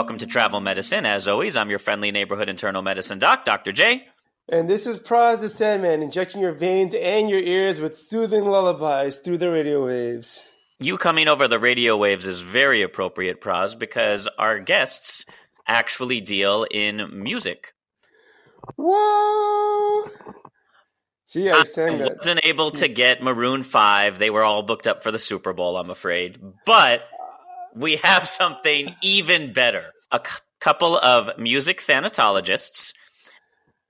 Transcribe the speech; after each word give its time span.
Welcome 0.00 0.16
to 0.16 0.26
Travel 0.26 0.62
Medicine. 0.62 1.04
As 1.04 1.28
always, 1.28 1.58
I'm 1.58 1.68
your 1.68 1.78
friendly 1.78 2.10
neighborhood 2.10 2.48
internal 2.48 2.80
medicine 2.80 3.18
doc, 3.18 3.44
Dr. 3.44 3.70
J. 3.70 4.06
And 4.48 4.66
this 4.66 4.86
is 4.86 4.96
Praz 4.96 5.40
the 5.40 5.48
Sandman, 5.50 6.00
injecting 6.00 6.40
your 6.40 6.52
veins 6.54 6.94
and 6.94 7.28
your 7.28 7.38
ears 7.38 7.80
with 7.80 7.98
soothing 7.98 8.46
lullabies 8.46 9.18
through 9.18 9.36
the 9.36 9.50
radio 9.50 9.84
waves. 9.84 10.42
You 10.78 10.96
coming 10.96 11.28
over 11.28 11.46
the 11.46 11.58
radio 11.58 11.98
waves 11.98 12.24
is 12.24 12.40
very 12.40 12.80
appropriate, 12.80 13.42
Praz, 13.42 13.78
because 13.78 14.26
our 14.38 14.58
guests 14.58 15.26
actually 15.68 16.22
deal 16.22 16.66
in 16.70 17.22
music. 17.22 17.74
Whoa! 18.76 20.08
See, 21.26 21.50
I 21.50 21.62
I 21.76 22.08
wasn't 22.16 22.40
able 22.46 22.70
to 22.70 22.88
get 22.88 23.22
Maroon 23.22 23.62
5. 23.62 24.18
They 24.18 24.30
were 24.30 24.44
all 24.44 24.62
booked 24.62 24.86
up 24.86 25.02
for 25.02 25.12
the 25.12 25.18
Super 25.18 25.52
Bowl, 25.52 25.76
I'm 25.76 25.90
afraid. 25.90 26.40
But 26.64 27.02
we 27.74 27.96
have 27.96 28.28
something 28.28 28.94
even 29.02 29.52
better. 29.52 29.92
A 30.12 30.20
c- 30.24 30.38
couple 30.60 30.98
of 30.98 31.38
music 31.38 31.80
thanatologists. 31.80 32.94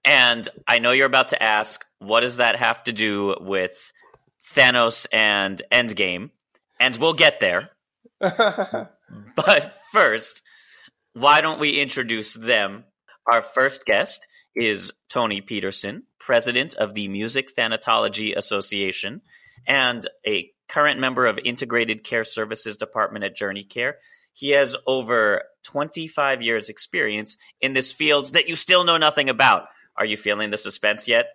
And 0.04 0.48
I 0.66 0.78
know 0.78 0.92
you're 0.92 1.06
about 1.06 1.28
to 1.28 1.42
ask, 1.42 1.84
what 1.98 2.20
does 2.20 2.36
that 2.36 2.56
have 2.56 2.84
to 2.84 2.92
do 2.92 3.36
with 3.40 3.92
Thanos 4.54 5.06
and 5.12 5.60
Endgame? 5.72 6.30
And 6.78 6.96
we'll 6.96 7.14
get 7.14 7.40
there. 7.40 7.70
But 9.34 9.76
first, 9.92 10.42
why 11.14 11.40
don't 11.40 11.60
we 11.60 11.80
introduce 11.80 12.34
them? 12.34 12.84
Our 13.30 13.42
first 13.42 13.84
guest 13.84 14.26
is 14.54 14.92
Tony 15.08 15.40
Peterson, 15.40 16.04
president 16.18 16.74
of 16.74 16.94
the 16.94 17.08
Music 17.08 17.54
Thanatology 17.54 18.36
Association 18.36 19.22
and 19.66 20.06
a 20.26 20.50
current 20.70 21.00
member 21.00 21.26
of 21.26 21.38
Integrated 21.44 22.04
Care 22.04 22.24
Services 22.24 22.76
Department 22.76 23.24
at 23.24 23.36
Journey 23.36 23.64
Care. 23.64 23.98
He 24.32 24.50
has 24.50 24.76
over 24.86 25.42
25 25.64 26.42
years 26.42 26.68
experience 26.68 27.36
in 27.60 27.72
this 27.72 27.92
field 27.92 28.32
that 28.32 28.48
you 28.48 28.56
still 28.56 28.84
know 28.84 28.96
nothing 28.96 29.28
about. 29.28 29.64
Are 29.96 30.04
you 30.04 30.16
feeling 30.16 30.50
the 30.50 30.58
suspense 30.58 31.08
yet? 31.08 31.26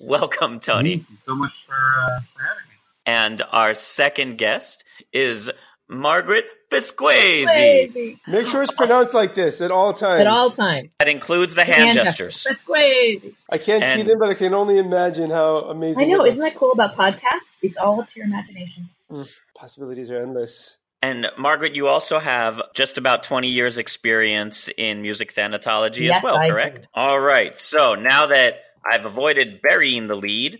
Welcome, 0.00 0.60
Tony. 0.60 0.98
Thank 0.98 1.10
you 1.10 1.16
so 1.16 1.34
much 1.34 1.64
for, 1.66 1.74
uh, 1.74 2.20
for 2.32 2.42
having 2.42 2.62
me. 2.68 2.74
And 3.04 3.42
our 3.50 3.74
second 3.74 4.38
guest 4.38 4.84
is 5.12 5.50
Margaret 5.88 6.44
Bisquazy. 6.70 8.18
Make 8.26 8.46
sure 8.46 8.62
it's 8.62 8.74
pronounced 8.74 9.14
like 9.14 9.34
this 9.34 9.60
at 9.60 9.70
all 9.70 9.92
times. 9.94 10.20
At 10.20 10.26
all 10.26 10.50
times. 10.50 10.90
That 10.98 11.08
includes 11.08 11.54
the 11.54 11.64
hand 11.64 11.94
gestures. 11.94 12.44
That's 12.44 12.62
crazy. 12.62 13.34
I 13.48 13.58
can't 13.58 13.82
see 13.96 14.02
them, 14.02 14.18
but 14.18 14.28
I 14.28 14.34
can 14.34 14.54
only 14.54 14.78
imagine 14.78 15.30
how 15.30 15.58
amazing. 15.60 16.04
I 16.04 16.06
know. 16.06 16.26
Isn't 16.26 16.40
that 16.40 16.54
cool 16.54 16.72
about 16.72 16.94
podcasts? 16.94 17.58
It's 17.62 17.76
all 17.76 18.00
up 18.00 18.08
to 18.08 18.18
your 18.18 18.26
imagination. 18.26 18.88
Mm, 19.10 19.28
possibilities 19.54 20.10
are 20.10 20.20
endless. 20.20 20.76
And 21.00 21.28
Margaret, 21.38 21.76
you 21.76 21.86
also 21.86 22.18
have 22.18 22.60
just 22.74 22.98
about 22.98 23.22
20 23.22 23.48
years 23.48 23.78
experience 23.78 24.68
in 24.76 25.00
music 25.00 25.32
thanatology 25.32 26.06
Yes, 26.06 26.18
as 26.18 26.22
well, 26.24 26.36
I 26.36 26.50
correct? 26.50 26.82
do. 26.82 26.88
All 26.94 27.20
right. 27.20 27.56
So 27.56 27.94
now 27.94 28.26
that 28.26 28.56
I've 28.90 29.06
avoided 29.06 29.62
burying 29.62 30.08
the 30.08 30.16
lead, 30.16 30.58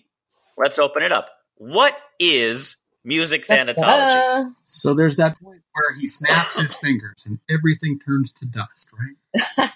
let's 0.57 0.79
open 0.79 1.03
it 1.03 1.11
up. 1.13 1.29
What 1.57 1.97
is 2.21 2.77
music 3.09 3.47
thanatology? 3.47 4.55
So 4.63 4.95
there's 4.95 5.17
that 5.17 5.39
point 5.43 5.63
where 5.73 5.95
he 5.99 6.07
snaps 6.07 6.57
his 6.57 6.77
fingers 6.77 7.25
and 7.27 7.41
everything 7.51 7.99
turns 7.99 8.33
to 8.35 8.47
dust, 8.47 8.91
right? 8.99 9.71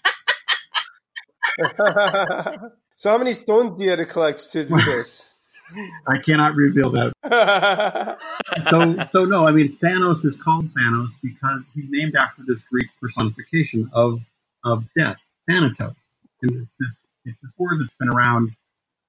so, 2.96 3.10
how 3.10 3.18
many 3.18 3.32
stones 3.32 3.76
do 3.76 3.84
you 3.84 3.90
have 3.90 3.98
to 3.98 4.06
collect 4.06 4.52
to 4.52 4.64
do 4.64 4.76
this? 4.76 5.28
I 6.06 6.18
cannot 6.18 6.54
reveal 6.54 6.90
that. 6.90 8.18
So, 8.68 9.02
so 9.04 9.24
no, 9.24 9.48
I 9.48 9.50
mean 9.50 9.68
Thanos 9.68 10.26
is 10.26 10.36
called 10.36 10.66
Thanos 10.66 11.12
because 11.22 11.70
he's 11.74 11.88
named 11.90 12.14
after 12.14 12.42
this 12.46 12.60
Greek 12.68 12.86
personification 13.00 13.88
of 13.94 14.20
of 14.62 14.84
death, 14.94 15.16
Thanatos. 15.48 15.96
And 16.42 16.50
it's 16.52 16.74
this 16.78 17.00
it's 17.24 17.40
this 17.40 17.52
word 17.58 17.80
that's 17.80 17.94
been 17.98 18.10
around. 18.10 18.50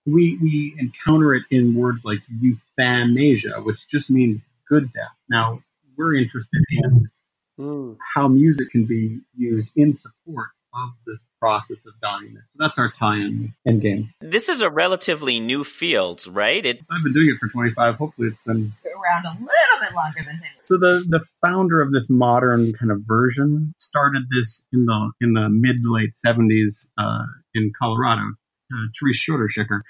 We 0.06 0.38
we 0.42 0.76
encounter 0.80 1.34
it 1.34 1.44
in 1.52 1.76
words 1.76 2.04
like 2.04 2.20
euthanasia, 2.42 3.62
which 3.62 3.88
just 3.90 4.10
means 4.10 4.46
good 4.68 4.92
death. 4.94 5.16
Now 5.30 5.60
we're 5.98 6.16
interested 6.16 6.62
in 6.72 7.08
Hmm. 7.56 7.94
how 8.16 8.28
music 8.28 8.72
can 8.72 8.86
be 8.86 9.20
used 9.38 9.68
in 9.76 9.94
support 9.94 10.48
of 10.74 10.90
this 11.06 11.24
process 11.40 11.86
of 11.86 11.94
dying. 12.02 12.34
So 12.34 12.40
that's 12.56 12.80
our 12.80 12.90
tie-in 12.90 13.42
with 13.44 13.52
Endgame. 13.82 14.06
This 14.22 14.50
is 14.50 14.62
a 14.62 14.72
relatively 14.72 15.40
new 15.40 15.64
field, 15.64 16.26
right? 16.26 16.66
It, 16.66 16.84
I've 16.92 17.04
been 17.04 17.14
doing 17.14 17.30
it 17.30 17.36
for 17.38 17.48
25. 17.50 17.94
Hopefully, 17.94 18.30
it's 18.30 18.44
been 18.44 18.72
Around 19.04 19.26
a 19.26 19.30
little 19.40 19.80
bit 19.82 19.94
longer 19.96 20.24
than 20.26 20.34
10 20.34 20.42
years. 20.42 20.60
So 20.64 20.78
the 20.80 21.06
the 21.08 21.24
founder 21.44 21.80
of 21.80 21.92
this 21.94 22.10
modern 22.10 22.74
kind 22.74 22.92
of 22.92 23.02
version 23.06 23.76
started 23.78 24.24
this 24.32 24.66
in 24.74 24.86
the 24.88 25.12
in 25.22 25.34
the 25.34 25.48
mid 25.50 25.86
late 25.86 26.18
seventies 26.18 26.92
uh, 26.98 27.26
in 27.54 27.72
Colorado, 27.78 28.32
uh, 28.74 28.88
Therese 29.00 29.18
Schroeder-Sheker, 29.18 29.82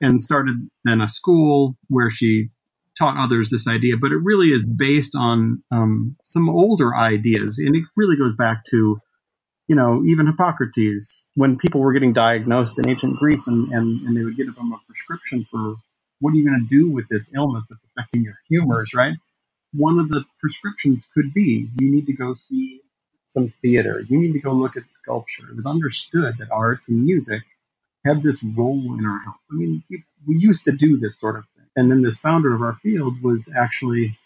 and 0.00 0.22
started 0.22 0.56
then 0.84 1.00
a 1.00 1.08
school 1.08 1.74
where 1.88 2.10
she 2.10 2.50
taught 2.98 3.16
others 3.18 3.50
this 3.50 3.68
idea. 3.68 3.96
But 3.96 4.12
it 4.12 4.18
really 4.22 4.48
is 4.48 4.64
based 4.64 5.14
on 5.16 5.62
um, 5.70 6.16
some 6.24 6.48
older 6.48 6.94
ideas, 6.94 7.58
and 7.58 7.76
it 7.76 7.84
really 7.96 8.16
goes 8.16 8.34
back 8.34 8.64
to 8.70 9.00
you 9.68 9.76
know 9.76 10.02
even 10.06 10.26
Hippocrates 10.26 11.30
when 11.34 11.58
people 11.58 11.80
were 11.80 11.92
getting 11.92 12.12
diagnosed 12.12 12.78
in 12.78 12.88
ancient 12.88 13.18
Greece, 13.18 13.46
and 13.46 13.68
and, 13.72 14.00
and 14.06 14.16
they 14.16 14.24
would 14.24 14.36
give 14.36 14.54
them 14.54 14.72
a 14.72 14.78
prescription 14.86 15.44
for 15.50 15.74
what 16.20 16.32
are 16.32 16.36
you 16.36 16.48
going 16.48 16.60
to 16.60 16.68
do 16.68 16.90
with 16.90 17.08
this 17.08 17.30
illness 17.34 17.66
that's 17.68 17.84
affecting 17.96 18.22
your 18.22 18.34
humors, 18.48 18.94
right? 18.94 19.14
one 19.74 19.98
of 19.98 20.08
the 20.08 20.24
prescriptions 20.40 21.08
could 21.12 21.34
be 21.34 21.68
you 21.78 21.90
need 21.90 22.06
to 22.06 22.12
go 22.12 22.34
see 22.34 22.80
some 23.28 23.48
theater, 23.62 24.00
you 24.08 24.18
need 24.20 24.32
to 24.32 24.38
go 24.38 24.52
look 24.52 24.76
at 24.76 24.84
sculpture. 24.90 25.44
It 25.50 25.56
was 25.56 25.66
understood 25.66 26.38
that 26.38 26.52
arts 26.52 26.88
and 26.88 27.04
music 27.04 27.42
have 28.04 28.22
this 28.22 28.42
role 28.42 28.98
in 28.98 29.06
our 29.06 29.18
health. 29.20 29.40
I 29.50 29.54
mean, 29.54 29.82
we, 29.90 30.36
used 30.36 30.64
to 30.64 30.72
do 30.72 30.96
this 30.96 31.18
sort 31.18 31.36
of 31.36 31.46
thing. 31.56 31.66
And 31.76 31.90
then 31.90 32.02
this 32.02 32.18
founder 32.18 32.54
of 32.54 32.62
our 32.62 32.74
field 32.74 33.22
was 33.22 33.50
actually 33.54 34.16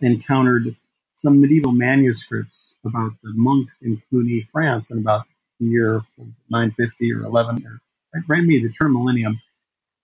encountered 0.00 0.74
some 1.16 1.40
medieval 1.40 1.72
manuscripts 1.72 2.76
about 2.84 3.12
the 3.22 3.32
monks 3.34 3.82
in 3.82 4.00
Cluny, 4.08 4.42
France, 4.42 4.90
in 4.90 4.98
about 4.98 5.26
the 5.58 5.66
year 5.66 6.02
950 6.50 7.12
or 7.14 7.24
11, 7.24 7.66
or 7.66 7.80
right, 8.14 8.24
right 8.28 8.44
me, 8.44 8.58
the 8.60 8.70
term 8.72 8.92
millennium. 8.94 9.38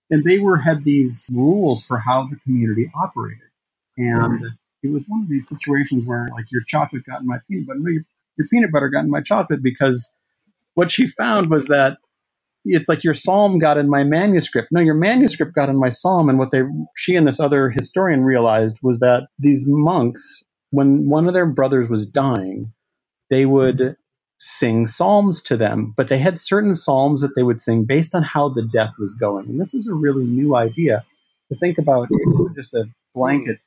And 0.09 0.23
they 0.23 0.39
were 0.39 0.57
had 0.57 0.83
these 0.83 1.27
rules 1.31 1.83
for 1.83 1.97
how 1.97 2.27
the 2.27 2.37
community 2.37 2.89
operated. 2.95 3.39
And 3.97 4.45
it 4.83 4.91
was 4.91 5.05
one 5.07 5.21
of 5.21 5.29
these 5.29 5.49
situations 5.49 6.05
where 6.05 6.29
like 6.31 6.51
your 6.51 6.61
chocolate 6.61 7.05
got 7.05 7.21
in 7.21 7.27
my 7.27 7.39
peanut 7.47 7.67
butter. 7.67 7.79
No, 7.79 7.89
your, 7.91 8.03
your 8.37 8.47
peanut 8.47 8.71
butter 8.71 8.89
got 8.89 9.03
in 9.03 9.09
my 9.09 9.21
chocolate 9.21 9.63
because 9.63 10.11
what 10.75 10.91
she 10.91 11.07
found 11.07 11.49
was 11.49 11.67
that 11.67 11.97
it's 12.67 12.89
like 12.89 13.03
your 13.03 13.15
psalm 13.15 13.59
got 13.59 13.77
in 13.77 13.89
my 13.89 14.03
manuscript. 14.03 14.69
No, 14.71 14.81
your 14.81 14.95
manuscript 14.95 15.55
got 15.55 15.69
in 15.69 15.79
my 15.79 15.89
psalm. 15.91 16.29
And 16.29 16.39
what 16.39 16.51
they, 16.51 16.63
she 16.97 17.15
and 17.15 17.27
this 17.27 17.39
other 17.39 17.69
historian 17.69 18.23
realized 18.23 18.77
was 18.83 18.99
that 18.99 19.27
these 19.39 19.65
monks, 19.67 20.43
when 20.71 21.09
one 21.09 21.27
of 21.27 21.33
their 21.33 21.47
brothers 21.51 21.89
was 21.89 22.07
dying, 22.07 22.73
they 23.29 23.45
would 23.45 23.97
sing 24.39 24.87
psalms 24.87 25.43
to 25.43 25.57
them, 25.57 25.93
but 25.97 26.09
they 26.09 26.19
had 26.19 26.41
certain 26.41 26.75
psalms 26.75 27.21
that 27.21 27.35
they 27.35 27.43
would 27.43 27.61
sing 27.61 27.85
based 27.85 28.15
on 28.15 28.23
how 28.23 28.49
the 28.49 28.67
death 28.73 28.93
was 28.99 29.15
going. 29.15 29.47
And 29.47 29.59
this 29.59 29.73
is 29.73 29.87
a 29.87 29.95
really 29.95 30.25
new 30.25 30.55
idea 30.55 31.03
to 31.51 31.57
think 31.57 31.79
about 31.79 32.09
just 32.55 32.73
a 32.73 32.85
blanket. 33.15 33.59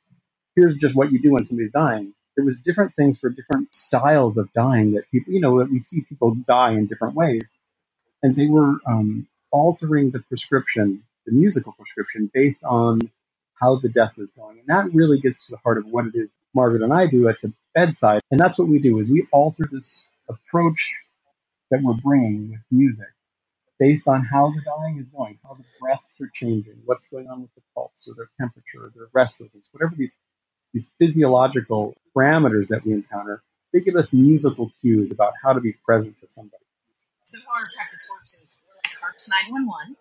Here's 0.55 0.77
just 0.77 0.95
what 0.95 1.11
you 1.11 1.21
do 1.21 1.33
when 1.33 1.45
somebody's 1.45 1.71
dying. 1.71 2.13
There 2.37 2.45
was 2.45 2.61
different 2.61 2.95
things 2.95 3.19
for 3.19 3.29
different 3.29 3.75
styles 3.75 4.37
of 4.37 4.51
dying 4.53 4.93
that 4.93 5.03
people, 5.11 5.33
you 5.33 5.41
know, 5.41 5.59
that 5.59 5.71
we 5.71 5.79
see 5.79 6.03
people 6.07 6.35
die 6.47 6.71
in 6.73 6.87
different 6.87 7.15
ways 7.15 7.49
and 8.23 8.35
they 8.35 8.47
were 8.47 8.75
um, 8.85 9.27
altering 9.51 10.11
the 10.11 10.19
prescription, 10.19 11.03
the 11.25 11.31
musical 11.33 11.73
prescription, 11.73 12.29
based 12.33 12.63
on 12.63 13.11
how 13.59 13.75
the 13.75 13.89
death 13.89 14.17
was 14.17 14.31
going. 14.31 14.59
And 14.59 14.67
that 14.67 14.93
really 14.93 15.19
gets 15.19 15.47
to 15.47 15.51
the 15.51 15.57
heart 15.57 15.77
of 15.77 15.87
what 15.87 16.07
it 16.07 16.15
is 16.15 16.29
Margaret 16.53 16.81
and 16.81 16.93
I 16.93 17.07
do 17.07 17.27
at 17.29 17.41
the 17.41 17.53
bedside. 17.73 18.21
And 18.31 18.39
that's 18.39 18.59
what 18.59 18.67
we 18.67 18.79
do 18.79 18.99
is 18.99 19.09
we 19.09 19.27
alter 19.31 19.67
this 19.71 20.07
approach 20.29 20.97
that 21.71 21.81
we're 21.81 21.93
bringing 21.93 22.51
with 22.51 22.61
music 22.71 23.07
based 23.79 24.07
on 24.07 24.23
how 24.23 24.51
the 24.51 24.61
dying 24.61 24.99
is 24.99 25.07
going, 25.07 25.39
how 25.43 25.55
the 25.55 25.63
breaths 25.79 26.21
are 26.21 26.29
changing, 26.33 26.75
what's 26.85 27.09
going 27.09 27.27
on 27.27 27.41
with 27.41 27.53
the 27.55 27.61
pulse 27.75 28.07
or 28.07 28.15
their 28.15 28.29
temperature, 28.39 28.85
or 28.85 28.91
their 28.95 29.07
restlessness, 29.13 29.69
whatever 29.71 29.95
these 29.95 30.17
these 30.73 30.93
physiological 30.99 31.95
parameters 32.15 32.69
that 32.69 32.85
we 32.85 32.93
encounter, 32.93 33.41
they 33.73 33.81
give 33.81 33.95
us 33.95 34.13
musical 34.13 34.71
cues 34.81 35.11
about 35.11 35.33
how 35.43 35.53
to 35.53 35.61
be 35.61 35.73
present 35.85 36.19
to 36.19 36.27
somebody. 36.27 36.63
So 37.23 37.39
how 37.45 37.53
our 37.59 37.69
practice 37.75 38.07
works 38.11 38.33
is 38.35 38.61
we're 38.65 38.75
like 38.83 38.97
Harps 38.99 39.29
911, 39.29 39.95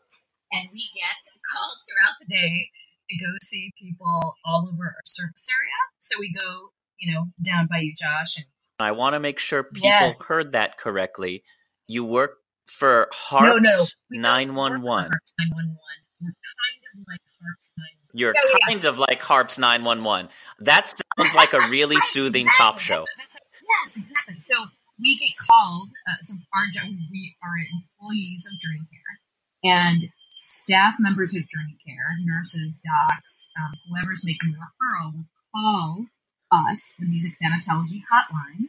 and 0.53 0.69
we 0.73 0.89
get 0.95 1.21
called 1.47 1.79
throughout 1.87 2.17
the 2.21 2.27
day 2.27 2.71
to 3.11 3.15
go 3.19 3.31
see 3.43 3.73
people 3.79 4.35
all 4.45 4.69
over 4.73 4.85
our 4.85 5.05
service 5.05 5.47
area. 5.51 5.79
So 5.99 6.19
we 6.19 6.33
go, 6.33 6.71
you 6.99 7.15
know, 7.15 7.27
down 7.45 7.67
by 7.67 7.79
you, 7.79 7.95
Josh, 7.97 8.37
and 8.39 8.47
I 8.79 8.93
want 8.93 9.15
to 9.15 9.21
make 9.21 9.39
sure 9.39 9.63
people 9.63 9.89
Yes. 9.89 10.25
heard 10.27 10.53
that 10.53 10.79
correctly. 10.79 11.45
You 11.87 12.05
work 12.05 12.39
for 12.67 13.09
Harps 13.13 13.63
no, 13.63 13.71
no, 13.71 13.77
don't 14.13 14.23
911. 14.23 14.83
work 14.83 14.83
for 14.83 15.13
Harps 15.13 15.33
911. 15.39 15.77
We're 16.21 16.29
kind 16.29 16.83
of 16.95 17.07
like 17.07 17.21
Harps 17.43 17.75
911. 17.77 18.01
You're 18.13 18.35
oh, 18.37 18.59
yeah. 18.59 18.67
kind 18.67 18.85
of 18.87 18.99
like 18.99 19.21
Harps 19.23 19.59
911. 19.59 20.31
That 20.61 20.89
sounds 20.89 21.35
like 21.35 21.53
a 21.53 21.69
really 21.69 22.01
soothing 22.11 22.47
Exactly. 22.47 22.65
cop 22.65 22.79
show. 22.79 23.05
That's, 23.19 23.37
that's 23.37 23.39
yes, 23.63 23.97
exactly. 23.99 24.39
So 24.39 24.65
we 25.01 25.17
get 25.19 25.37
called. 25.37 25.89
Uh, 26.09 26.17
so 26.21 26.35
our 26.55 26.67
job, 26.73 26.91
we 27.11 27.37
are 27.43 27.57
employees 27.59 28.47
of 28.47 28.59
Journey 28.61 28.87
Care, 28.91 29.73
and 29.73 30.09
staff 30.35 30.97
members 30.99 31.35
of 31.35 31.49
Journey 31.49 31.77
Care, 31.87 32.17
nurses, 32.25 32.81
docs, 32.85 33.51
um, 33.59 33.73
whoever's 33.89 34.25
making 34.25 34.53
the 34.53 34.59
referral 34.59 35.13
will 35.13 35.25
call 35.55 36.07
us, 36.53 36.97
the 36.99 37.07
music 37.07 37.33
thanatology 37.43 38.03
hotline, 38.11 38.69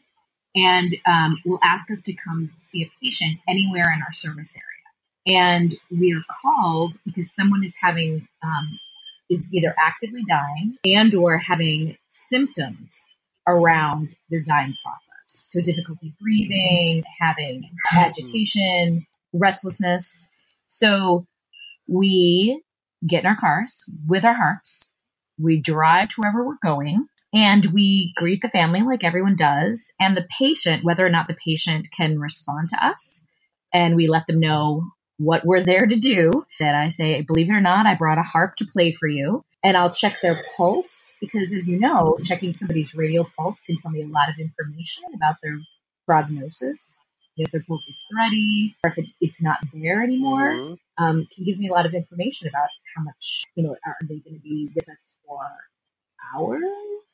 and 0.55 0.93
um, 1.05 1.37
will 1.45 1.59
ask 1.63 1.89
us 1.91 2.03
to 2.03 2.13
come 2.13 2.51
see 2.57 2.83
a 2.83 2.91
patient 3.01 3.37
anywhere 3.47 3.91
in 3.93 4.01
our 4.01 4.11
service 4.11 4.57
area. 4.57 5.39
And 5.39 5.73
we 5.89 6.13
are 6.13 6.23
called 6.41 6.93
because 7.05 7.31
someone 7.31 7.63
is 7.63 7.75
having 7.79 8.27
um, 8.43 8.79
is 9.29 9.47
either 9.53 9.73
actively 9.79 10.23
dying 10.27 10.77
and 10.83 11.13
or 11.15 11.37
having 11.37 11.97
symptoms 12.07 13.13
around 13.47 14.09
their 14.29 14.41
dying 14.41 14.75
process. 14.83 15.10
So 15.33 15.61
difficulty 15.61 16.13
breathing, 16.19 17.03
having 17.19 17.69
agitation, 17.91 19.05
restlessness. 19.33 20.29
So 20.67 21.25
we 21.87 22.61
get 23.07 23.21
in 23.21 23.27
our 23.27 23.37
cars 23.37 23.85
with 24.07 24.25
our 24.25 24.33
harps. 24.33 24.91
We 25.39 25.59
drive 25.59 26.09
to 26.09 26.15
wherever 26.21 26.45
we're 26.45 26.57
going 26.61 27.07
and 27.33 27.65
we 27.67 28.13
greet 28.15 28.41
the 28.41 28.49
family 28.49 28.81
like 28.81 29.03
everyone 29.03 29.35
does 29.35 29.93
and 29.99 30.15
the 30.15 30.27
patient, 30.37 30.83
whether 30.83 31.05
or 31.05 31.09
not 31.09 31.27
the 31.27 31.37
patient 31.45 31.87
can 31.95 32.19
respond 32.19 32.69
to 32.69 32.85
us. 32.85 33.25
And 33.73 33.95
we 33.95 34.07
let 34.07 34.27
them 34.27 34.39
know 34.39 34.91
what 35.17 35.45
we're 35.45 35.63
there 35.63 35.85
to 35.85 35.95
do. 35.95 36.45
That 36.59 36.75
I 36.75 36.89
say, 36.89 37.21
believe 37.21 37.49
it 37.49 37.53
or 37.53 37.61
not, 37.61 37.85
I 37.85 37.95
brought 37.95 38.17
a 38.17 38.23
harp 38.23 38.57
to 38.57 38.65
play 38.65 38.91
for 38.91 39.07
you. 39.07 39.45
And 39.63 39.77
I'll 39.77 39.91
check 39.91 40.21
their 40.21 40.43
pulse 40.57 41.15
because, 41.21 41.53
as 41.53 41.67
you 41.67 41.79
know, 41.79 42.17
checking 42.23 42.53
somebody's 42.53 42.95
radial 42.95 43.27
pulse 43.37 43.61
can 43.61 43.77
tell 43.77 43.91
me 43.91 44.01
a 44.01 44.07
lot 44.07 44.29
of 44.29 44.39
information 44.39 45.03
about 45.13 45.35
their 45.43 45.59
prognosis. 46.07 46.97
If 47.37 47.51
their 47.51 47.63
pulse 47.67 47.87
is 47.87 48.03
thready, 48.11 48.75
or 48.83 48.89
if 48.89 48.97
it, 48.97 49.05
it's 49.21 49.41
not 49.41 49.57
there 49.73 50.01
anymore, 50.03 50.77
um, 50.97 51.27
can 51.33 51.45
give 51.45 51.59
me 51.59 51.69
a 51.69 51.71
lot 51.71 51.85
of 51.85 51.93
information 51.93 52.47
about 52.47 52.69
how 52.95 53.03
much, 53.03 53.43
you 53.55 53.63
know, 53.63 53.75
are 53.85 53.95
they 54.01 54.17
going 54.19 54.35
to 54.35 54.41
be 54.41 54.69
with 54.75 54.89
us 54.89 55.15
for 55.25 55.43
hours? 56.33 56.63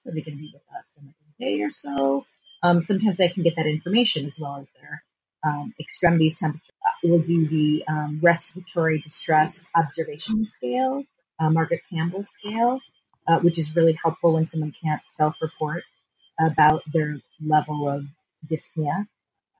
Are 0.05 0.11
they 0.13 0.21
going 0.21 0.37
to 0.37 0.41
be 0.41 0.51
with 0.53 0.63
us 0.79 0.97
in 0.99 1.05
like 1.05 1.15
a 1.15 1.43
day 1.43 1.61
or 1.63 1.71
so? 1.71 2.25
Um, 2.63 2.81
sometimes 2.81 3.19
I 3.19 3.27
can 3.27 3.43
get 3.43 3.55
that 3.57 3.65
information 3.67 4.25
as 4.25 4.39
well 4.39 4.57
as 4.57 4.71
their 4.71 5.03
um, 5.45 5.73
extremities 5.79 6.37
temperature. 6.39 6.73
Uh, 6.85 6.91
We'll 7.03 7.21
do 7.21 7.45
the 7.45 7.83
um, 7.87 8.19
respiratory 8.23 8.99
distress 8.99 9.69
observation 9.75 10.45
scale, 10.47 11.03
uh, 11.39 11.49
Margaret 11.49 11.81
Campbell 11.89 12.23
scale, 12.23 12.79
uh, 13.27 13.39
which 13.39 13.59
is 13.59 13.75
really 13.75 13.93
helpful 13.93 14.33
when 14.33 14.45
someone 14.45 14.73
can't 14.83 15.01
self-report 15.05 15.83
about 16.39 16.83
their 16.91 17.19
level 17.41 17.89
of 17.89 18.05
dyspnea. 18.49 19.07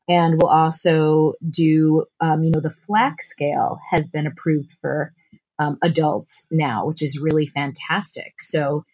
And 0.09 0.41
we'll 0.41 0.51
also 0.51 1.33
do, 1.47 2.05
um, 2.21 2.43
you 2.43 2.51
know, 2.51 2.61
the 2.61 2.75
FLACC 2.87 3.21
scale 3.21 3.79
has 3.91 4.07
been 4.09 4.27
approved 4.27 4.73
for 4.81 5.13
um, 5.59 5.77
adults 5.81 6.47
now, 6.51 6.85
which 6.87 7.01
is 7.01 7.19
really 7.19 7.47
fantastic. 7.47 8.39
So 8.39 8.85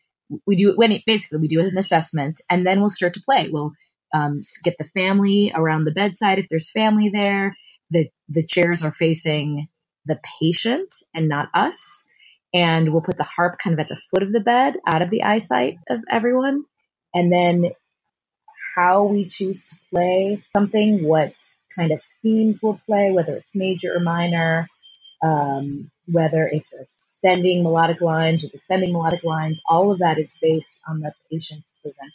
we 0.45 0.55
do 0.55 0.73
when 0.75 0.91
it 0.91 1.03
basically 1.05 1.39
we 1.39 1.47
do 1.47 1.59
an 1.59 1.77
assessment 1.77 2.41
and 2.49 2.65
then 2.65 2.79
we'll 2.79 2.89
start 2.89 3.15
to 3.15 3.21
play. 3.21 3.49
We'll 3.51 3.73
um, 4.13 4.41
get 4.63 4.77
the 4.77 4.85
family 4.85 5.51
around 5.53 5.83
the 5.83 5.91
bedside 5.91 6.39
if 6.39 6.47
there's 6.49 6.71
family 6.71 7.09
there. 7.09 7.55
The 7.91 8.09
the 8.29 8.45
chairs 8.45 8.83
are 8.83 8.93
facing 8.93 9.67
the 10.05 10.19
patient 10.39 10.93
and 11.13 11.29
not 11.29 11.49
us, 11.53 12.05
and 12.53 12.91
we'll 12.91 13.01
put 13.01 13.17
the 13.17 13.23
harp 13.23 13.57
kind 13.59 13.73
of 13.73 13.79
at 13.79 13.89
the 13.89 14.01
foot 14.11 14.23
of 14.23 14.31
the 14.31 14.39
bed, 14.39 14.75
out 14.87 15.01
of 15.01 15.09
the 15.09 15.23
eyesight 15.23 15.77
of 15.89 16.01
everyone, 16.09 16.65
and 17.13 17.31
then 17.31 17.71
how 18.75 19.03
we 19.05 19.25
choose 19.25 19.67
to 19.67 19.75
play 19.91 20.43
something, 20.55 21.03
what 21.03 21.33
kind 21.75 21.91
of 21.91 22.01
themes 22.21 22.61
we'll 22.61 22.81
play, 22.85 23.11
whether 23.11 23.35
it's 23.35 23.55
major 23.55 23.95
or 23.95 23.99
minor, 23.99 24.67
um, 25.23 25.91
whether 26.07 26.47
it's 26.47 26.73
ascending 26.73 27.63
melodic 27.63 28.01
lines 28.01 28.43
or 28.43 28.49
descending 28.49 28.93
melodic 28.93 29.23
lines, 29.23 29.61
all 29.69 29.91
of 29.91 29.99
that 29.99 30.19
is 30.19 30.37
based 30.41 30.81
on 30.87 31.01
the 31.01 31.13
patient's 31.31 31.69
presenting 31.81 32.13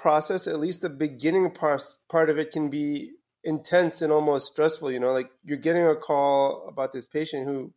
process, 0.00 0.46
at 0.46 0.58
least 0.58 0.80
the 0.80 0.88
beginning 0.88 1.50
part, 1.50 1.82
part 2.08 2.30
of 2.30 2.38
it, 2.38 2.50
can 2.50 2.70
be 2.70 3.12
intense 3.44 4.02
and 4.02 4.12
almost 4.12 4.46
stressful. 4.46 4.90
You 4.90 5.00
know, 5.00 5.12
like 5.12 5.30
you're 5.44 5.58
getting 5.58 5.86
a 5.86 5.94
call 5.94 6.66
about 6.68 6.92
this 6.92 7.06
patient 7.06 7.46
who 7.46 7.72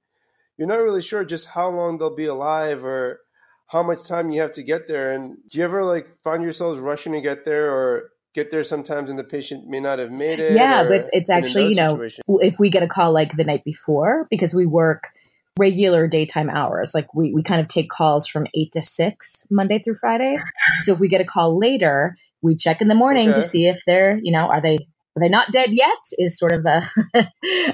you're 0.57 0.67
not 0.67 0.79
really 0.79 1.01
sure 1.01 1.25
just 1.25 1.47
how 1.47 1.69
long 1.69 1.97
they'll 1.97 2.15
be 2.15 2.25
alive 2.25 2.83
or 2.85 3.19
how 3.67 3.83
much 3.83 4.07
time 4.07 4.29
you 4.29 4.41
have 4.41 4.51
to 4.53 4.63
get 4.63 4.87
there. 4.87 5.11
And 5.11 5.37
do 5.51 5.57
you 5.57 5.63
ever 5.63 5.83
like 5.83 6.07
find 6.23 6.43
yourselves 6.43 6.79
rushing 6.79 7.13
to 7.13 7.21
get 7.21 7.45
there 7.45 7.71
or 7.71 8.11
get 8.33 8.51
there 8.51 8.63
sometimes 8.63 9.09
and 9.09 9.19
the 9.19 9.23
patient 9.23 9.67
may 9.67 9.79
not 9.79 9.99
have 9.99 10.11
made 10.11 10.39
it? 10.39 10.53
Yeah, 10.53 10.83
but 10.87 11.09
it's 11.11 11.29
actually, 11.29 11.69
you 11.69 11.75
know, 11.75 11.89
situations? 11.89 12.23
if 12.41 12.59
we 12.59 12.69
get 12.69 12.83
a 12.83 12.87
call 12.87 13.13
like 13.13 13.35
the 13.35 13.43
night 13.43 13.63
before, 13.63 14.27
because 14.29 14.53
we 14.53 14.65
work 14.65 15.09
regular 15.57 16.07
daytime 16.07 16.49
hours, 16.49 16.93
like 16.93 17.13
we, 17.13 17.33
we 17.33 17.43
kind 17.43 17.61
of 17.61 17.67
take 17.67 17.89
calls 17.89 18.27
from 18.27 18.47
eight 18.53 18.71
to 18.73 18.81
six 18.81 19.45
Monday 19.51 19.79
through 19.79 19.95
Friday. 19.95 20.37
So 20.81 20.93
if 20.93 20.99
we 20.99 21.09
get 21.09 21.21
a 21.21 21.25
call 21.25 21.59
later, 21.59 22.15
we 22.41 22.55
check 22.55 22.81
in 22.81 22.87
the 22.87 22.95
morning 22.95 23.29
okay. 23.29 23.41
to 23.41 23.43
see 23.43 23.67
if 23.67 23.83
they're, 23.85 24.17
you 24.21 24.31
know, 24.31 24.47
are 24.47 24.61
they 24.61 24.77
are 25.15 25.19
they 25.19 25.29
not 25.29 25.51
dead 25.51 25.69
yet? 25.71 25.97
Is 26.17 26.39
sort 26.39 26.53
of 26.53 26.63
the 26.63 26.77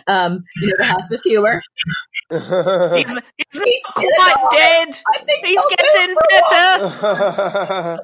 um, 0.07 0.43
you 0.57 0.67
know 0.67 0.73
the 0.77 0.85
hospice 0.85 1.21
humor. 1.21 1.61
he's, 2.29 2.39
he's, 3.37 3.61
he's 3.61 3.85
quite 3.85 4.35
dead. 4.51 4.99
He's 5.45 5.61
getting 5.69 6.15
better. 6.29 7.99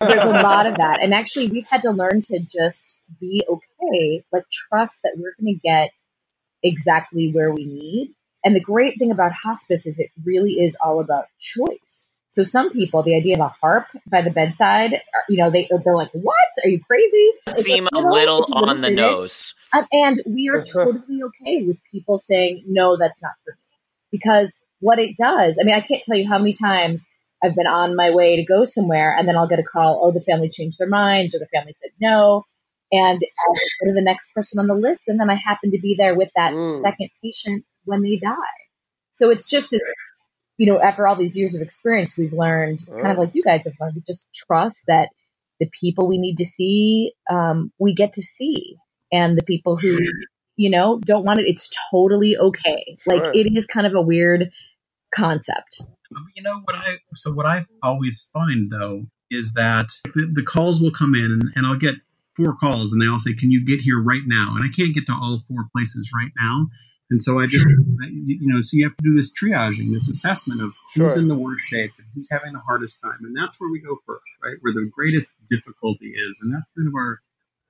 There's 0.00 0.24
a 0.24 0.42
lot 0.42 0.66
of 0.66 0.78
that, 0.78 1.00
and 1.00 1.14
actually, 1.14 1.48
we've 1.48 1.66
had 1.66 1.82
to 1.82 1.92
learn 1.92 2.22
to 2.22 2.40
just 2.40 3.00
be 3.20 3.44
okay, 3.48 4.24
like 4.32 4.44
trust 4.50 5.02
that 5.04 5.12
we're 5.16 5.32
going 5.40 5.54
to 5.54 5.60
get 5.60 5.92
exactly 6.62 7.30
where 7.30 7.52
we 7.52 7.64
need. 7.64 8.15
And 8.46 8.54
the 8.54 8.60
great 8.60 8.96
thing 8.96 9.10
about 9.10 9.32
hospice 9.32 9.88
is 9.88 9.98
it 9.98 10.12
really 10.24 10.52
is 10.52 10.76
all 10.80 11.00
about 11.00 11.24
choice. 11.40 12.06
So 12.28 12.44
some 12.44 12.70
people, 12.70 13.02
the 13.02 13.16
idea 13.16 13.34
of 13.34 13.40
a 13.40 13.48
harp 13.48 13.86
by 14.06 14.22
the 14.22 14.30
bedside, 14.30 15.00
you 15.28 15.38
know, 15.38 15.50
they 15.50 15.68
they're 15.84 15.96
like, 15.96 16.12
"What? 16.12 16.50
Are 16.62 16.68
you 16.68 16.80
crazy?" 16.80 17.30
Seem 17.56 17.88
a 17.92 17.98
little 17.98 18.46
on 18.52 18.82
the 18.82 18.90
nose. 18.90 19.52
Um, 19.72 19.84
and 19.90 20.22
we 20.26 20.48
are 20.48 20.62
totally 20.76 21.24
okay 21.24 21.66
with 21.66 21.78
people 21.90 22.20
saying, 22.20 22.62
"No, 22.68 22.96
that's 22.96 23.20
not 23.20 23.32
for 23.44 23.50
me," 23.50 23.58
because 24.12 24.62
what 24.78 25.00
it 25.00 25.16
does. 25.16 25.58
I 25.60 25.64
mean, 25.64 25.74
I 25.74 25.80
can't 25.80 26.04
tell 26.04 26.16
you 26.16 26.28
how 26.28 26.38
many 26.38 26.52
times 26.52 27.08
I've 27.42 27.56
been 27.56 27.66
on 27.66 27.96
my 27.96 28.12
way 28.12 28.36
to 28.36 28.44
go 28.44 28.64
somewhere, 28.64 29.16
and 29.18 29.26
then 29.26 29.36
I'll 29.36 29.48
get 29.48 29.58
a 29.58 29.64
call. 29.64 30.02
Oh, 30.04 30.12
the 30.12 30.20
family 30.20 30.50
changed 30.50 30.78
their 30.78 30.88
minds, 30.88 31.34
or 31.34 31.40
the 31.40 31.46
family 31.46 31.72
said 31.72 31.90
no, 32.00 32.44
and 32.92 33.20
I'll 33.40 33.54
go 33.54 33.88
to 33.88 33.94
the 33.94 34.02
next 34.02 34.32
person 34.34 34.60
on 34.60 34.68
the 34.68 34.74
list, 34.76 35.08
and 35.08 35.18
then 35.18 35.30
I 35.30 35.34
happen 35.34 35.72
to 35.72 35.80
be 35.80 35.96
there 35.98 36.14
with 36.14 36.30
that 36.36 36.52
mm. 36.52 36.80
second 36.80 37.10
patient 37.20 37.64
when 37.86 38.02
they 38.02 38.16
die. 38.16 38.34
So 39.12 39.30
it's 39.30 39.48
just 39.48 39.70
this 39.70 39.82
you 40.58 40.66
know, 40.66 40.80
after 40.80 41.06
all 41.06 41.16
these 41.16 41.36
years 41.36 41.54
of 41.54 41.62
experience, 41.62 42.16
we've 42.16 42.32
learned, 42.32 42.80
kind 42.86 43.08
of 43.08 43.18
like 43.18 43.34
you 43.34 43.42
guys 43.42 43.64
have 43.66 43.74
learned, 43.80 43.94
to 43.94 44.00
just 44.00 44.26
trust 44.34 44.84
that 44.88 45.10
the 45.60 45.68
people 45.80 46.06
we 46.06 46.18
need 46.18 46.36
to 46.36 46.44
see, 46.44 47.12
um, 47.30 47.72
we 47.78 47.94
get 47.94 48.14
to 48.14 48.22
see. 48.22 48.76
And 49.12 49.36
the 49.38 49.44
people 49.44 49.76
who, 49.76 49.98
you 50.56 50.70
know, 50.70 50.98
don't 50.98 51.24
want 51.24 51.38
it, 51.38 51.46
it's 51.46 51.70
totally 51.90 52.36
okay. 52.36 52.98
Like 53.06 53.34
it 53.34 53.54
is 53.54 53.66
kind 53.66 53.86
of 53.86 53.94
a 53.94 54.00
weird 54.00 54.50
concept. 55.14 55.82
You 56.34 56.42
know 56.42 56.60
what 56.64 56.74
I, 56.74 56.96
so 57.14 57.32
what 57.32 57.46
I 57.46 57.64
always 57.82 58.28
find 58.32 58.70
though 58.70 59.06
is 59.30 59.52
that 59.54 59.86
the, 60.04 60.30
the 60.34 60.42
calls 60.42 60.80
will 60.80 60.90
come 60.90 61.14
in 61.14 61.24
and, 61.24 61.42
and 61.54 61.66
I'll 61.66 61.78
get 61.78 61.94
four 62.36 62.56
calls 62.56 62.92
and 62.92 63.00
they 63.00 63.06
all 63.06 63.20
say, 63.20 63.34
can 63.34 63.50
you 63.50 63.64
get 63.64 63.80
here 63.80 64.02
right 64.02 64.22
now? 64.24 64.54
And 64.56 64.64
I 64.64 64.68
can't 64.68 64.94
get 64.94 65.06
to 65.06 65.12
all 65.12 65.38
four 65.38 65.66
places 65.72 66.10
right 66.14 66.32
now. 66.38 66.68
And 67.10 67.22
so 67.22 67.38
I 67.38 67.46
just, 67.46 67.66
you 68.10 68.48
know, 68.48 68.60
so 68.60 68.76
you 68.76 68.84
have 68.84 68.96
to 68.96 69.02
do 69.02 69.14
this 69.14 69.32
triaging, 69.32 69.92
this 69.92 70.08
assessment 70.08 70.60
of 70.60 70.70
who's 70.94 71.12
sure. 71.12 71.18
in 71.18 71.28
the 71.28 71.38
worst 71.38 71.64
shape 71.66 71.92
and 71.98 72.06
who's 72.14 72.28
having 72.30 72.52
the 72.52 72.58
hardest 72.58 73.00
time. 73.00 73.18
And 73.22 73.36
that's 73.36 73.60
where 73.60 73.70
we 73.70 73.80
go 73.80 73.96
first, 74.06 74.24
right? 74.42 74.56
Where 74.60 74.74
the 74.74 74.90
greatest 74.92 75.32
difficulty 75.48 76.08
is. 76.08 76.40
And 76.42 76.52
that's 76.52 76.68
kind 76.76 76.88
of 76.88 76.94
our 76.94 77.20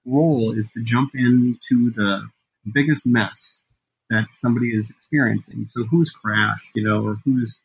role 0.07 0.53
is 0.53 0.71
to 0.73 0.83
jump 0.83 1.11
into 1.15 1.91
the 1.91 2.27
biggest 2.73 3.05
mess 3.05 3.63
that 4.09 4.27
somebody 4.39 4.75
is 4.75 4.91
experiencing. 4.91 5.67
So 5.67 5.85
who's 5.85 6.11
crashed, 6.11 6.71
you 6.75 6.85
know, 6.85 7.05
or 7.05 7.17
who's 7.25 7.61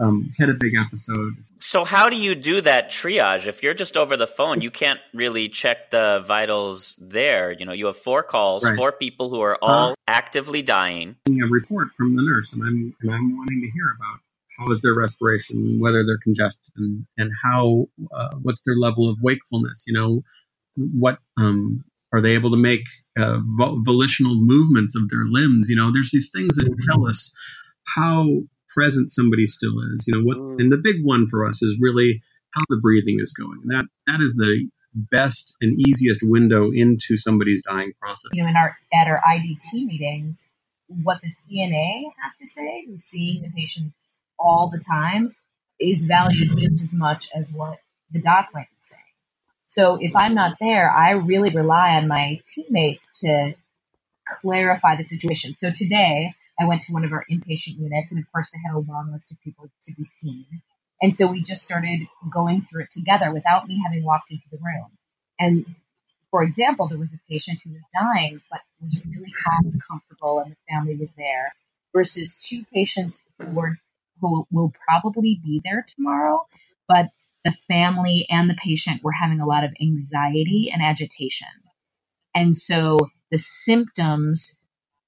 um, 0.00 0.30
had 0.38 0.48
a 0.48 0.54
big 0.54 0.74
episode. 0.74 1.34
So 1.60 1.84
how 1.84 2.08
do 2.08 2.16
you 2.16 2.34
do 2.34 2.60
that 2.62 2.90
triage? 2.90 3.46
If 3.46 3.62
you're 3.62 3.74
just 3.74 3.96
over 3.96 4.16
the 4.16 4.26
phone, 4.26 4.60
you 4.60 4.70
can't 4.70 5.00
really 5.14 5.48
check 5.48 5.90
the 5.90 6.22
vitals 6.26 6.96
there. 7.00 7.52
You 7.52 7.66
know, 7.66 7.72
you 7.72 7.86
have 7.86 7.96
four 7.96 8.22
calls, 8.22 8.64
right. 8.64 8.76
four 8.76 8.92
people 8.92 9.30
who 9.30 9.40
are 9.40 9.58
all 9.62 9.92
uh, 9.92 9.94
actively 10.08 10.62
dying. 10.62 11.16
A 11.28 11.46
report 11.46 11.88
from 11.96 12.16
the 12.16 12.22
nurse, 12.22 12.52
and 12.52 12.62
I'm 12.62 12.94
and 13.00 13.10
I'm 13.10 13.36
wanting 13.36 13.60
to 13.60 13.70
hear 13.70 13.86
about 13.96 14.20
how 14.58 14.72
is 14.72 14.80
their 14.80 14.94
respiration, 14.94 15.78
whether 15.80 16.04
they're 16.04 16.18
congested, 16.18 16.72
and 16.76 17.06
and 17.16 17.30
how 17.42 17.86
uh, 18.12 18.30
what's 18.42 18.62
their 18.66 18.76
level 18.76 19.08
of 19.08 19.18
wakefulness. 19.22 19.84
You 19.86 19.94
know, 19.94 20.22
what 20.76 21.18
um, 21.38 21.84
are 22.12 22.20
they 22.20 22.34
able 22.34 22.50
to 22.50 22.56
make 22.56 22.84
uh, 23.18 23.38
volitional 23.44 24.34
movements 24.36 24.96
of 24.96 25.08
their 25.08 25.24
limbs? 25.26 25.68
You 25.68 25.76
know, 25.76 25.92
there's 25.92 26.10
these 26.10 26.30
things 26.30 26.56
that 26.56 26.74
tell 26.88 27.06
us 27.06 27.34
how 27.86 28.42
present 28.74 29.12
somebody 29.12 29.46
still 29.46 29.78
is. 29.94 30.06
You 30.06 30.14
know 30.14 30.24
what? 30.24 30.38
Mm. 30.38 30.60
And 30.60 30.72
the 30.72 30.78
big 30.78 31.04
one 31.04 31.26
for 31.28 31.46
us 31.46 31.62
is 31.62 31.78
really 31.80 32.22
how 32.50 32.64
the 32.68 32.78
breathing 32.78 33.18
is 33.20 33.32
going. 33.32 33.60
And 33.62 33.70
that 33.72 33.86
that 34.06 34.20
is 34.20 34.34
the 34.34 34.68
best 34.94 35.54
and 35.60 35.78
easiest 35.86 36.22
window 36.22 36.70
into 36.70 37.16
somebody's 37.16 37.62
dying 37.62 37.92
process. 38.00 38.30
You 38.32 38.42
know, 38.42 38.48
in 38.48 38.56
our 38.56 38.76
at 38.92 39.08
our 39.08 39.20
IDT 39.20 39.86
meetings, 39.86 40.50
what 40.86 41.20
the 41.22 41.28
CNA 41.28 42.02
has 42.22 42.36
to 42.36 42.46
say, 42.46 42.84
who's 42.86 43.04
seeing 43.04 43.42
the 43.42 43.50
patients 43.50 44.20
all 44.38 44.68
the 44.68 44.78
time, 44.78 45.34
is 45.80 46.04
valued 46.04 46.58
just 46.58 46.82
as 46.82 46.94
much 46.94 47.28
as 47.34 47.52
what 47.52 47.78
the 48.10 48.20
doc 48.20 48.50
might 48.52 48.68
be 48.68 48.76
saying. 48.78 49.02
So 49.66 49.96
if 50.00 50.14
I'm 50.14 50.34
not 50.34 50.56
there, 50.60 50.90
I 50.90 51.12
really 51.12 51.50
rely 51.50 51.96
on 51.96 52.06
my 52.06 52.40
teammates 52.46 53.20
to 53.20 53.54
clarify 54.28 54.96
the 54.96 55.02
situation. 55.02 55.54
So 55.56 55.70
today, 55.70 56.34
I 56.62 56.68
went 56.68 56.82
to 56.82 56.92
one 56.92 57.04
of 57.04 57.12
our 57.12 57.24
inpatient 57.30 57.78
units, 57.78 58.12
and 58.12 58.20
of 58.22 58.30
course, 58.30 58.50
they 58.50 58.58
had 58.64 58.74
a 58.74 58.78
long 58.78 59.10
list 59.12 59.32
of 59.32 59.40
people 59.42 59.68
to 59.84 59.94
be 59.94 60.04
seen. 60.04 60.46
And 61.00 61.14
so 61.16 61.26
we 61.26 61.42
just 61.42 61.64
started 61.64 62.00
going 62.32 62.62
through 62.62 62.82
it 62.84 62.90
together 62.90 63.32
without 63.32 63.66
me 63.66 63.82
having 63.84 64.04
walked 64.04 64.30
into 64.30 64.48
the 64.50 64.58
room. 64.58 64.86
And 65.40 65.66
for 66.30 66.42
example, 66.44 66.86
there 66.86 66.98
was 66.98 67.14
a 67.14 67.28
patient 67.28 67.58
who 67.64 67.70
was 67.70 67.82
dying, 67.92 68.40
but 68.50 68.60
was 68.80 69.04
really 69.06 69.32
calm 69.44 69.72
and 69.72 69.82
comfortable, 69.82 70.38
and 70.38 70.52
the 70.52 70.56
family 70.70 70.96
was 70.96 71.14
there, 71.14 71.52
versus 71.92 72.36
two 72.36 72.62
patients 72.72 73.24
who 73.38 73.50
were 73.54 73.76
who 74.20 74.46
will 74.52 74.72
probably 74.86 75.40
be 75.42 75.60
there 75.64 75.84
tomorrow, 75.96 76.46
but 76.86 77.08
the 77.44 77.52
family 77.52 78.26
and 78.30 78.48
the 78.48 78.54
patient 78.54 79.02
were 79.02 79.12
having 79.12 79.40
a 79.40 79.46
lot 79.46 79.64
of 79.64 79.74
anxiety 79.80 80.70
and 80.72 80.80
agitation. 80.80 81.48
And 82.34 82.56
so 82.56 82.98
the 83.32 83.38
symptoms 83.38 84.56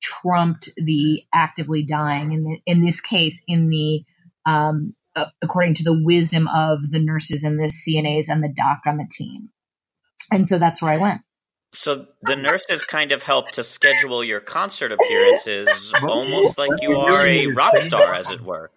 trumped 0.05 0.71
the 0.77 1.25
actively 1.33 1.83
dying. 1.83 2.33
In, 2.33 2.45
the, 2.45 2.61
in 2.67 2.85
this 2.85 3.01
case, 3.01 3.43
in 3.49 3.69
the 3.69 4.05
um, 4.47 4.95
uh, 5.17 5.27
according 5.43 5.75
to 5.75 5.85
the 5.85 5.99
wisdom 5.99 6.49
of 6.49 6.91
the 6.91 6.99
nurses 6.99 7.45
and 7.45 7.59
the 7.59 7.65
CNAs 7.65 8.27
and 8.29 8.43
the 8.43 8.53
doc 8.55 8.81
on 8.87 8.99
the 8.99 9.09
team. 9.11 9.49
And 10.31 10.47
so 10.47 10.59
that's 10.59 10.83
where 10.83 10.93
I 10.93 10.99
went. 10.99 11.23
So 11.73 12.07
the 12.23 12.37
nurses 12.37 12.85
kind 12.85 13.13
of 13.13 13.23
help 13.23 13.53
to 13.53 13.65
schedule 13.65 14.23
your 14.23 14.41
concert 14.41 14.93
appearances, 14.93 15.93
almost 16.03 16.59
like 16.59 16.83
you 16.83 16.97
are 16.97 17.27
a 17.27 17.47
rock 17.49 17.79
star, 17.79 18.15
as 18.15 18.31
it 18.31 18.41
were. 18.43 18.71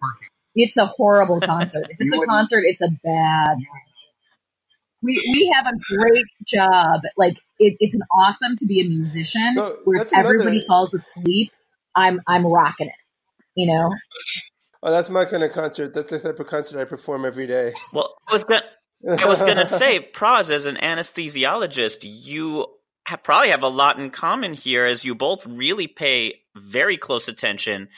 It's 0.54 0.76
a 0.76 0.86
horrible 0.86 1.40
concert. 1.40 1.86
If 1.88 1.96
it's 2.00 2.14
a 2.14 2.26
concert, 2.26 2.64
it's 2.66 2.82
a 2.82 2.88
bad 3.04 3.58
we 5.02 5.16
we 5.32 5.52
have 5.54 5.66
a 5.66 5.76
great 5.94 6.26
job. 6.46 7.02
Like 7.16 7.36
it, 7.58 7.76
it's 7.80 7.94
an 7.94 8.02
awesome 8.12 8.56
to 8.56 8.66
be 8.66 8.80
a 8.80 8.84
musician 8.84 9.54
so 9.54 9.78
where 9.84 10.06
everybody 10.14 10.50
another... 10.50 10.66
falls 10.66 10.94
asleep. 10.94 11.52
I'm 11.94 12.20
I'm 12.26 12.46
rocking 12.46 12.88
it. 12.88 12.94
You 13.54 13.66
know. 13.72 13.94
Oh, 14.82 14.92
that's 14.92 15.10
my 15.10 15.24
kind 15.24 15.42
of 15.42 15.52
concert. 15.52 15.92
That's 15.94 16.10
the 16.10 16.20
type 16.20 16.38
of 16.38 16.46
concert 16.46 16.80
I 16.80 16.84
perform 16.84 17.24
every 17.24 17.46
day. 17.46 17.72
Well, 17.92 18.14
I 18.28 18.32
was 18.32 18.44
gonna, 18.44 18.62
I 19.18 19.26
was 19.26 19.40
gonna 19.40 19.66
say, 19.66 20.08
Praz, 20.12 20.50
as 20.50 20.66
an 20.66 20.76
anesthesiologist, 20.76 21.98
you 22.02 22.66
have, 23.06 23.24
probably 23.24 23.50
have 23.50 23.64
a 23.64 23.68
lot 23.68 23.98
in 23.98 24.10
common 24.10 24.52
here, 24.52 24.84
as 24.86 25.04
you 25.04 25.16
both 25.16 25.44
really 25.46 25.88
pay 25.88 26.42
very 26.56 26.96
close 26.96 27.26
attention 27.26 27.88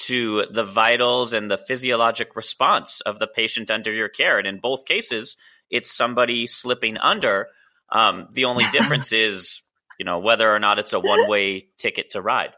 to 0.00 0.44
the 0.50 0.64
vitals 0.64 1.32
and 1.32 1.50
the 1.50 1.58
physiologic 1.58 2.36
response 2.36 3.00
of 3.00 3.18
the 3.18 3.26
patient 3.26 3.70
under 3.70 3.92
your 3.92 4.08
care, 4.08 4.38
and 4.38 4.46
in 4.46 4.58
both 4.58 4.84
cases, 4.84 5.36
it's 5.70 5.90
somebody 5.90 6.46
slipping 6.46 6.98
under. 6.98 7.48
Um, 7.90 8.28
the 8.32 8.46
only 8.46 8.64
difference 8.72 9.12
is, 9.12 9.62
you 9.98 10.04
know, 10.04 10.18
whether 10.18 10.52
or 10.52 10.58
not 10.58 10.78
it's 10.78 10.92
a 10.92 11.00
one 11.00 11.28
way 11.28 11.68
ticket 11.78 12.10
to 12.10 12.20
ride 12.20 12.52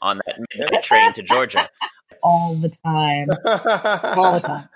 on 0.00 0.20
that 0.26 0.38
midnight 0.54 0.82
train 0.82 1.12
to 1.14 1.22
Georgia. 1.22 1.68
All 2.22 2.54
the 2.54 2.68
time. 2.68 3.28
All 4.16 4.34
the 4.34 4.40
time. 4.40 4.68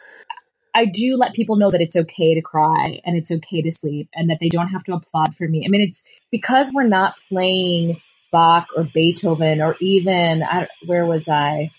I 0.75 0.84
do 0.84 1.16
let 1.16 1.34
people 1.34 1.56
know 1.56 1.70
that 1.70 1.80
it's 1.80 1.96
okay 1.96 2.34
to 2.34 2.40
cry 2.40 3.00
and 3.04 3.16
it's 3.16 3.30
okay 3.30 3.62
to 3.62 3.72
sleep 3.72 4.08
and 4.14 4.30
that 4.30 4.38
they 4.40 4.48
don't 4.48 4.68
have 4.68 4.84
to 4.84 4.94
applaud 4.94 5.34
for 5.34 5.46
me. 5.46 5.64
I 5.66 5.68
mean, 5.68 5.80
it's 5.80 6.04
because 6.30 6.70
we're 6.72 6.87
not 6.87 7.14
playing 7.28 7.96
Bach 8.30 8.68
or 8.76 8.84
Beethoven 8.94 9.60
or 9.60 9.75
even, 9.80 10.42
I, 10.42 10.66
where 10.87 11.06
was 11.06 11.28
I? 11.28 11.70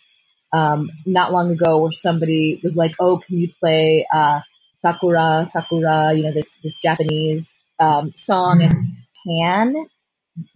Um, 0.52 0.90
not 1.06 1.32
long 1.32 1.52
ago 1.52 1.84
where 1.84 1.92
somebody 1.92 2.60
was 2.64 2.76
like, 2.76 2.96
oh, 3.00 3.20
can 3.20 3.38
you 3.38 3.50
play 3.60 4.06
uh, 4.12 4.42
Sakura, 4.74 5.46
Sakura, 5.46 6.14
you 6.14 6.24
know, 6.24 6.32
this, 6.32 6.60
this 6.62 6.82
Japanese 6.82 7.59
um, 7.80 8.12
song 8.16 8.62
and 8.62 8.86
can, 9.26 9.76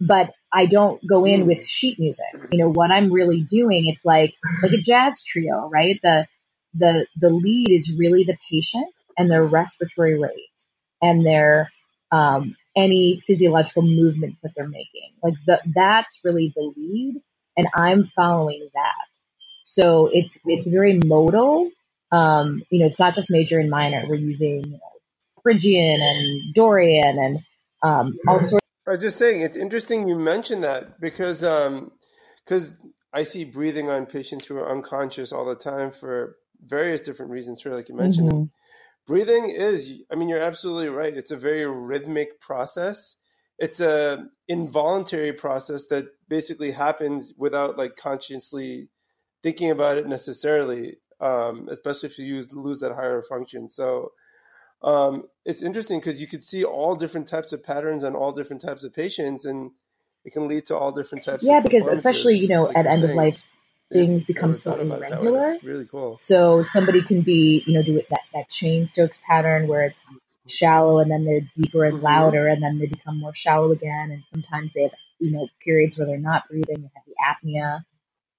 but 0.00 0.30
I 0.52 0.66
don't 0.66 1.04
go 1.06 1.24
in 1.24 1.46
with 1.46 1.66
sheet 1.66 1.98
music. 1.98 2.26
You 2.50 2.58
know, 2.58 2.70
what 2.70 2.90
I'm 2.90 3.12
really 3.12 3.42
doing, 3.42 3.86
it's 3.86 4.04
like, 4.04 4.34
like 4.62 4.72
a 4.72 4.80
jazz 4.80 5.22
trio, 5.22 5.68
right? 5.70 5.98
The, 6.02 6.26
the, 6.74 7.06
the 7.16 7.30
lead 7.30 7.70
is 7.70 7.92
really 7.96 8.24
the 8.24 8.36
patient 8.50 8.92
and 9.18 9.30
their 9.30 9.44
respiratory 9.44 10.18
rate 10.18 10.32
and 11.02 11.24
their, 11.24 11.68
um, 12.12 12.54
any 12.76 13.20
physiological 13.20 13.82
movements 13.82 14.40
that 14.40 14.52
they're 14.56 14.68
making. 14.68 15.10
Like 15.22 15.34
the, 15.46 15.60
that's 15.74 16.20
really 16.24 16.52
the 16.54 16.72
lead 16.76 17.16
and 17.56 17.66
I'm 17.74 18.04
following 18.04 18.68
that. 18.74 19.08
So 19.64 20.08
it's, 20.12 20.38
it's 20.44 20.66
very 20.66 20.94
modal. 21.04 21.70
Um, 22.12 22.62
you 22.70 22.80
know, 22.80 22.86
it's 22.86 23.00
not 23.00 23.14
just 23.14 23.30
major 23.30 23.58
and 23.58 23.70
minor. 23.70 24.04
We're 24.08 24.14
using 24.16 24.64
you 24.64 24.72
know, 24.72 24.78
Phrygian 25.44 26.00
and 26.00 26.54
Dorian 26.54 27.18
and 27.18 27.38
um, 27.82 28.18
all 28.26 28.40
sorts. 28.40 28.64
I'm 28.88 29.00
just 29.00 29.18
saying, 29.18 29.42
it's 29.42 29.56
interesting 29.56 30.08
you 30.08 30.18
mentioned 30.18 30.64
that 30.64 31.00
because 31.00 31.40
because 31.40 32.72
um, 32.72 32.92
I 33.12 33.22
see 33.22 33.44
breathing 33.44 33.88
on 33.88 34.06
patients 34.06 34.46
who 34.46 34.56
are 34.56 34.70
unconscious 34.70 35.32
all 35.32 35.44
the 35.44 35.54
time 35.54 35.92
for 35.92 36.36
various 36.66 37.00
different 37.00 37.30
reasons. 37.30 37.60
Sure, 37.60 37.74
like 37.74 37.88
you 37.88 37.94
mentioned, 37.94 38.32
mm-hmm. 38.32 38.44
breathing 39.06 39.50
is. 39.50 39.92
I 40.10 40.16
mean, 40.16 40.28
you're 40.28 40.42
absolutely 40.42 40.88
right. 40.88 41.16
It's 41.16 41.30
a 41.30 41.36
very 41.36 41.66
rhythmic 41.66 42.40
process. 42.40 43.16
It's 43.58 43.80
a 43.80 44.26
involuntary 44.48 45.32
process 45.32 45.86
that 45.86 46.06
basically 46.28 46.72
happens 46.72 47.32
without 47.38 47.78
like 47.78 47.96
consciously 47.96 48.88
thinking 49.42 49.70
about 49.70 49.98
it 49.98 50.06
necessarily. 50.06 50.96
Um, 51.20 51.68
especially 51.70 52.08
if 52.08 52.18
you 52.18 52.26
use 52.26 52.52
lose 52.52 52.80
that 52.80 52.92
higher 52.92 53.22
function. 53.22 53.70
So 53.70 54.10
um, 54.84 55.24
it's 55.46 55.62
interesting 55.62 55.98
because 55.98 56.20
you 56.20 56.26
could 56.26 56.44
see 56.44 56.62
all 56.62 56.94
different 56.94 57.26
types 57.26 57.52
of 57.54 57.64
patterns 57.64 58.04
on 58.04 58.14
all 58.14 58.32
different 58.32 58.60
types 58.60 58.84
of 58.84 58.92
patients, 58.92 59.46
and 59.46 59.70
it 60.24 60.32
can 60.32 60.46
lead 60.46 60.66
to 60.66 60.76
all 60.76 60.92
different 60.92 61.24
types. 61.24 61.42
Of 61.42 61.48
Yeah, 61.48 61.60
because 61.60 61.88
especially 61.88 62.36
you 62.36 62.48
know 62.48 62.64
like 62.64 62.76
at 62.76 62.86
end 62.86 63.02
of 63.02 63.10
life, 63.10 63.42
things 63.90 64.24
become 64.24 64.52
so 64.52 64.74
irregular. 64.74 65.52
That's 65.52 65.64
really 65.64 65.86
cool. 65.86 66.18
So 66.18 66.62
somebody 66.62 67.00
can 67.00 67.22
be 67.22 67.64
you 67.66 67.72
know 67.72 67.82
do 67.82 67.96
it 67.96 68.08
that 68.10 68.20
that 68.34 68.50
Cheyne-Stokes 68.50 69.20
pattern 69.26 69.68
where 69.68 69.84
it's 69.84 70.06
shallow 70.46 70.98
and 70.98 71.10
then 71.10 71.24
they're 71.24 71.40
deeper 71.56 71.84
and 71.84 71.94
mm-hmm. 71.94 72.04
louder 72.04 72.46
and 72.48 72.62
then 72.62 72.78
they 72.78 72.86
become 72.86 73.18
more 73.18 73.34
shallow 73.34 73.72
again, 73.72 74.10
and 74.10 74.22
sometimes 74.30 74.74
they 74.74 74.82
have 74.82 74.94
you 75.18 75.30
know 75.30 75.48
periods 75.64 75.96
where 75.96 76.06
they're 76.06 76.18
not 76.18 76.46
breathing, 76.46 76.82
they 76.82 76.90
have 76.94 77.06
the 77.06 77.48
apnea. 77.48 77.84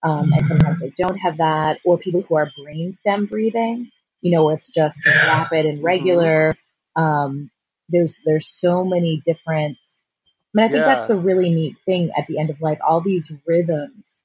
Um, 0.03 0.31
and 0.33 0.45
sometimes 0.45 0.79
they 0.79 0.93
don't 0.95 1.17
have 1.17 1.37
that, 1.37 1.79
or 1.83 1.97
people 1.97 2.21
who 2.21 2.35
are 2.35 2.51
brainstem 2.59 3.27
breathing, 3.27 3.89
you 4.25 4.32
know, 4.32 4.46
where 4.46 4.55
it's 4.55 4.72
just 4.72 5.05
rapid 5.05 5.67
and 5.67 5.84
regular. 5.84 6.55
Um, 6.96 7.51
there's 7.89 8.19
there's 8.26 8.47
so 8.47 8.84
many 8.84 9.21
different. 9.23 9.78
I 9.78 10.56
mean, 10.56 10.65
I 10.65 10.67
think 10.67 10.80
yeah. 10.80 10.95
that's 10.95 11.06
the 11.06 11.15
really 11.15 11.52
neat 11.52 11.78
thing 11.86 12.10
at 12.17 12.26
the 12.26 12.39
end 12.39 12.49
of 12.49 12.60
life. 12.60 12.80
All 12.86 13.02
these 13.02 13.32
rhythms, 13.45 14.23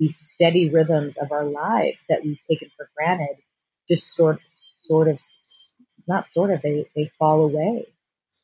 these 0.00 0.16
steady 0.16 0.70
rhythms 0.70 1.18
of 1.18 1.30
our 1.30 1.44
lives 1.44 2.06
that 2.08 2.22
we've 2.24 2.40
taken 2.48 2.70
for 2.74 2.88
granted, 2.96 3.36
just 3.86 4.16
sort 4.16 4.40
sort 4.86 5.08
of, 5.08 5.18
not 6.08 6.32
sort 6.32 6.50
of, 6.50 6.62
they 6.62 6.86
they 6.96 7.10
fall 7.18 7.44
away. 7.44 7.84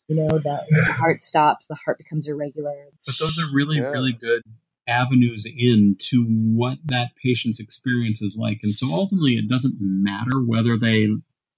You 0.09 0.16
know, 0.16 0.29
the, 0.29 0.66
the 0.68 0.92
heart 0.92 1.22
stops, 1.22 1.68
the 1.68 1.77
heart 1.77 1.96
becomes 1.96 2.29
irregular. 2.29 2.74
But 3.07 3.14
those 3.18 3.38
are 3.38 3.55
really 3.55 3.79
yeah. 3.79 3.88
really 3.88 4.12
good 4.12 4.42
avenues 4.90 5.46
into 5.46 6.26
what 6.26 6.79
that 6.87 7.12
patient's 7.22 7.61
experience 7.61 8.20
is 8.22 8.37
like. 8.37 8.61
And 8.62 8.74
so 8.74 8.92
ultimately, 8.92 9.35
it 9.35 9.48
doesn't 9.48 9.76
matter 9.81 10.40
whether 10.40 10.76
they 10.76 11.09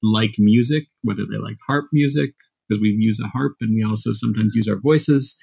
like 0.03 0.33
music, 0.39 0.85
whether 1.03 1.25
they 1.27 1.39
like 1.39 1.57
harp 1.67 1.87
music, 1.93 2.35
because 2.69 2.81
we 2.81 2.91
use 2.91 3.21
a 3.21 3.29
harp 3.29 3.55
and 3.61 3.75
we 3.75 3.85
also 3.85 4.13
sometimes 4.13 4.55
use 4.55 4.69
our 4.69 4.77
voices. 4.77 5.37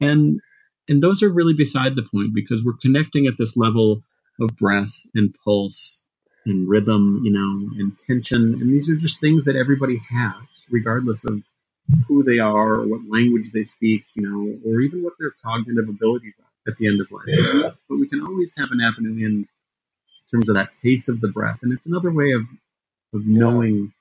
And 0.00 0.40
and 0.88 1.02
those 1.02 1.22
are 1.22 1.32
really 1.32 1.54
beside 1.54 1.96
the 1.96 2.06
point 2.14 2.34
because 2.34 2.64
we're 2.64 2.78
connecting 2.80 3.26
at 3.26 3.34
this 3.38 3.56
level 3.56 4.02
of 4.40 4.56
breath 4.56 4.94
and 5.14 5.34
pulse 5.44 6.06
and 6.44 6.68
rhythm, 6.68 7.22
you 7.24 7.32
know, 7.32 7.68
and 7.78 7.92
tension. 8.06 8.40
And 8.40 8.70
these 8.70 8.88
are 8.88 8.96
just 8.96 9.20
things 9.20 9.46
that 9.46 9.56
everybody 9.56 9.98
has, 10.10 10.66
regardless 10.70 11.24
of 11.24 11.42
who 12.06 12.22
they 12.22 12.38
are 12.38 12.74
or 12.74 12.86
what 12.86 13.00
language 13.08 13.50
they 13.52 13.64
speak, 13.64 14.04
you 14.14 14.22
know, 14.22 14.58
or 14.64 14.80
even 14.80 15.02
what 15.02 15.14
their 15.18 15.32
cognitive 15.42 15.88
abilities 15.88 16.34
are 16.40 16.45
at 16.66 16.76
the 16.76 16.86
end 16.86 17.00
of 17.00 17.10
life. 17.10 17.24
Yeah. 17.26 17.70
But 17.88 17.98
we 17.98 18.08
can 18.08 18.22
always 18.22 18.56
have 18.56 18.70
an 18.70 18.80
avenue 18.80 19.24
in 19.24 19.48
terms 20.30 20.48
of 20.48 20.56
that 20.56 20.68
pace 20.82 21.08
of 21.08 21.20
the 21.20 21.28
breath. 21.28 21.60
And 21.62 21.72
it's 21.72 21.86
another 21.86 22.12
way 22.12 22.32
of, 22.32 22.42
of 23.14 23.26
knowing 23.26 23.92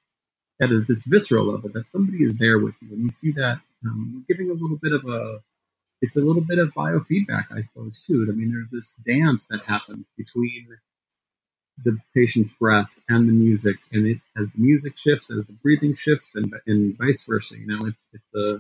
at 0.62 0.70
this 0.70 1.04
visceral 1.04 1.46
level 1.46 1.70
that 1.70 1.88
somebody 1.90 2.24
is 2.24 2.38
there 2.38 2.60
with 2.60 2.76
you. 2.82 2.94
And 2.94 3.04
you 3.04 3.12
see 3.12 3.32
that 3.32 3.60
um, 3.86 4.14
we're 4.16 4.36
giving 4.36 4.50
a 4.50 4.54
little 4.54 4.78
bit 4.82 4.94
of 4.94 5.06
a, 5.06 5.40
it's 6.02 6.16
a 6.16 6.22
little 6.22 6.44
bit 6.44 6.60
of 6.60 6.74
biofeedback, 6.74 7.52
I 7.52 7.62
suppose, 7.62 8.04
too. 8.06 8.28
I 8.30 8.34
mean, 8.34 8.52
there's 8.52 8.70
this 8.70 8.96
dance 9.06 9.48
that 9.48 9.62
happens 9.64 10.08
between 10.18 10.68
the 11.84 11.98
patient's 12.14 12.54
breath 12.54 12.98
and 13.10 13.28
the 13.28 13.34
music, 13.34 13.76
and 13.92 14.06
it 14.08 14.18
as 14.38 14.52
the 14.52 14.62
music 14.62 14.98
shifts, 14.98 15.30
as 15.32 15.46
the 15.48 15.54
breathing 15.62 15.96
shifts, 15.96 16.36
and 16.36 16.54
and 16.68 16.98
vice 16.98 17.24
versa. 17.24 17.58
You 17.58 17.68
know, 17.68 17.86
it's 17.86 18.06
it's 18.14 18.36
a 18.36 18.60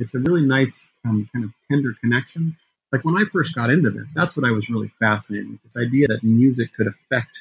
it's 0.00 0.14
a 0.14 0.20
really 0.20 0.46
nice 0.46 0.86
um, 1.04 1.28
kind 1.32 1.44
of 1.44 1.52
tender 1.70 1.92
connection 2.00 2.56
like 2.92 3.04
when 3.04 3.16
I 3.16 3.24
first 3.24 3.54
got 3.54 3.70
into 3.70 3.90
this, 3.90 4.14
that's 4.14 4.36
what 4.36 4.46
I 4.46 4.52
was 4.52 4.70
really 4.70 4.88
fascinated 4.88 5.50
with 5.50 5.62
this 5.62 5.76
idea 5.76 6.08
that 6.08 6.24
music 6.24 6.72
could 6.74 6.86
affect 6.86 7.32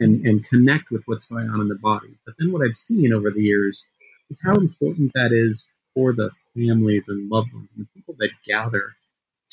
and, 0.00 0.26
and 0.26 0.46
connect 0.46 0.90
with 0.90 1.02
what's 1.06 1.26
going 1.26 1.48
on 1.50 1.60
in 1.60 1.68
the 1.68 1.78
body. 1.78 2.08
But 2.26 2.34
then 2.38 2.52
what 2.52 2.62
I've 2.66 2.76
seen 2.76 3.12
over 3.12 3.30
the 3.30 3.42
years 3.42 3.88
is 4.30 4.40
how 4.44 4.54
important 4.56 5.12
that 5.14 5.32
is 5.32 5.66
for 5.94 6.12
the 6.12 6.30
families 6.56 7.08
and 7.08 7.30
loved 7.30 7.52
ones 7.54 7.68
and 7.76 7.86
the 7.86 7.90
people 7.94 8.14
that 8.18 8.30
gather 8.46 8.90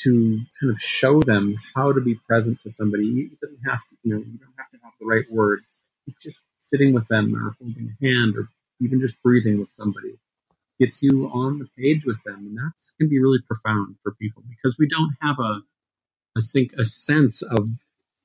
to 0.01 0.39
kind 0.59 0.71
of 0.71 0.79
show 0.81 1.21
them 1.21 1.55
how 1.75 1.91
to 1.91 2.01
be 2.01 2.15
present 2.15 2.61
to 2.61 2.71
somebody. 2.71 3.21
It 3.21 3.39
doesn't 3.41 3.63
have 3.65 3.79
to, 3.89 3.97
you 4.03 4.13
know, 4.13 4.19
you 4.19 4.39
don't 4.39 4.55
have 4.57 4.71
to 4.71 4.77
have 4.83 4.93
the 4.99 5.05
right 5.07 5.25
words. 5.31 5.81
It's 6.07 6.21
just 6.23 6.41
sitting 6.59 6.93
with 6.93 7.07
them 7.07 7.35
or 7.35 7.55
holding 7.61 7.91
a 8.01 8.05
hand 8.05 8.35
or 8.37 8.47
even 8.81 8.99
just 9.01 9.21
breathing 9.23 9.59
with 9.59 9.71
somebody 9.71 10.17
gets 10.79 11.03
you 11.03 11.29
on 11.33 11.59
the 11.59 11.67
page 11.77 12.05
with 12.05 12.21
them, 12.23 12.35
and 12.37 12.57
that 12.57 12.71
can 12.99 13.09
be 13.09 13.19
really 13.19 13.39
profound 13.47 13.95
for 14.03 14.13
people 14.15 14.43
because 14.49 14.77
we 14.79 14.87
don't 14.87 15.13
have 15.21 15.37
a, 15.39 15.61
I 16.37 16.41
think, 16.53 16.73
a 16.77 16.85
sense 16.85 17.41
of 17.41 17.69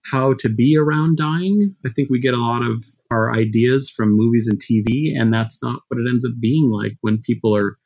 how 0.03 0.35
to 0.35 0.49
be 0.49 0.77
around 0.77 1.17
dying. 1.19 1.77
I 1.85 1.91
think 1.91 2.11
we 2.11 2.21
get 2.21 2.35
a 2.35 2.39
lot 2.39 2.63
of 2.63 2.85
our 3.11 3.35
ideas 3.35 3.91
from 3.91 4.13
movies 4.17 4.49
and 4.49 4.61
TV, 4.61 5.19
and 5.19 5.33
that's 5.33 5.63
not 5.63 5.81
what 5.89 6.01
it 6.01 6.09
ends 6.09 6.25
up 6.25 6.33
being 6.41 6.71
like 6.71 6.97
when 7.01 7.19
people 7.19 7.57
are 7.57 7.79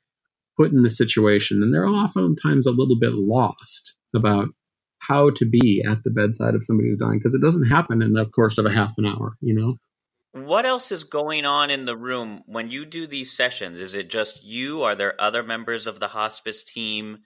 put 0.57 0.73
in 0.73 0.83
the 0.83 0.91
situation, 0.91 1.63
and 1.63 1.73
they're 1.73 1.87
oftentimes 1.87 2.67
a 2.67 2.73
little 2.73 2.99
bit 2.99 3.15
lost 3.15 3.95
about 4.15 4.49
how 4.99 5.31
to 5.31 5.47
be 5.47 5.85
at 5.89 6.03
the 6.05 6.11
bedside 6.11 6.55
of 6.55 6.65
somebody 6.65 6.89
who's 6.89 6.99
dying 6.99 7.19
because 7.19 7.35
it 7.35 7.41
doesn't 7.41 7.69
happen 7.69 8.03
in 8.03 8.13
the 8.13 8.27
course 8.27 8.59
of 8.59 8.67
a 8.67 8.73
half 8.73 8.95
an 8.99 9.07
hour, 9.07 9.37
you 9.41 9.55
know. 9.55 9.77
What 10.33 10.67
else 10.67 10.93
is 10.93 11.05
going 11.05 11.47
on 11.47 11.71
in 11.71 11.87
the 11.87 11.97
room 11.97 12.43
when 12.47 12.71
you 12.71 12.85
do 12.85 13.07
these 13.07 13.35
sessions? 13.35 13.81
Is 13.81 13.95
it 13.95 14.11
just 14.11 14.45
you? 14.45 14.83
Are 14.83 14.95
there 14.95 15.21
other 15.21 15.43
members 15.43 15.87
of 15.87 16.01
the 16.01 16.09
hospice 16.09 16.63
team 16.63 17.19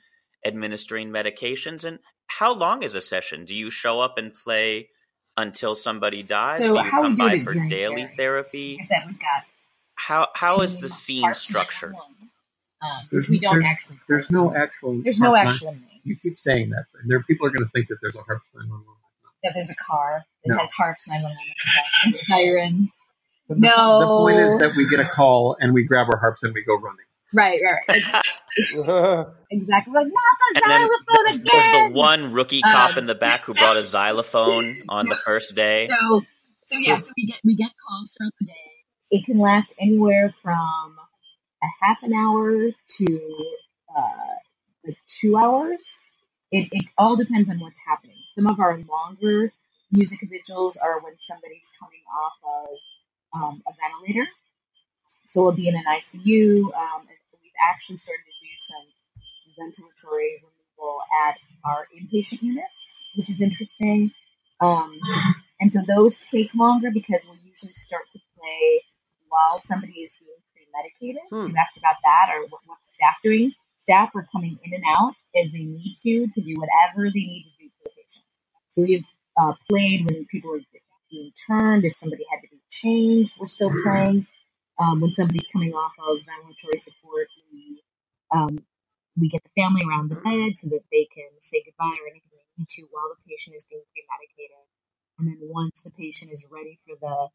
administering 0.44 1.10
medications? 1.10 1.84
And 1.84 1.98
how 2.26 2.54
long 2.54 2.82
is 2.82 2.94
a 2.94 3.00
session? 3.00 3.44
Do 3.44 3.56
you 3.56 3.70
show 3.70 4.00
up 4.00 4.18
and 4.18 4.32
play 4.32 4.88
until 5.36 5.74
somebody 5.74 6.22
dies? 6.22 6.58
So 6.58 6.74
do 6.74 6.84
you 6.84 6.90
come 6.90 7.16
by 7.16 7.40
for 7.40 7.54
daily 7.66 8.06
therapy? 8.06 8.78
Is 8.80 8.88
that 8.88 9.06
we've 9.06 9.18
got 9.18 9.44
how 9.94 10.28
how 10.34 10.60
is 10.60 10.76
the 10.78 10.88
scene 10.88 11.34
structured? 11.34 11.94
Um, 12.82 13.06
which 13.10 13.28
we 13.28 13.38
don't 13.38 13.60
there's, 13.60 13.64
actually. 13.64 14.00
There's 14.08 14.30
no 14.30 14.54
actual. 14.54 15.00
There's 15.02 15.20
no 15.20 15.36
actual 15.36 15.72
name. 15.72 15.86
You 16.04 16.16
keep 16.16 16.38
saying 16.38 16.70
that. 16.70 16.86
And 17.00 17.10
there, 17.10 17.22
people 17.22 17.46
are 17.46 17.50
going 17.50 17.64
to 17.64 17.70
think 17.70 17.88
that 17.88 17.98
there's 18.02 18.16
a 18.16 18.22
harp 18.22 18.42
911 18.54 18.84
that 19.42 19.52
there's 19.54 19.70
a 19.70 19.74
car 19.74 20.24
that 20.44 20.52
no. 20.52 20.58
has 20.58 20.70
harps 20.70 21.08
911 21.08 21.38
and 22.04 22.14
sirens. 22.14 23.08
The, 23.48 23.56
no. 23.56 24.00
The 24.00 24.06
point 24.06 24.40
is 24.40 24.58
that 24.58 24.76
we 24.76 24.88
get 24.88 25.00
a 25.00 25.08
call 25.08 25.56
and 25.60 25.74
we 25.74 25.84
grab 25.84 26.08
our 26.12 26.18
harps 26.18 26.42
and 26.42 26.54
we 26.54 26.64
go 26.64 26.76
running. 26.76 27.04
Right, 27.34 27.60
right, 27.64 28.04
right. 28.12 29.26
exactly. 29.50 29.94
Like, 29.94 30.06
not 30.06 30.54
the 30.54 30.60
xylophone 30.60 31.26
and 31.28 31.40
again. 31.40 31.50
Was 31.54 31.92
the 31.92 31.98
one 31.98 32.32
rookie 32.32 32.60
cop 32.60 32.92
um, 32.92 32.98
in 32.98 33.06
the 33.06 33.14
back 33.14 33.40
who 33.40 33.54
brought 33.54 33.78
a 33.78 33.82
xylophone 33.82 34.74
on 34.88 35.06
the 35.08 35.16
first 35.24 35.56
day? 35.56 35.84
So, 35.84 36.22
so 36.66 36.78
yeah, 36.78 36.98
so 36.98 37.12
we 37.16 37.26
get 37.26 37.40
we 37.42 37.56
get 37.56 37.70
calls 37.88 38.14
throughout 38.16 38.32
the 38.38 38.46
day. 38.46 38.52
It 39.10 39.24
can 39.24 39.38
last 39.38 39.74
anywhere 39.80 40.28
from 40.42 40.96
a 41.62 41.66
half 41.80 42.02
an 42.02 42.12
hour 42.12 42.70
to 42.98 43.46
uh, 43.96 44.34
like 44.84 44.96
two 45.06 45.36
hours. 45.36 46.02
It, 46.52 46.68
it 46.70 46.84
all 46.98 47.16
depends 47.16 47.48
on 47.48 47.58
what's 47.60 47.80
happening. 47.88 48.18
Some 48.26 48.46
of 48.46 48.60
our 48.60 48.78
longer 48.78 49.50
music 49.90 50.20
vigils 50.28 50.76
are 50.76 51.00
when 51.00 51.18
somebody's 51.18 51.72
coming 51.80 52.02
off 52.22 52.34
of 52.44 53.40
um, 53.40 53.62
a 53.66 53.72
ventilator. 53.80 54.28
So 55.24 55.42
we'll 55.42 55.52
be 55.52 55.68
in 55.68 55.76
an 55.76 55.84
ICU. 55.84 56.74
Um, 56.74 57.08
we've 57.42 57.52
actually 57.72 57.96
started 57.96 58.24
to 58.24 58.46
do 58.46 58.52
some 58.58 58.84
ventilatory 59.58 60.36
removal 60.42 61.00
at 61.26 61.38
our 61.64 61.86
inpatient 61.96 62.42
units, 62.42 63.02
which 63.16 63.30
is 63.30 63.40
interesting. 63.40 64.10
Um, 64.60 64.98
and 65.58 65.72
so 65.72 65.80
those 65.86 66.20
take 66.20 66.54
longer 66.54 66.90
because 66.90 67.24
we'll 67.26 67.38
usually 67.48 67.72
start 67.72 68.04
to 68.12 68.20
play 68.38 68.82
while 69.28 69.58
somebody 69.58 70.00
is 70.00 70.18
being 70.20 70.36
pre 70.52 70.66
medicated. 70.74 71.22
Hmm. 71.30 71.38
So 71.38 71.48
you 71.48 71.54
asked 71.58 71.78
about 71.78 71.96
that 72.04 72.30
or 72.34 72.42
what, 72.48 72.60
what's 72.66 72.92
staff 72.92 73.16
doing. 73.22 73.52
Staff 73.76 74.14
are 74.14 74.28
coming 74.32 74.58
in 74.62 74.74
and 74.74 74.84
out 74.86 75.14
as 75.36 75.52
they 75.52 75.64
need 75.64 75.96
to 76.02 76.26
to 76.28 76.40
do 76.40 76.58
whatever 76.58 77.08
they 77.10 77.20
need 77.20 77.44
to 77.44 77.64
do 77.64 77.68
for 77.68 77.84
the 77.84 77.90
patient. 77.90 78.24
So 78.70 78.82
we've 78.82 79.04
uh, 79.36 79.54
played 79.68 80.06
when 80.06 80.24
people 80.26 80.54
are 80.54 80.60
being 81.10 81.32
turned. 81.46 81.84
If 81.84 81.94
somebody 81.94 82.24
had 82.30 82.40
to 82.42 82.48
be 82.50 82.60
changed, 82.70 83.36
we're 83.38 83.46
still 83.48 83.72
playing. 83.82 84.26
Um, 84.78 85.00
when 85.00 85.12
somebody's 85.12 85.46
coming 85.52 85.72
off 85.74 85.92
of 86.08 86.18
ventilatory 86.18 86.78
support, 86.78 87.28
we 87.52 87.82
um, 88.32 88.58
we 89.18 89.28
get 89.28 89.42
the 89.44 89.62
family 89.62 89.82
around 89.86 90.08
the 90.08 90.16
bed 90.16 90.56
so 90.56 90.68
that 90.70 90.82
they 90.90 91.06
can 91.14 91.28
say 91.38 91.62
goodbye 91.64 91.96
or 92.00 92.08
anything 92.08 92.32
they 92.32 92.62
need 92.62 92.68
to 92.68 92.82
while 92.90 93.10
the 93.10 93.30
patient 93.30 93.54
is 93.54 93.64
being 93.70 93.82
pre-medicated. 93.92 94.64
And 95.18 95.28
then 95.28 95.38
once 95.42 95.82
the 95.82 95.90
patient 95.90 96.32
is 96.32 96.48
ready 96.50 96.78
for 96.86 96.96
the 97.00 97.28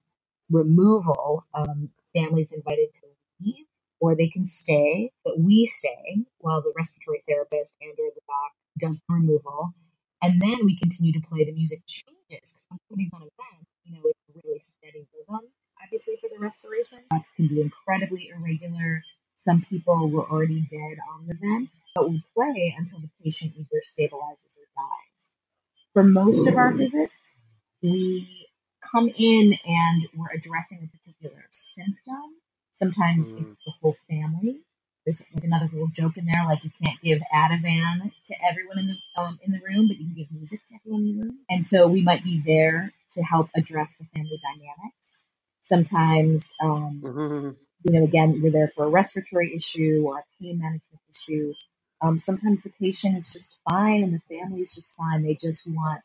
removal, 0.50 1.46
um, 1.54 1.90
families 2.14 2.52
invited 2.52 2.92
to 2.94 3.08
leave 3.42 3.67
or 4.00 4.16
they 4.16 4.30
can 4.30 4.46
stay, 4.46 5.12
but 5.24 5.40
we 5.40 5.66
stay 5.66 6.26
while 6.40 6.62
the 6.62 6.74
respiratory 6.76 7.22
therapist 7.28 7.78
and 7.82 7.92
or 7.92 8.12
the 8.14 8.22
doc 8.28 8.52
does 8.80 9.02
the 9.08 9.16
removal. 9.16 9.74
And 10.22 10.42
then 10.42 10.66
we 10.66 10.78
continue 10.78 11.14
to 11.14 11.22
play 11.28 11.46
the 11.46 11.52
music 11.52 11.80
changes 11.88 12.16
because 12.30 12.68
when 12.70 12.80
somebody's 12.90 13.14
on 13.14 13.22
a 13.22 13.30
vent, 13.38 13.68
you 13.86 13.94
know, 13.94 14.02
it's 14.06 14.46
really 14.46 14.60
steady 14.60 15.08
rhythm, 15.14 15.50
obviously, 15.84 16.16
for 16.22 16.30
the 16.30 16.40
respiration. 16.40 17.00
That's 17.12 17.32
can 17.32 17.48
be 17.48 17.62
incredibly 17.62 18.30
irregular. 18.30 19.04
Some 19.36 19.62
people 19.62 20.10
were 20.10 20.26
already 20.26 20.62
dead 20.62 20.98
on 21.14 21.28
the 21.28 21.36
vent, 21.36 21.74
but 21.96 22.10
we 22.10 22.24
play 22.36 22.76
until 22.78 23.00
the 23.00 23.10
patient 23.24 23.54
either 23.56 23.82
stabilizes 23.86 24.58
or 24.58 24.68
dies. 24.76 25.32
For 25.94 26.04
most 26.04 26.48
of 26.48 26.56
our 26.56 26.72
visits, 26.72 27.38
we 27.84 28.48
come 28.82 29.10
in 29.10 29.56
and 29.66 30.08
we're 30.16 30.32
addressing 30.34 30.80
a 30.84 30.98
particular 30.98 31.46
symptom. 31.52 32.36
Sometimes 32.78 33.34
Mm. 33.34 33.42
it's 33.42 33.60
the 33.66 33.74
whole 33.82 33.98
family. 34.10 34.62
There's 35.06 35.26
like 35.36 35.46
another 35.46 35.70
little 35.74 35.90
joke 35.90 36.18
in 36.18 36.28
there, 36.28 36.46
like 36.46 36.64
you 36.66 36.72
can't 36.84 37.02
give 37.02 37.22
Ativan 37.34 38.12
to 38.28 38.36
everyone 38.50 38.80
in 38.80 38.88
the 38.90 39.22
um, 39.22 39.40
in 39.44 39.54
the 39.54 39.62
room, 39.62 39.90
but 39.90 39.98
you 40.00 40.06
can 40.08 40.16
give 40.16 40.32
music 40.34 40.62
to 40.68 40.76
everyone 40.78 41.04
in 41.04 41.18
the 41.18 41.24
room. 41.26 41.40
And 41.50 41.68
so 41.68 41.88
we 41.90 42.04
might 42.04 42.24
be 42.26 42.42
there 42.42 42.94
to 43.12 43.24
help 43.24 43.50
address 43.56 43.98
the 43.98 44.06
family 44.16 44.40
dynamics. 44.44 45.24
Sometimes, 45.62 46.54
um, 46.62 47.04
Mhm. 47.04 47.58
you 47.84 47.94
know, 47.94 48.06
again, 48.06 48.42
we're 48.44 48.52
there 48.52 48.72
for 48.76 48.86
a 48.86 48.90
respiratory 48.90 49.56
issue 49.56 50.04
or 50.08 50.20
a 50.20 50.26
pain 50.42 50.60
management 50.60 51.02
issue. 51.10 51.54
Um, 52.02 52.20
sometimes 52.20 52.64
the 52.64 52.72
patient 52.82 53.18
is 53.18 53.32
just 53.34 53.60
fine 53.70 54.04
and 54.04 54.14
the 54.14 54.22
family 54.38 54.62
is 54.62 54.76
just 54.76 54.96
fine. 54.98 55.24
They 55.24 55.36
just 55.36 55.68
want 55.70 56.04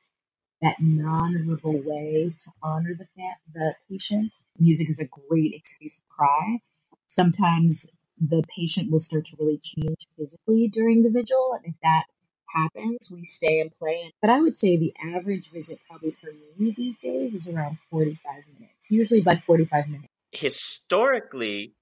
that 0.62 0.76
non-verbal 0.80 1.82
way 1.84 2.32
to 2.38 2.50
honor 2.62 2.94
the 2.94 3.06
fa- 3.16 3.38
the 3.52 3.74
patient. 3.90 4.34
Music 4.58 4.88
is 4.88 5.00
a 5.00 5.06
great 5.06 5.52
excuse 5.54 5.98
to 5.98 6.04
cry. 6.08 6.58
Sometimes 7.08 7.96
the 8.20 8.42
patient 8.56 8.90
will 8.90 9.00
start 9.00 9.24
to 9.26 9.36
really 9.38 9.58
change 9.58 10.06
physically 10.16 10.68
during 10.68 11.02
the 11.02 11.10
vigil, 11.10 11.54
and 11.56 11.66
if 11.66 11.80
that 11.82 12.04
happens, 12.48 13.10
we 13.12 13.24
stay 13.24 13.60
and 13.60 13.72
play. 13.72 14.12
But 14.20 14.30
I 14.30 14.40
would 14.40 14.56
say 14.56 14.76
the 14.76 14.94
average 15.14 15.50
visit, 15.50 15.78
probably 15.88 16.12
for 16.12 16.30
me 16.58 16.72
these 16.72 16.98
days, 16.98 17.34
is 17.34 17.48
around 17.48 17.78
forty-five 17.90 18.44
minutes. 18.58 18.90
Usually 18.90 19.20
by 19.20 19.36
forty-five 19.36 19.88
minutes. 19.88 20.08
Historically, 20.32 21.74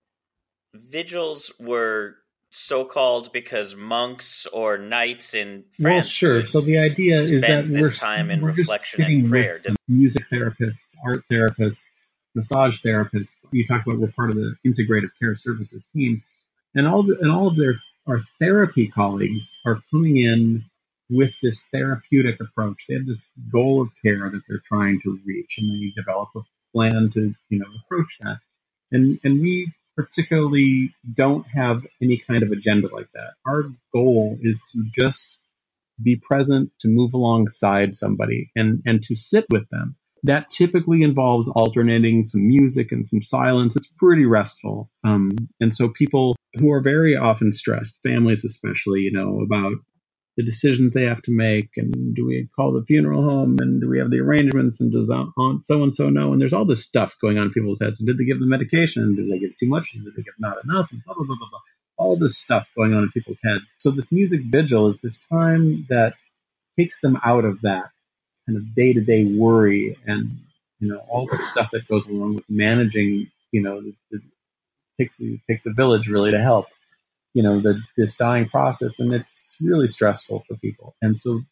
vigils 0.75 1.53
were 1.61 2.17
so 2.51 2.85
called 2.85 3.33
because 3.33 3.77
monks 3.77 4.47
or 4.47 4.77
knights 4.77 5.35
in 5.35 5.65
France. 5.81 5.95
Well, 5.95 6.03
sure. 6.03 6.45
So 6.45 6.61
the 6.61 6.79
idea 6.79 7.17
is 7.17 7.41
that 7.41 7.65
this 7.67 7.71
we're, 7.71 7.93
time 7.93 8.31
in 8.31 8.41
we're 8.41 8.51
just 8.51 8.59
reflection 8.61 9.05
sitting 9.05 9.21
and 9.21 9.31
prayer. 9.31 9.53
with 9.53 9.63
some 9.63 9.77
music 9.89 10.25
therapists, 10.29 10.97
art 11.05 11.23
therapists, 11.31 12.15
massage 12.35 12.83
therapists. 12.83 13.47
You 13.53 13.67
talked 13.67 13.87
about 13.87 14.01
we're 14.01 14.11
part 14.13 14.31
of 14.31 14.37
the 14.37 14.57
integrative 14.67 15.11
care 15.19 15.37
services 15.37 15.87
team, 15.93 16.23
and 16.75 16.87
all 16.87 17.03
the, 17.03 17.19
and 17.21 17.31
all 17.31 17.47
of 17.47 17.57
their 17.57 17.77
our 18.07 18.21
therapy 18.41 18.89
colleagues 18.89 19.61
are 19.65 19.79
coming 19.91 20.17
in 20.17 20.65
with 21.09 21.35
this 21.43 21.63
therapeutic 21.73 22.41
approach. 22.41 22.87
They 22.89 22.95
have 22.95 23.07
this 23.07 23.33
goal 23.53 23.83
of 23.83 23.91
care 24.03 24.31
that 24.31 24.43
they're 24.49 24.63
trying 24.67 25.01
to 25.03 25.19
reach, 25.25 25.59
and 25.59 25.71
they 25.71 25.91
develop 25.95 26.31
a 26.37 26.41
plan 26.73 27.11
to 27.15 27.35
you 27.49 27.59
know 27.59 27.67
approach 27.85 28.19
that. 28.21 28.39
And 28.91 29.21
and 29.23 29.41
we 29.41 29.73
particularly 30.03 30.95
don't 31.15 31.47
have 31.49 31.87
any 32.03 32.19
kind 32.19 32.43
of 32.43 32.51
agenda 32.51 32.89
like 32.93 33.09
that. 33.15 33.33
Our 33.47 33.65
goal 33.93 34.39
is 34.41 34.61
to 34.73 34.85
just 34.95 35.39
be 36.03 36.17
present, 36.17 36.71
to 36.81 36.89
move 36.89 37.13
alongside 37.15 37.97
somebody 37.97 38.51
and, 38.57 38.83
and 38.87 39.03
to 39.05 39.15
sit 39.15 39.47
with 39.51 39.69
them. 39.71 39.97
That 40.23 40.51
typically 40.51 41.03
involves 41.03 41.49
alternating 41.49 42.27
some 42.27 42.47
music 42.47 42.93
and 42.93 43.09
some 43.09 43.23
silence. 43.23 43.77
It's 43.77 43.93
pretty 43.99 44.27
restful. 44.27 44.91
Um, 45.03 45.31
and 45.61 45.75
so 45.75 45.89
people 45.89 46.37
who 46.55 46.73
are 46.73 46.83
very 46.83 47.17
often 47.17 47.53
stressed, 47.53 47.99
families 48.03 48.45
especially, 48.45 49.01
you 49.01 49.13
know, 49.13 49.41
about 49.41 49.73
the 50.41 50.47
decisions 50.47 50.95
they 50.95 51.05
have 51.05 51.23
to 51.23 51.31
make 51.31 51.71
and 51.77 52.15
do 52.15 52.27
we 52.27 52.49
call 52.57 52.73
the 52.73 52.85
funeral 52.85 53.23
home 53.23 53.59
and 53.61 53.81
do 53.81 53.89
we 53.89 53.99
have 53.99 54.11
the 54.11 54.21
arrangements 54.21 54.81
and 54.81 54.91
does 54.93 55.11
aunt 55.11 55.67
so 55.67 55.83
and 55.83 55.95
so 55.95 56.09
know? 56.09 56.33
And 56.33 56.41
there's 56.41 56.55
all 56.55 56.65
this 56.65 56.85
stuff 56.85 57.15
going 57.21 57.39
on 57.39 57.47
in 57.47 57.53
people's 57.53 57.81
heads. 57.81 57.99
Did 57.99 58.17
they 58.19 58.25
give 58.25 58.41
the 58.41 58.47
medication? 58.47 59.17
Did 59.17 59.31
they 59.31 59.39
give 59.39 59.59
too 59.59 59.69
much? 59.69 59.93
Did 59.93 60.05
they 60.17 60.23
give 60.23 60.35
not 60.39 60.65
enough? 60.65 60.91
And 60.93 61.05
blah 61.05 61.15
blah 61.15 61.27
blah 61.27 61.37
blah 61.37 61.49
blah. 61.51 61.61
All 61.99 62.17
this 62.17 62.39
stuff 62.39 62.71
going 62.75 62.95
on 62.95 63.03
in 63.03 63.11
people's 63.11 63.41
heads. 63.45 63.65
So 63.79 63.91
this 63.91 64.11
music 64.11 64.41
vigil 64.45 64.89
is 64.89 65.01
this 65.03 65.21
time 65.31 65.87
that 65.91 66.15
takes 66.79 67.01
them 67.01 67.19
out 67.25 67.45
of 67.45 67.61
that 67.63 67.91
kind 68.47 68.59
of 68.59 68.75
day-to-day 68.75 69.25
worry 69.37 69.97
and 70.07 70.39
you 70.81 70.89
know 70.89 70.99
all 71.09 71.27
the 71.27 71.39
stuff 71.39 71.71
that 71.73 71.89
goes 71.89 72.09
along 72.09 72.37
with 72.37 72.45
managing 72.51 73.31
you 73.53 73.63
know 73.63 73.83
the, 74.11 74.21
takes 74.99 75.21
takes 75.49 75.67
a 75.67 75.73
village 75.73 76.09
really 76.09 76.33
to 76.33 76.41
help 76.41 76.67
you 77.35 77.43
know 77.43 77.61
the 77.61 77.81
this 77.97 78.17
dying 78.17 78.49
process 78.49 78.99
and 79.01 79.13
it's 79.15 79.59
really 79.63 79.89
stressful 79.89 80.45
for 80.49 80.57
people. 80.57 80.97
And 81.03 81.19
so 81.19 81.43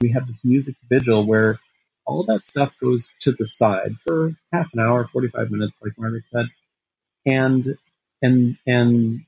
we 0.00 0.10
have 0.12 0.26
this 0.26 0.44
music 0.44 0.76
vigil 0.88 1.26
where 1.26 1.58
all 2.06 2.24
that 2.24 2.44
stuff 2.44 2.76
goes 2.80 3.12
to 3.22 3.32
the 3.32 3.46
side 3.46 3.96
for 4.00 4.32
half 4.52 4.68
an 4.74 4.80
hour 4.80 5.06
45 5.08 5.50
minutes 5.50 5.82
like 5.82 5.92
margaret 5.98 6.24
said. 6.32 6.46
And 7.26 7.78
and 8.22 8.58
and 8.66 9.24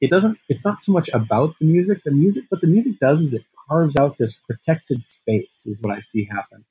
it 0.00 0.10
doesn't 0.10 0.38
it's 0.48 0.64
not 0.64 0.82
so 0.82 0.92
much 0.92 1.10
about 1.12 1.56
the 1.60 1.66
music. 1.66 2.02
The 2.04 2.12
music 2.12 2.46
what 2.50 2.60
the 2.62 2.68
music 2.68 2.98
does 3.00 3.22
is 3.22 3.34
it 3.34 3.44
carves 3.68 3.96
out 3.96 4.18
this 4.18 4.34
protected 4.34 5.04
space 5.04 5.66
is 5.66 5.80
what 5.82 5.96
i 5.96 6.00
see 6.00 6.24
happen. 6.26 6.64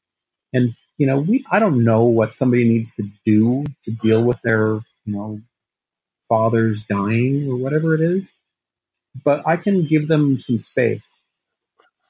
And 0.53 0.75
you 0.97 1.07
know 1.07 1.19
we 1.19 1.45
i 1.51 1.59
don't 1.59 1.83
know 1.83 2.05
what 2.05 2.35
somebody 2.35 2.67
needs 2.69 2.95
to 2.97 3.09
do 3.25 3.65
to 3.83 3.91
deal 3.91 4.23
with 4.23 4.41
their 4.43 4.75
you 5.05 5.13
know 5.15 5.41
father's 6.29 6.83
dying 6.85 7.49
or 7.49 7.57
whatever 7.57 7.95
it 7.95 8.01
is 8.01 8.33
but 9.23 9.47
I 9.47 9.57
can 9.57 9.85
give 9.85 10.07
them 10.07 10.39
some 10.39 10.59
space 10.59 11.21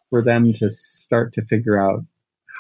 for 0.10 0.24
them 0.24 0.54
to 0.54 0.72
start 0.72 1.34
to 1.36 1.46
figure 1.46 1.80
out 1.80 2.04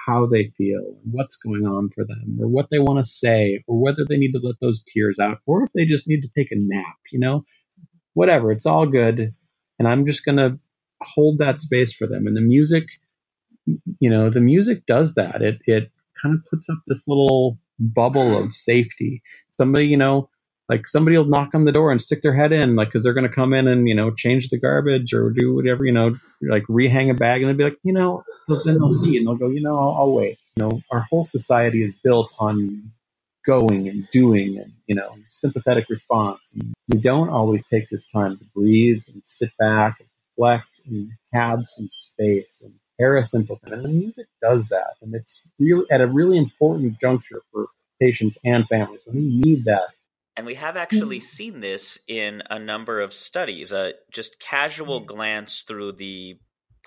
how 0.05 0.25
they 0.25 0.51
feel, 0.57 0.97
what's 1.03 1.37
going 1.37 1.65
on 1.65 1.89
for 1.89 2.05
them, 2.05 2.37
or 2.39 2.47
what 2.47 2.69
they 2.71 2.79
want 2.79 2.99
to 2.99 3.09
say, 3.09 3.63
or 3.67 3.79
whether 3.79 4.05
they 4.05 4.17
need 4.17 4.31
to 4.31 4.39
let 4.39 4.55
those 4.59 4.83
tears 4.93 5.19
out, 5.19 5.39
or 5.45 5.63
if 5.63 5.73
they 5.73 5.85
just 5.85 6.07
need 6.07 6.21
to 6.21 6.29
take 6.35 6.51
a 6.51 6.55
nap, 6.57 6.97
you 7.11 7.19
know, 7.19 7.45
whatever. 8.13 8.51
It's 8.51 8.65
all 8.65 8.85
good. 8.85 9.33
And 9.77 9.87
I'm 9.87 10.05
just 10.05 10.25
going 10.25 10.37
to 10.37 10.59
hold 11.01 11.39
that 11.39 11.61
space 11.61 11.93
for 11.93 12.07
them. 12.07 12.27
And 12.27 12.35
the 12.35 12.41
music, 12.41 12.85
you 13.99 14.09
know, 14.09 14.29
the 14.29 14.41
music 14.41 14.85
does 14.85 15.15
that. 15.15 15.41
It, 15.41 15.59
it 15.65 15.91
kind 16.21 16.35
of 16.35 16.45
puts 16.49 16.69
up 16.69 16.79
this 16.87 17.07
little 17.07 17.57
bubble 17.79 18.43
of 18.43 18.55
safety. 18.55 19.21
Somebody, 19.51 19.87
you 19.87 19.97
know, 19.97 20.29
like 20.69 20.87
somebody 20.87 21.17
will 21.17 21.25
knock 21.25 21.55
on 21.55 21.65
the 21.65 21.71
door 21.71 21.91
and 21.91 21.99
stick 21.99 22.21
their 22.21 22.35
head 22.35 22.51
in, 22.51 22.75
like, 22.75 22.91
cause 22.91 23.01
they're 23.01 23.13
going 23.13 23.27
to 23.27 23.33
come 23.33 23.53
in 23.53 23.67
and, 23.67 23.89
you 23.89 23.95
know, 23.95 24.11
change 24.11 24.49
the 24.49 24.59
garbage 24.59 25.13
or 25.15 25.31
do 25.31 25.55
whatever, 25.55 25.83
you 25.83 25.91
know, 25.91 26.15
like 26.41 26.63
rehang 26.69 27.09
a 27.09 27.15
bag 27.15 27.41
and 27.41 27.49
they'll 27.49 27.57
be 27.57 27.63
like, 27.63 27.79
you 27.83 27.91
know, 27.91 28.23
then 28.47 28.77
they'll 28.77 28.91
see 28.91 29.17
and 29.17 29.25
they'll 29.25 29.35
go, 29.35 29.49
you 29.49 29.61
know, 29.61 29.77
I'll, 29.77 29.95
I'll 29.97 30.13
wait. 30.13 30.37
You 30.55 30.63
know, 30.63 30.81
our 30.91 31.01
whole 31.09 31.25
society 31.25 31.83
is 31.83 31.95
built 32.03 32.31
on 32.37 32.91
going 33.45 33.87
and 33.87 34.07
doing 34.11 34.59
and, 34.59 34.73
you 34.85 34.93
know, 34.93 35.15
sympathetic 35.29 35.89
response. 35.89 36.53
And 36.53 36.73
we 36.87 36.99
don't 36.99 37.29
always 37.29 37.67
take 37.67 37.89
this 37.89 38.09
time 38.11 38.37
to 38.37 38.45
breathe 38.55 39.01
and 39.11 39.25
sit 39.25 39.49
back 39.57 39.99
and 39.99 40.09
reflect 40.37 40.81
and 40.85 41.11
have 41.33 41.65
some 41.65 41.89
space 41.91 42.61
and 42.63 42.75
parasympathetic. 43.01 43.73
And 43.73 43.85
the 43.85 43.89
music 43.89 44.27
does 44.39 44.67
that. 44.67 44.97
And 45.01 45.15
it's 45.15 45.43
really 45.57 45.85
at 45.89 46.01
a 46.01 46.07
really 46.07 46.37
important 46.37 46.99
juncture 46.99 47.41
for 47.51 47.67
patients 47.99 48.37
and 48.45 48.67
families. 48.67 49.01
And 49.07 49.15
we 49.15 49.21
need 49.21 49.65
that 49.65 49.89
and 50.39 50.45
we 50.45 50.55
have 50.55 50.77
actually 50.77 51.19
seen 51.19 51.59
this 51.59 51.99
in 52.07 52.41
a 52.49 52.57
number 52.57 53.01
of 53.01 53.13
studies. 53.13 53.73
Uh, 53.73 53.91
just 54.09 54.39
casual 54.39 55.01
glance 55.01 55.65
through 55.67 55.91
the 55.91 56.39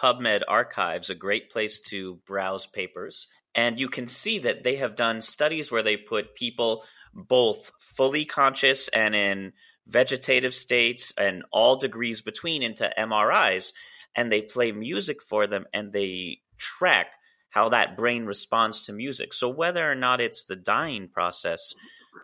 PubMed 0.03 0.41
archives, 0.49 1.11
a 1.11 1.15
great 1.15 1.51
place 1.51 1.79
to 1.79 2.19
browse 2.27 2.67
papers. 2.67 3.29
And 3.55 3.79
you 3.79 3.91
can 3.91 4.09
see 4.09 4.39
that 4.39 4.65
they 4.65 4.77
have 4.77 4.97
done 4.97 5.21
studies 5.21 5.71
where 5.71 5.83
they 5.83 5.99
put 5.99 6.35
people 6.35 6.83
both 7.13 7.71
fully 7.79 8.25
conscious 8.25 8.89
and 8.89 9.15
in 9.15 9.53
vegetative 9.87 10.55
states 10.55 11.13
and 11.19 11.45
all 11.53 11.77
degrees 11.77 12.23
between 12.23 12.63
into 12.63 12.91
MRIs. 12.99 13.75
And 14.17 14.33
they 14.33 14.41
play 14.41 14.73
music 14.73 15.23
for 15.23 15.47
them 15.47 15.67
and 15.75 15.93
they 15.93 16.39
track 16.57 17.09
how 17.51 17.69
that 17.69 17.99
brain 17.99 18.25
responds 18.25 18.87
to 18.87 18.95
music. 18.95 19.35
So 19.35 19.51
whether 19.51 19.93
or 19.93 19.95
not 19.95 20.23
it's 20.23 20.45
the 20.45 20.57
dying 20.57 21.11
process, 21.13 21.75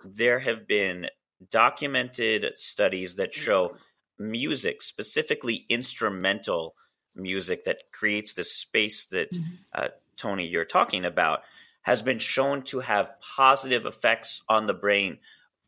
there 0.05 0.39
have 0.39 0.67
been 0.67 1.09
documented 1.51 2.45
studies 2.57 3.17
that 3.17 3.35
show 3.35 3.77
music, 4.19 4.83
specifically 4.83 5.65
instrumental 5.69 6.75
music 7.15 7.65
that 7.65 7.79
creates 7.93 8.33
this 8.33 8.53
space 8.53 9.07
that 9.07 9.33
Mm-hmm. 9.33 9.55
uh, 9.75 9.89
Tony 10.17 10.47
you're 10.47 10.65
talking 10.65 11.05
about, 11.05 11.43
has 11.83 12.03
been 12.03 12.19
shown 12.19 12.63
to 12.63 12.81
have 12.81 13.13
positive 13.21 13.87
effects 13.87 14.43
on 14.49 14.67
the 14.67 14.75
brain, 14.75 15.19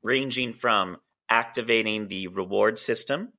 ranging 0.03 0.53
from 0.53 0.99
activating 1.29 2.09
the 2.09 2.27
reward 2.27 2.79
system 2.79 3.33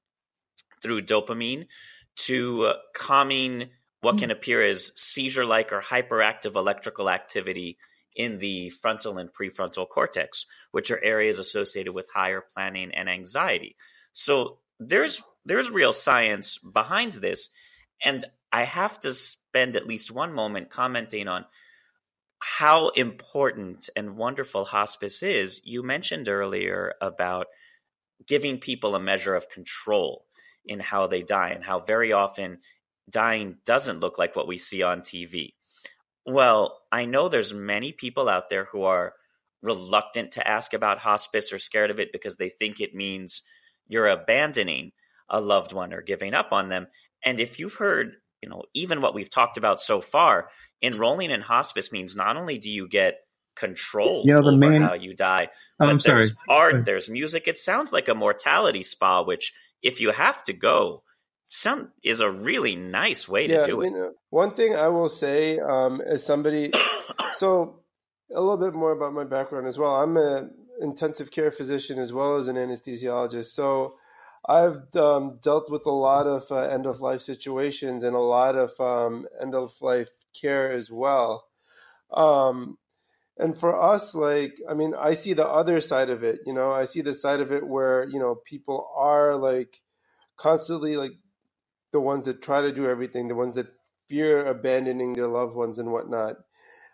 through 0.81 1.01
dopamine 1.01 1.67
to 2.15 2.65
uh, 2.65 2.73
calming 2.95 3.69
what 3.99 4.17
can 4.17 4.31
appear 4.31 4.63
as 4.63 4.91
seizure 4.95 5.45
like 5.45 5.71
or 5.71 5.81
hyperactive 5.81 6.55
electrical 6.55 7.09
activity 7.09 7.77
in 8.15 8.39
the 8.39 8.69
frontal 8.69 9.17
and 9.17 9.31
prefrontal 9.31 9.87
cortex, 9.87 10.45
which 10.71 10.91
are 10.91 11.03
areas 11.03 11.39
associated 11.39 11.93
with 11.93 12.09
higher 12.13 12.41
planning 12.41 12.91
and 12.93 13.09
anxiety. 13.09 13.75
So 14.13 14.59
there's 14.79 15.23
there's 15.45 15.69
real 15.69 15.93
science 15.93 16.57
behind 16.59 17.13
this, 17.13 17.49
and 18.03 18.23
I 18.51 18.63
have 18.63 18.99
to 19.01 19.13
spend 19.13 19.75
at 19.75 19.87
least 19.87 20.11
one 20.11 20.33
moment 20.33 20.69
commenting 20.69 21.27
on 21.27 21.45
how 22.39 22.89
important 22.89 23.89
and 23.95 24.17
wonderful 24.17 24.65
hospice 24.65 25.23
is. 25.23 25.61
You 25.63 25.83
mentioned 25.83 26.27
earlier 26.27 26.93
about 27.01 27.47
giving 28.27 28.57
people 28.57 28.95
a 28.95 28.99
measure 28.99 29.35
of 29.35 29.49
control 29.49 30.25
in 30.65 30.79
how 30.79 31.07
they 31.07 31.21
die 31.21 31.49
and 31.49 31.63
how 31.63 31.79
very 31.79 32.11
often 32.11 32.59
dying 33.09 33.57
doesn't 33.65 33.99
look 33.99 34.17
like 34.17 34.35
what 34.35 34.47
we 34.47 34.57
see 34.57 34.81
on 34.83 35.01
TV. 35.01 35.53
Well, 36.25 36.79
I 36.91 37.05
know 37.05 37.29
there's 37.29 37.53
many 37.53 37.91
people 37.91 38.29
out 38.29 38.49
there 38.49 38.65
who 38.65 38.83
are 38.83 39.13
reluctant 39.61 40.31
to 40.33 40.47
ask 40.47 40.73
about 40.73 40.99
hospice 40.99 41.53
or 41.53 41.59
scared 41.59 41.91
of 41.91 41.99
it 41.99 42.11
because 42.11 42.37
they 42.37 42.49
think 42.49 42.79
it 42.79 42.95
means 42.95 43.43
you're 43.87 44.07
abandoning 44.07 44.91
a 45.29 45.39
loved 45.39 45.73
one 45.73 45.93
or 45.93 46.01
giving 46.01 46.33
up 46.33 46.51
on 46.51 46.69
them. 46.69 46.87
And 47.23 47.39
if 47.39 47.59
you've 47.59 47.75
heard, 47.75 48.15
you 48.41 48.49
know, 48.49 48.63
even 48.73 49.01
what 49.01 49.13
we've 49.13 49.29
talked 49.29 49.57
about 49.57 49.79
so 49.79 50.01
far, 50.01 50.49
enrolling 50.81 51.31
in 51.31 51.41
hospice 51.41 51.91
means 51.91 52.15
not 52.15 52.37
only 52.37 52.57
do 52.57 52.69
you 52.69 52.87
get 52.87 53.19
control 53.55 54.23
You 54.25 54.33
know, 54.33 54.41
the 54.41 54.49
over 54.49 54.57
main- 54.57 54.81
how 54.81 54.93
you 54.93 55.13
die, 55.13 55.49
Oh, 55.51 55.57
but 55.79 55.89
I'm 55.89 55.99
sorry. 55.99 56.21
there's 56.21 56.33
art, 56.49 56.85
there's 56.85 57.09
music. 57.09 57.47
It 57.47 57.57
sounds 57.57 57.91
like 57.93 58.07
a 58.07 58.15
mortality 58.15 58.81
spa, 58.83 59.21
which 59.23 59.53
if 59.83 59.99
you 59.99 60.11
have 60.11 60.43
to 60.45 60.53
go, 60.53 61.03
some 61.53 61.91
is 62.01 62.21
a 62.21 62.31
really 62.31 62.77
nice 62.77 63.27
way 63.27 63.45
to 63.45 63.53
yeah, 63.53 63.63
do 63.63 63.71
you 63.71 63.81
it. 63.81 63.89
know, 63.91 64.13
one 64.29 64.53
thing 64.53 64.73
I 64.73 64.87
will 64.87 65.09
say, 65.09 65.59
um, 65.59 65.99
as 65.99 66.25
somebody, 66.25 66.71
so 67.33 67.81
a 68.33 68.39
little 68.39 68.57
bit 68.57 68.73
more 68.73 68.93
about 68.93 69.11
my 69.13 69.25
background 69.25 69.67
as 69.67 69.77
well. 69.77 69.95
I'm 69.95 70.15
an 70.15 70.51
intensive 70.79 71.29
care 71.29 71.51
physician 71.51 71.99
as 71.99 72.13
well 72.13 72.37
as 72.37 72.47
an 72.47 72.55
anesthesiologist. 72.55 73.47
So 73.47 73.95
I've 74.47 74.95
um, 74.95 75.39
dealt 75.43 75.69
with 75.69 75.85
a 75.85 75.91
lot 75.91 76.25
of 76.25 76.49
uh, 76.49 76.55
end 76.55 76.85
of 76.85 77.01
life 77.01 77.19
situations 77.19 78.05
and 78.05 78.15
a 78.15 78.19
lot 78.19 78.55
of 78.55 78.71
um, 78.79 79.27
end 79.41 79.53
of 79.53 79.73
life 79.81 80.09
care 80.33 80.71
as 80.71 80.89
well. 80.89 81.47
Um, 82.13 82.77
and 83.37 83.57
for 83.57 83.77
us, 83.77 84.15
like, 84.15 84.57
I 84.69 84.73
mean, 84.73 84.93
I 84.97 85.15
see 85.15 85.33
the 85.33 85.47
other 85.47 85.81
side 85.81 86.09
of 86.09 86.23
it. 86.23 86.39
You 86.45 86.53
know, 86.53 86.71
I 86.71 86.85
see 86.85 87.01
the 87.01 87.13
side 87.13 87.41
of 87.41 87.51
it 87.51 87.67
where 87.67 88.05
you 88.05 88.19
know 88.19 88.35
people 88.45 88.89
are 88.95 89.35
like 89.35 89.81
constantly 90.37 90.95
like 90.97 91.11
the 91.91 91.99
ones 91.99 92.25
that 92.25 92.41
try 92.41 92.61
to 92.61 92.71
do 92.71 92.89
everything, 92.89 93.27
the 93.27 93.35
ones 93.35 93.55
that 93.55 93.73
fear 94.07 94.45
abandoning 94.45 95.13
their 95.13 95.27
loved 95.27 95.55
ones 95.55 95.79
and 95.79 95.91
whatnot. 95.91 96.37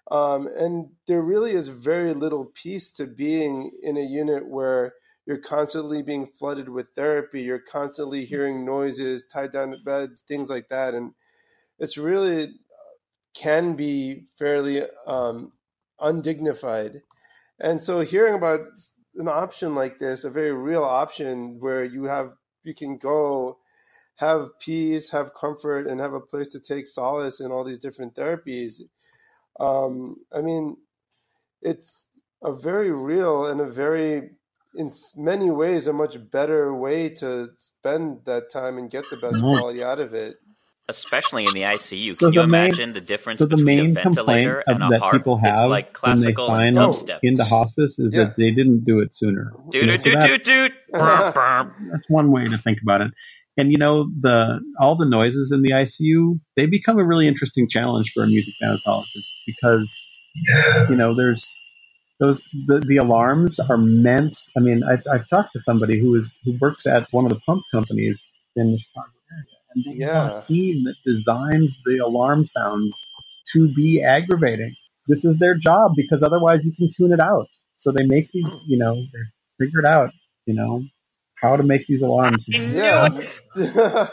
Um, 0.09 0.47
and 0.57 0.89
there 1.07 1.21
really 1.21 1.51
is 1.51 1.67
very 1.67 2.13
little 2.13 2.45
peace 2.45 2.91
to 2.91 3.05
being 3.05 3.71
in 3.81 3.97
a 3.97 4.01
unit 4.01 4.47
where 4.47 4.93
you're 5.25 5.37
constantly 5.37 6.01
being 6.01 6.27
flooded 6.39 6.69
with 6.69 6.89
therapy, 6.95 7.41
you're 7.41 7.59
constantly 7.59 8.23
hearing 8.23 8.65
noises, 8.65 9.25
tied 9.25 9.51
down 9.51 9.71
to 9.71 9.77
beds, 9.83 10.21
things 10.21 10.49
like 10.49 10.69
that. 10.69 10.93
And 10.93 11.11
it's 11.79 11.97
really 11.97 12.53
can 13.35 13.75
be 13.75 14.27
fairly 14.39 14.83
um, 15.05 15.51
undignified. 15.99 17.01
And 17.59 17.81
so 17.81 18.01
hearing 18.01 18.35
about 18.35 18.61
an 19.15 19.27
option 19.27 19.75
like 19.75 19.99
this, 19.99 20.23
a 20.23 20.29
very 20.29 20.53
real 20.53 20.83
option 20.83 21.57
where 21.59 21.83
you 21.83 22.05
have 22.05 22.31
you 22.63 22.73
can 22.73 22.97
go 22.97 23.57
have 24.17 24.49
peace, 24.59 25.09
have 25.11 25.33
comfort, 25.33 25.87
and 25.87 25.99
have 25.99 26.13
a 26.13 26.19
place 26.19 26.49
to 26.49 26.59
take 26.59 26.85
solace 26.87 27.39
in 27.39 27.51
all 27.51 27.63
these 27.63 27.79
different 27.79 28.15
therapies. 28.15 28.81
Um, 29.59 30.17
I 30.33 30.41
mean, 30.41 30.77
it's 31.61 32.03
a 32.43 32.53
very 32.53 32.91
real 32.91 33.45
and 33.47 33.59
a 33.61 33.65
very, 33.65 34.31
in 34.75 34.91
many 35.15 35.49
ways, 35.49 35.87
a 35.87 35.93
much 35.93 36.17
better 36.31 36.73
way 36.73 37.09
to 37.09 37.49
spend 37.57 38.19
that 38.25 38.51
time 38.51 38.77
and 38.77 38.89
get 38.91 39.05
the 39.09 39.17
best 39.17 39.35
Right. 39.41 39.57
quality 39.57 39.83
out 39.83 39.99
of 39.99 40.13
it. 40.13 40.37
Especially 40.89 41.45
in 41.45 41.53
the 41.53 41.63
ICU. 41.65 42.11
So 42.11 42.27
Can 42.27 42.33
you 42.33 42.39
main- 42.47 42.65
imagine 42.67 42.93
the 42.93 43.01
difference 43.01 43.39
So 43.39 43.45
the 43.45 43.57
between 43.57 43.77
main 43.77 43.89
a 43.91 43.93
ventilator 44.03 44.63
and 44.67 44.81
a 44.81 44.87
that 44.89 44.99
heart? 45.01 45.13
people 45.15 45.35
have 45.37 45.59
it's 45.59 45.69
like 45.69 45.97
when 46.01 46.15
they 46.21 46.31
classical 46.31 46.55
and 46.55 46.75
sign 46.77 46.83
up 47.11 47.19
into 47.23 47.43
hospice 47.43 47.99
is 47.99 48.13
Yeah. 48.13 48.25
that 48.25 48.37
they 48.37 48.51
didn't 48.51 48.85
do 48.85 48.99
it 49.01 49.13
sooner. 49.13 49.51
Doot, 49.69 49.81
You 49.81 49.87
know, 49.87 49.93
doot, 49.97 50.01
so 50.01 50.09
doot, 50.11 50.19
that's- 50.21 50.43
doot, 50.45 50.71
doot. 50.71 50.91
Brr, 50.93 51.31
brr. 51.33 51.75
that's 51.91 52.09
one 52.09 52.31
way 52.31 52.45
to 52.45 52.57
think 52.57 52.81
about 52.81 53.01
it. 53.01 53.11
And 53.57 53.71
you 53.71 53.77
know, 53.77 54.09
the 54.19 54.61
all 54.79 54.95
the 54.95 55.09
noises 55.09 55.51
in 55.51 55.63
the 55.63 55.71
ICU, 55.71 56.39
they 56.55 56.67
become 56.67 56.99
a 56.99 57.05
really 57.05 57.27
interesting 57.27 57.67
challenge 57.69 58.11
for 58.13 58.23
a 58.23 58.27
music 58.27 58.53
thanatologist 58.61 59.29
because 59.47 59.91
you 60.89 60.95
know, 60.95 61.15
there's 61.15 61.55
those 62.19 62.47
the, 62.67 62.79
the 62.79 62.97
alarms 62.97 63.59
are 63.59 63.77
meant. 63.77 64.37
I 64.57 64.59
mean, 64.61 64.83
I, 64.83 64.97
I've 65.11 65.29
talked 65.29 65.53
to 65.53 65.59
somebody 65.59 65.99
who 65.99 66.15
is 66.15 66.37
who 66.45 66.57
works 66.61 66.87
at 66.87 67.11
one 67.11 67.25
of 67.25 67.31
the 67.31 67.39
pump 67.45 67.63
companies 67.73 68.31
in 68.55 68.71
the 68.71 68.79
Chicago 68.79 69.09
area, 69.31 69.45
and 69.75 69.85
they 69.85 70.05
have 70.05 70.37
a 70.37 70.41
team 70.41 70.85
that 70.85 70.95
designs 71.05 71.79
the 71.85 71.99
alarm 71.99 72.47
sounds 72.47 73.05
to 73.53 73.73
be 73.73 74.03
aggravating. 74.03 74.75
This 75.07 75.25
is 75.25 75.39
their 75.39 75.55
job 75.55 75.93
because 75.95 76.23
otherwise 76.23 76.65
you 76.65 76.73
can 76.73 76.89
tune 76.95 77.13
it 77.13 77.19
out. 77.19 77.47
So 77.77 77.91
they 77.91 78.05
make 78.05 78.31
these, 78.31 78.59
you 78.67 78.77
know, 78.77 78.95
they 78.95 79.65
figured 79.65 79.85
out, 79.85 80.11
you 80.45 80.55
know, 80.55 80.83
how 81.41 81.55
to 81.55 81.63
make 81.63 81.87
these 81.87 82.01
alarms 82.01 82.47
Yeah. 82.49 83.09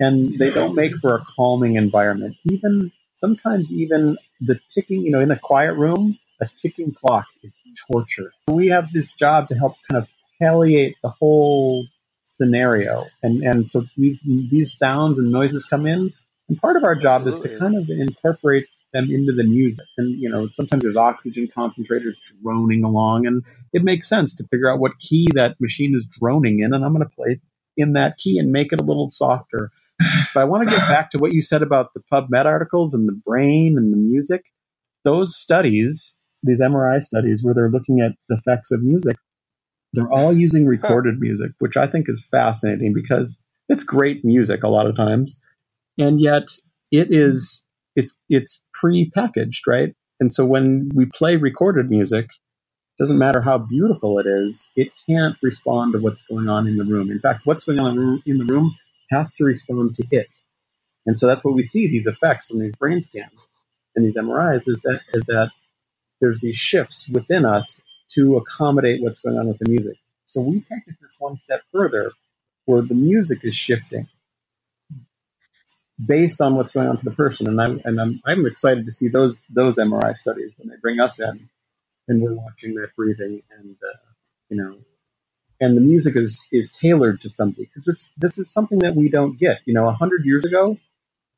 and 0.00 0.38
they 0.38 0.50
don't 0.50 0.74
make 0.74 0.96
for 0.96 1.16
a 1.16 1.24
calming 1.36 1.76
environment. 1.76 2.36
Even 2.44 2.92
sometimes, 3.14 3.72
even 3.72 4.16
the 4.40 4.60
ticking, 4.72 5.02
you 5.02 5.10
know, 5.10 5.20
in 5.20 5.30
a 5.30 5.38
quiet 5.38 5.74
room, 5.74 6.18
a 6.40 6.48
ticking 6.60 6.92
clock 6.92 7.26
is 7.42 7.60
torture. 7.90 8.32
We 8.46 8.68
have 8.68 8.92
this 8.92 9.12
job 9.12 9.48
to 9.48 9.54
help 9.54 9.76
kind 9.90 10.02
of 10.02 10.08
palliate 10.40 10.96
the 11.02 11.08
whole 11.08 11.86
scenario, 12.24 13.06
and 13.22 13.42
and 13.42 13.66
so 13.70 13.84
these 13.96 14.20
these 14.24 14.72
sounds 14.76 15.18
and 15.18 15.32
noises 15.32 15.64
come 15.64 15.86
in, 15.86 16.12
and 16.48 16.58
part 16.60 16.76
of 16.76 16.84
our 16.84 16.94
job 16.94 17.26
is 17.26 17.38
to 17.40 17.58
kind 17.58 17.76
of 17.76 17.90
incorporate 17.90 18.68
them 18.92 19.10
into 19.10 19.32
the 19.32 19.44
music. 19.44 19.86
And 19.96 20.18
you 20.20 20.28
know, 20.28 20.48
sometimes 20.48 20.82
there's 20.82 20.96
oxygen 20.96 21.48
concentrators 21.48 22.14
droning 22.42 22.84
along, 22.84 23.26
and 23.26 23.42
it 23.72 23.84
makes 23.84 24.08
sense 24.08 24.36
to 24.36 24.46
figure 24.48 24.70
out 24.70 24.80
what 24.80 24.98
key 24.98 25.28
that 25.34 25.60
machine 25.60 25.94
is 25.94 26.06
droning 26.06 26.60
in, 26.60 26.72
and 26.74 26.84
I'm 26.84 26.94
going 26.94 27.06
to 27.06 27.14
play 27.14 27.40
in 27.76 27.92
that 27.94 28.18
key 28.18 28.38
and 28.38 28.52
make 28.52 28.72
it 28.72 28.80
a 28.80 28.84
little 28.84 29.08
softer. 29.08 29.70
But 30.34 30.40
I 30.40 30.44
want 30.44 30.68
to 30.68 30.74
get 30.74 30.88
back 30.88 31.10
to 31.10 31.18
what 31.18 31.32
you 31.32 31.42
said 31.42 31.62
about 31.62 31.92
the 31.92 32.02
PubMed 32.12 32.44
articles 32.44 32.94
and 32.94 33.08
the 33.08 33.20
brain 33.24 33.76
and 33.76 33.92
the 33.92 33.96
music. 33.96 34.44
Those 35.04 35.36
studies, 35.36 36.14
these 36.42 36.60
MRI 36.60 37.02
studies, 37.02 37.42
where 37.42 37.54
they're 37.54 37.70
looking 37.70 38.00
at 38.00 38.12
the 38.28 38.36
effects 38.36 38.70
of 38.70 38.82
music, 38.82 39.16
they're 39.92 40.10
all 40.10 40.32
using 40.32 40.66
recorded 40.66 41.18
music, 41.18 41.52
which 41.58 41.76
I 41.76 41.86
think 41.86 42.08
is 42.08 42.26
fascinating 42.30 42.92
because 42.94 43.40
it's 43.68 43.84
great 43.84 44.24
music 44.24 44.62
a 44.62 44.68
lot 44.68 44.86
of 44.86 44.96
times, 44.96 45.40
and 45.98 46.20
yet 46.20 46.48
it 46.90 47.08
is 47.10 47.66
it's 47.96 48.14
it's 48.28 48.62
pre-packaged, 48.74 49.66
right? 49.66 49.94
And 50.20 50.34
so 50.34 50.44
when 50.46 50.90
we 50.94 51.06
play 51.06 51.36
recorded 51.36 51.90
music, 51.90 52.28
doesn't 52.98 53.18
matter 53.18 53.40
how 53.42 53.58
beautiful 53.58 54.18
it 54.20 54.26
is, 54.26 54.70
it 54.76 54.92
can't 55.08 55.36
respond 55.42 55.94
to 55.94 56.00
what's 56.00 56.22
going 56.22 56.48
on 56.48 56.68
in 56.68 56.76
the 56.76 56.84
room. 56.84 57.10
In 57.10 57.18
fact, 57.20 57.42
what's 57.46 57.64
going 57.64 57.80
on 57.80 58.22
in 58.26 58.38
the 58.38 58.46
room- 58.46 58.74
has 59.10 59.34
to 59.34 59.44
respond 59.44 59.96
to 59.96 60.04
it. 60.12 60.28
And 61.06 61.18
so 61.18 61.26
that's 61.28 61.44
what 61.44 61.54
we 61.54 61.64
see 61.64 61.88
these 61.88 62.06
effects 62.06 62.50
in 62.50 62.58
these 62.60 62.76
brain 62.76 63.02
scans 63.02 63.32
and 63.96 64.04
these 64.06 64.16
MRIs 64.16 64.68
is 64.68 64.82
that 64.82 65.00
is 65.14 65.24
that 65.26 65.50
there's 66.20 66.40
these 66.40 66.56
shifts 66.56 67.08
within 67.08 67.44
us 67.44 67.82
to 68.14 68.36
accommodate 68.36 69.02
what's 69.02 69.20
going 69.20 69.38
on 69.38 69.48
with 69.48 69.58
the 69.58 69.68
music. 69.68 69.98
So 70.28 70.40
we 70.40 70.60
take 70.60 70.86
it 70.86 70.96
this 71.00 71.16
one 71.18 71.38
step 71.38 71.62
further 71.72 72.12
where 72.66 72.82
the 72.82 72.94
music 72.94 73.44
is 73.44 73.54
shifting 73.56 74.08
based 76.04 76.40
on 76.40 76.56
what's 76.56 76.72
going 76.72 76.88
on 76.88 76.98
to 76.98 77.04
the 77.04 77.12
person. 77.12 77.48
And 77.48 77.60
I'm 77.60 77.80
and 77.84 78.00
I'm 78.00 78.20
I'm 78.26 78.46
excited 78.46 78.86
to 78.86 78.92
see 78.92 79.08
those 79.08 79.38
those 79.50 79.76
MRI 79.76 80.16
studies 80.16 80.52
when 80.58 80.68
they 80.68 80.76
bring 80.76 81.00
us 81.00 81.20
in 81.20 81.40
and 82.08 82.22
we're 82.22 82.34
watching 82.34 82.74
that 82.76 82.94
breathing 82.96 83.42
and 83.58 83.76
uh, 83.82 83.98
you 84.50 84.56
know 84.58 84.76
and 85.60 85.76
the 85.76 85.80
music 85.80 86.16
is 86.16 86.48
is 86.52 86.72
tailored 86.72 87.20
to 87.22 87.30
somebody 87.30 87.64
because 87.64 87.84
this 87.84 88.10
this 88.16 88.38
is 88.38 88.50
something 88.50 88.80
that 88.80 88.94
we 88.94 89.08
don't 89.08 89.38
get 89.38 89.60
you 89.66 89.74
know 89.74 89.88
a 89.88 89.92
hundred 89.92 90.24
years 90.24 90.44
ago 90.44 90.76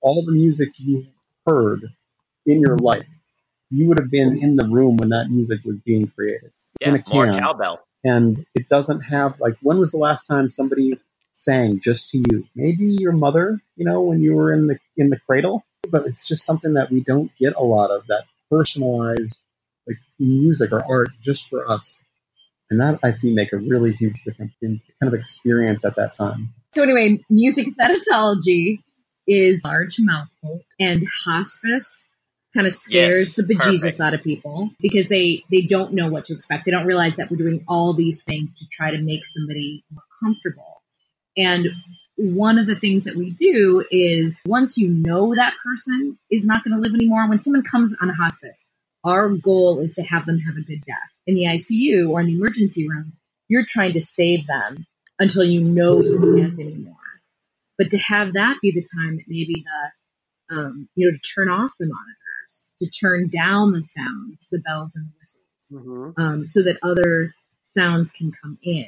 all 0.01 0.25
the 0.25 0.33
music 0.33 0.71
you 0.79 1.07
heard 1.47 1.83
in 2.47 2.61
your 2.61 2.77
life 2.79 3.09
you 3.71 3.89
would 3.89 3.99
have 3.99 4.11
been 4.11 4.39
in 4.43 4.57
the 4.57 4.67
room 4.67 4.97
when 4.99 5.11
that 5.11 5.29
music 5.31 5.61
was 5.65 5.79
being 5.81 6.09
created 6.09 6.53
in 6.85 6.95
Yeah, 6.95 6.97
a 6.97 7.03
more 7.07 7.29
cowbell. 7.29 7.81
and 8.05 8.47
it 8.55 8.69
doesn't 8.69 9.01
have 9.03 9.41
like 9.41 9.57
when 9.63 9.79
was 9.79 9.93
the 9.93 9.99
last 9.99 10.27
time 10.27 10.51
somebody 10.51 10.99
sang 11.41 11.81
just 11.81 12.11
to 12.11 12.19
you? 12.19 12.47
Maybe 12.55 12.97
your 12.99 13.13
mother, 13.13 13.59
you 13.77 13.85
know, 13.85 14.03
when 14.03 14.21
you 14.21 14.35
were 14.35 14.53
in 14.53 14.67
the 14.67 14.79
in 14.97 15.11
the 15.11 15.19
cradle, 15.19 15.65
but 15.91 16.07
it's 16.07 16.27
just 16.27 16.45
something 16.45 16.75
that 16.75 16.91
we 16.91 17.01
don't 17.01 17.35
get 17.37 17.57
a 17.57 17.63
lot 17.63 17.91
of 17.91 18.07
that 18.09 18.25
personalized 18.51 19.39
like 19.87 19.99
music 20.19 20.73
or 20.73 20.85
art 20.89 21.09
just 21.21 21.49
for 21.49 21.71
us. 21.71 22.05
And 22.71 22.81
that 22.81 23.01
I 23.03 23.11
see 23.11 23.35
make 23.35 23.53
a 23.53 23.57
really 23.57 23.93
huge 23.93 24.23
difference 24.25 24.53
in 24.63 24.81
kind 25.01 25.13
of 25.13 25.19
experience 25.19 25.85
at 25.85 25.97
that 25.97 26.15
time. 26.17 26.51
So 26.73 26.83
anyway, 26.83 27.25
music 27.29 27.69
thanatology 27.81 28.81
is 29.27 29.65
large 29.65 29.97
mouthful 29.99 30.63
and 30.79 31.07
hospice 31.25 32.17
kind 32.55 32.67
of 32.67 32.73
scares 32.73 33.37
Yes, 33.37 33.47
the 33.49 33.55
bejesus 33.55 33.83
perfect. 33.83 34.01
out 34.01 34.15
of 34.15 34.23
people 34.23 34.71
because 34.81 35.09
they 35.09 35.45
they 35.51 35.63
don't 35.63 35.95
know 35.95 36.11
what 36.11 36.27
to 36.27 36.35
expect. 36.35 36.65
They 36.65 36.71
don't 36.71 36.87
realize 36.87 37.17
that 37.17 37.31
we're 37.31 37.37
doing 37.37 37.65
all 37.69 37.93
these 37.93 38.23
things 38.23 38.59
to 38.59 38.69
try 38.69 38.91
to 38.91 38.99
make 39.01 39.27
somebody 39.27 39.85
more 39.93 40.03
comfortable. 40.23 40.80
And 41.37 41.69
one 42.17 42.59
of 42.59 42.67
the 42.67 42.75
things 42.77 43.05
that 43.05 43.17
we 43.17 43.31
do 43.31 43.85
is 43.91 44.43
once 44.47 44.77
you 44.79 44.89
know 44.89 45.35
that 45.35 45.55
person 45.65 46.19
is 46.31 46.47
not 46.47 46.65
going 46.65 46.77
to 46.77 46.83
live 46.83 46.95
anymore, 46.95 47.29
when 47.29 47.41
someone 47.41 47.63
comes 47.63 47.97
on 48.01 48.11
a 48.11 48.15
hospice, 48.15 48.71
our 49.05 49.29
goal 49.31 49.81
is 49.81 49.95
to 49.95 50.03
have 50.03 50.27
them 50.27 50.39
have 50.41 50.57
a 50.57 50.63
good 50.63 50.83
death. 50.85 50.99
In 51.27 51.35
the 51.35 51.45
ICU 51.45 52.11
or 52.11 52.21
in 52.21 52.27
the 52.27 52.37
emergency 52.37 52.89
room, 52.89 53.13
you're 53.49 53.67
trying 53.67 53.95
to 53.95 54.01
save 54.01 54.47
them 54.47 54.87
until 55.19 55.45
you 55.45 55.63
know 55.63 56.01
you 56.03 56.19
can't 56.37 56.59
anymore. 56.59 56.97
But 57.79 57.93
to 57.93 57.99
have 57.99 58.35
that 58.35 58.59
be 58.63 58.73
the 58.73 58.87
time 58.97 59.17
that 59.17 59.25
maybe 59.29 59.65
the, 60.51 60.57
um, 60.57 60.89
you 60.97 61.07
know, 61.11 61.17
to 61.17 61.35
turn 61.35 61.51
off 61.51 61.73
the 61.79 61.87
monitors, 61.87 62.75
to 62.81 62.91
turn 62.91 63.29
down 63.31 63.73
the 63.73 63.85
sounds, 63.85 64.49
the 64.51 64.61
bells 64.61 64.97
and 64.97 65.07
the 65.07 65.13
whistles, 65.21 66.15
um, 66.19 66.47
so 66.47 66.63
that 66.63 66.79
other 66.83 67.33
sounds 67.65 68.11
can 68.13 68.33
come 68.43 68.59
in. 68.63 68.87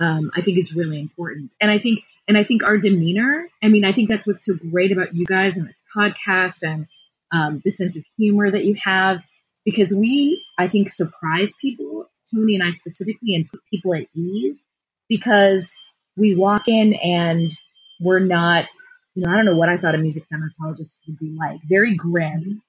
Um, 0.00 0.30
I 0.34 0.40
think 0.40 0.58
is 0.58 0.74
really 0.74 1.00
important, 1.00 1.52
and 1.60 1.70
I 1.70 1.78
think, 1.78 2.00
and 2.26 2.36
I 2.36 2.42
think 2.42 2.64
our 2.64 2.78
demeanor. 2.78 3.46
I 3.62 3.68
mean, 3.68 3.84
I 3.84 3.92
think 3.92 4.08
that's 4.08 4.26
what's 4.26 4.44
so 4.44 4.54
great 4.72 4.90
about 4.90 5.14
you 5.14 5.24
guys 5.24 5.56
and 5.56 5.68
this 5.68 5.82
podcast, 5.96 6.62
and 6.62 6.86
um, 7.30 7.60
the 7.64 7.70
sense 7.70 7.96
of 7.96 8.04
humor 8.16 8.50
that 8.50 8.64
you 8.64 8.74
have, 8.82 9.22
because 9.64 9.94
we, 9.94 10.44
I 10.58 10.66
think, 10.66 10.90
surprise 10.90 11.52
people, 11.60 12.06
Tony 12.34 12.54
and 12.56 12.64
I 12.64 12.72
specifically, 12.72 13.36
and 13.36 13.48
put 13.48 13.60
people 13.72 13.94
at 13.94 14.06
ease, 14.16 14.66
because 15.08 15.72
we 16.16 16.34
walk 16.34 16.66
in 16.66 16.94
and 16.94 17.52
we're 18.00 18.18
not, 18.18 18.66
you 19.14 19.24
know, 19.24 19.32
I 19.32 19.36
don't 19.36 19.44
know 19.44 19.56
what 19.56 19.68
I 19.68 19.76
thought 19.76 19.94
a 19.94 19.98
music 19.98 20.24
therapist 20.28 21.00
would 21.06 21.18
be 21.20 21.36
like. 21.38 21.60
Very 21.68 21.94
grim, 21.94 22.60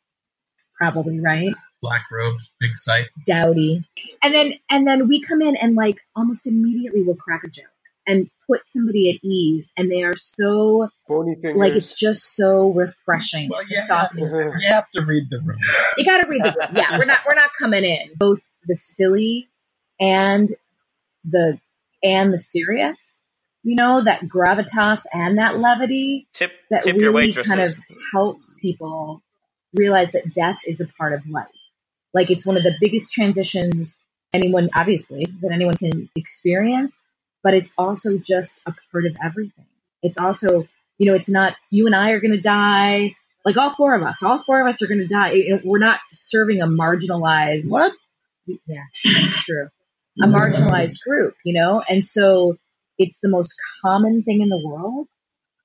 probably, 0.78 1.20
right? 1.22 1.54
Black 1.82 2.04
robes, 2.12 2.52
big 2.60 2.76
sight. 2.76 3.06
dowdy. 3.26 3.82
And 4.24 4.34
then 4.34 4.54
and 4.70 4.88
then 4.88 5.08
we 5.08 5.22
come 5.22 5.42
in 5.42 5.56
and 5.56 5.76
like 5.76 6.00
almost 6.16 6.48
immediately 6.48 7.04
we'll 7.04 7.16
crack 7.16 7.44
a 7.44 7.50
joke 7.50 7.66
and 8.08 8.30
put 8.48 8.68
somebody 8.68 9.10
at 9.12 9.18
ease 9.24 9.74
and 9.78 9.90
they 9.92 10.04
are 10.04 10.16
so 10.18 10.90
Bony 11.08 11.36
fingers. 11.36 11.58
like 11.58 11.74
it's 11.74 11.98
just 12.00 12.36
so 12.36 12.72
refreshing. 12.72 13.50
Well, 13.50 13.62
to 13.62 13.68
yeah, 13.70 13.84
soften 13.84 14.20
you 14.20 14.68
have 14.68 14.90
to 14.92 15.04
read 15.06 15.30
the 15.30 15.40
room. 15.46 15.60
you 15.98 16.06
gotta 16.06 16.28
read 16.28 16.44
the 16.44 16.56
room. 16.60 16.70
Yeah, 16.76 16.98
we're 16.98 17.06
not 17.06 17.20
we're 17.28 17.36
not 17.36 17.52
coming 17.60 17.84
in. 17.84 18.00
Both 18.18 18.44
the 18.68 18.76
silly 18.76 19.48
and 20.00 20.50
the 21.26 21.60
and 22.04 22.34
the 22.34 22.40
serious. 22.40 23.22
You 23.64 23.76
know, 23.76 24.04
that 24.04 24.22
gravitas 24.22 25.06
and 25.12 25.40
that 25.40 25.58
levity 25.58 26.28
Tip 26.34 26.52
that 26.70 26.84
tip 26.84 26.96
your 26.98 27.12
really 27.12 27.28
waitresses. 27.30 27.52
kind 27.52 27.62
of 27.62 27.76
helps 28.14 28.56
people 28.62 29.22
realize 29.74 30.12
that 30.12 30.34
death 30.36 30.60
is 30.68 30.82
a 30.82 30.88
part 30.88 31.14
of 31.14 31.28
life. 31.28 31.48
Like 32.16 32.32
it's 32.32 32.46
one 32.46 32.56
of 32.56 32.64
the 32.64 32.74
biggest 32.80 33.12
transitions 33.12 34.00
anyone, 34.34 34.70
obviously, 34.74 35.28
that 35.42 35.52
anyone 35.52 35.76
can 35.76 36.10
experience, 36.16 37.08
but 37.44 37.54
it's 37.54 37.74
also 37.78 38.18
just 38.18 38.62
a 38.66 38.74
part 38.92 39.06
of 39.06 39.18
everything. 39.24 39.66
It's 40.02 40.18
also, 40.18 40.66
you 40.98 41.08
know, 41.08 41.14
it's 41.14 41.30
not 41.30 41.56
you 41.70 41.86
and 41.88 41.96
I 41.96 42.12
are 42.12 42.22
going 42.22 42.36
to 42.36 42.42
die. 42.42 43.14
Like 43.44 43.58
all 43.58 43.76
four 43.76 43.96
of 43.96 44.02
us, 44.02 44.24
all 44.24 44.42
four 44.42 44.62
of 44.62 44.68
us 44.68 44.82
are 44.82 44.88
going 44.88 45.02
to 45.02 45.08
die. 45.08 45.34
You 45.34 45.56
know, 45.56 45.62
We're 45.66 45.80
not 45.80 46.00
serving 46.14 46.62
a 46.62 46.68
marginalized. 46.68 47.70
What? 47.70 47.92
Yeah, 48.48 48.84
that's 49.04 49.44
true. 49.44 49.68
A 50.24 50.28
marginalized 50.28 51.02
group, 51.06 51.34
you 51.44 51.54
know, 51.54 51.84
and 51.88 52.06
so 52.06 52.56
it's 52.98 53.20
the 53.20 53.28
most 53.28 53.54
common 53.84 54.24
thing 54.24 54.40
in 54.40 54.48
the 54.48 54.62
world 54.66 55.08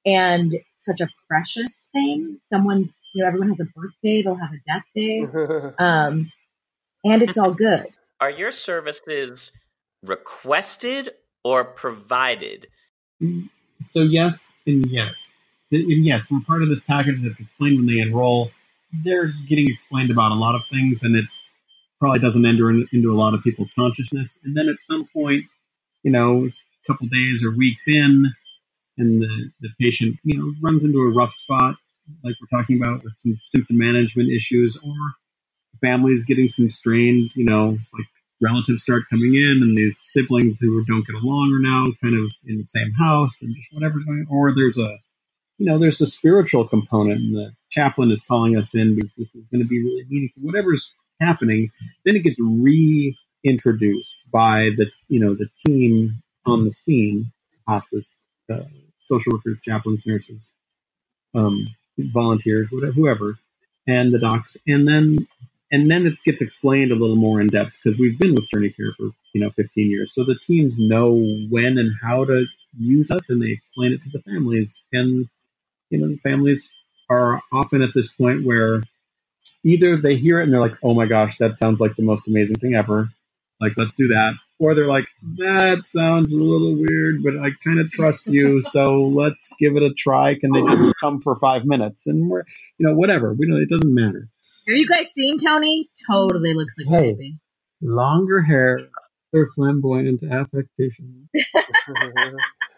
and 0.05 0.53
such 0.79 1.01
a 1.01 1.09
precious 1.29 1.89
thing. 1.93 2.41
Someone's, 2.45 3.01
you 3.15 3.23
know, 3.23 3.29
everyone 3.29 3.51
has 3.51 3.61
a 3.61 3.67
birthday, 3.67 4.23
they'll 4.23 4.35
have 4.35 4.51
a 4.51 4.61
death 4.67 4.85
day, 4.97 5.73
um, 5.79 6.31
and 7.05 7.23
it's 7.23 7.39
all 7.39 7.55
good. 7.55 7.87
Are 8.21 8.31
your 8.31 8.51
services 8.51 9.53
requested 10.03 11.11
or 11.45 11.65
provided? 11.65 12.67
So 13.91 14.01
yes 14.03 14.53
and 14.67 14.87
yes. 14.87 15.39
And 15.73 16.05
yes, 16.05 16.25
we're 16.31 16.41
part 16.41 16.63
of 16.63 16.69
this 16.69 16.81
package 16.81 17.23
that's 17.23 17.39
explained 17.41 17.77
when 17.77 17.87
they 17.87 18.01
enroll. 18.01 18.51
They're 19.05 19.33
getting 19.49 19.69
explained 19.69 20.11
about 20.11 20.33
a 20.33 20.35
lot 20.35 20.57
of 20.57 20.67
things, 20.67 21.05
and 21.05 21.15
it 21.15 21.25
probably 22.01 22.19
doesn't 22.19 22.45
enter 22.45 22.71
in, 22.71 22.89
into 22.93 23.13
a 23.13 23.15
lot 23.15 23.35
of 23.35 23.43
people's 23.43 23.73
consciousness. 23.75 24.39
And 24.43 24.57
then 24.57 24.69
at 24.69 24.77
some 24.83 25.07
point, 25.07 25.45
you 26.03 26.11
know, 26.11 26.47
a 26.47 26.87
couple 26.87 27.07
days 27.07 27.45
or 27.45 27.57
weeks 27.57 27.87
in, 27.87 28.27
and 28.99 29.23
the, 29.23 29.51
the 29.61 29.69
patient, 29.81 30.17
you 30.25 30.39
know, 30.39 30.53
runs 30.61 30.85
into 30.85 30.99
a 30.99 31.13
rough 31.13 31.35
spot, 31.35 31.77
like 32.25 32.35
we're 32.41 32.59
talking 32.59 32.77
about 32.77 33.05
with 33.05 33.15
some 33.19 33.39
symptom 33.47 33.79
management 33.79 34.31
issues, 34.31 34.77
or 34.77 34.95
is 35.83 36.25
getting 36.25 36.49
some 36.49 36.71
strained, 36.71 37.31
you 37.35 37.45
know, 37.45 37.77
like 37.93 38.07
relatives 38.41 38.83
start 38.83 39.05
coming 39.11 39.35
in 39.35 39.61
and 39.63 39.77
these 39.77 39.99
siblings 39.99 40.61
who 40.61 40.85
don't 40.85 41.07
get 41.07 41.17
along 41.17 41.53
are 41.53 41.59
now 41.59 41.91
kind 42.03 42.15
of 42.17 42.31
in 42.47 42.59
the 42.59 42.67
same 42.67 42.93
house 42.93 43.43
and 43.43 43.55
just 43.55 43.73
whatever's 43.73 44.05
going 44.05 44.27
or 44.31 44.55
there's 44.55 44.79
a 44.79 44.97
you 45.59 45.67
know 45.67 45.79
there's 45.79 46.01
a 46.01 46.07
spiritual 46.07 46.67
component 46.67 47.21
and 47.21 47.37
the 47.37 47.53
chaplain 47.71 48.11
is 48.11 48.25
calling 48.25 48.57
us 48.57 48.75
in 48.75 48.95
because 48.97 49.15
this 49.15 49.35
is 49.35 49.47
going 49.49 49.63
to 49.63 49.69
be 49.69 49.83
really 49.83 50.07
meaningful. 50.09 50.43
Whatever's 50.43 50.95
happening 51.21 51.71
then 52.05 52.17
it 52.17 52.25
gets 52.25 52.41
reintroduced 52.41 54.25
by 54.33 54.71
the 54.77 54.91
you 55.09 55.21
know 55.21 55.35
the 55.35 55.49
team 55.67 56.23
on 56.47 56.65
the 56.65 56.73
scene 56.73 57.31
hospice 57.69 58.17
uh, 58.53 58.63
social 59.03 59.33
workers 59.35 59.61
chaplains 59.63 60.07
nurses 60.07 60.55
um, 61.35 61.67
volunteers 61.99 62.69
whatever 62.71 62.93
whoever 62.93 63.35
and 63.87 64.13
the 64.13 64.19
docs. 64.19 64.57
And 64.67 64.87
then 64.87 65.27
and 65.73 65.91
then 65.91 66.07
it 66.07 66.15
gets 66.25 66.43
explained 66.43 66.93
a 66.93 66.97
little 66.97 67.17
more 67.17 67.41
in 67.41 67.49
depth 67.49 67.79
because 67.83 67.99
we've 67.99 68.19
been 68.19 68.35
with 68.35 68.49
Journey 68.51 68.71
Care 68.71 68.93
for 68.93 69.11
you 69.33 69.41
know 69.41 69.51
15 69.51 69.91
years, 69.91 70.15
so 70.15 70.25
the 70.25 70.39
teams 70.39 70.79
know 70.79 71.15
when 71.51 71.79
and 71.79 71.93
how 72.03 72.25
to 72.25 72.47
use 72.79 73.11
us, 73.11 73.31
and 73.31 73.43
they 73.43 73.51
explain 73.51 73.93
it 73.93 74.03
to 74.03 74.11
the 74.11 74.23
families. 74.23 74.83
And 74.93 75.29
you 75.91 75.99
know, 75.99 76.17
families 76.23 76.73
are 77.09 77.41
often 77.53 77.83
at 77.83 77.95
this 77.95 78.13
point 78.13 78.45
where 78.47 78.83
either 79.65 79.97
they 79.97 80.17
hear 80.17 80.41
it 80.41 80.45
and 80.45 80.53
they're 80.53 80.61
like, 80.61 80.79
"Oh 80.83 80.95
my 80.95 81.07
gosh, 81.07 81.39
that 81.39 81.59
sounds 81.59 81.81
like 81.81 81.97
the 81.97 82.03
most 82.03 82.29
amazing 82.29 82.57
thing 82.57 82.75
ever," 82.75 83.11
like 83.61 83.77
let's 83.77 83.95
do 83.95 84.09
that, 84.09 84.35
or 84.61 84.75
they're 84.77 84.87
like, 84.87 85.07
"That 85.39 85.83
sounds 85.87 86.33
a 86.33 86.37
little 86.41 86.77
weird, 86.77 87.23
but 87.25 87.37
I 87.39 87.51
kind 87.65 87.81
of 87.81 87.91
trust 87.91 88.29
you, 88.29 88.63
so 88.63 89.03
let's 89.09 89.51
give 89.59 89.77
it 89.77 89.83
a 89.83 89.93
try." 89.95 90.37
Can 90.39 90.53
they 90.53 90.63
just 90.63 90.95
come 91.01 91.21
for 91.21 91.35
five 91.37 91.65
minutes? 91.65 92.07
And 92.07 92.31
we're 92.31 92.45
you 92.79 92.87
know 92.87 92.95
whatever, 92.95 93.35
we 93.35 93.49
don't. 93.49 93.61
It 93.61 93.71
doesn't 93.71 93.93
matter. 93.93 94.29
Have 94.69 94.77
you 94.77 94.87
guys 94.89 95.11
seen 95.13 95.39
Tony? 95.39 95.91
Totally 96.09 96.55
looks 96.55 96.77
like 96.79 96.87
a 96.87 96.91
Hey. 97.03 97.13
baby. 97.15 97.39
longer 97.83 98.43
hair, 98.43 98.89
they're 99.33 99.49
flamboyant 99.49 100.23
affectation. 100.23 101.29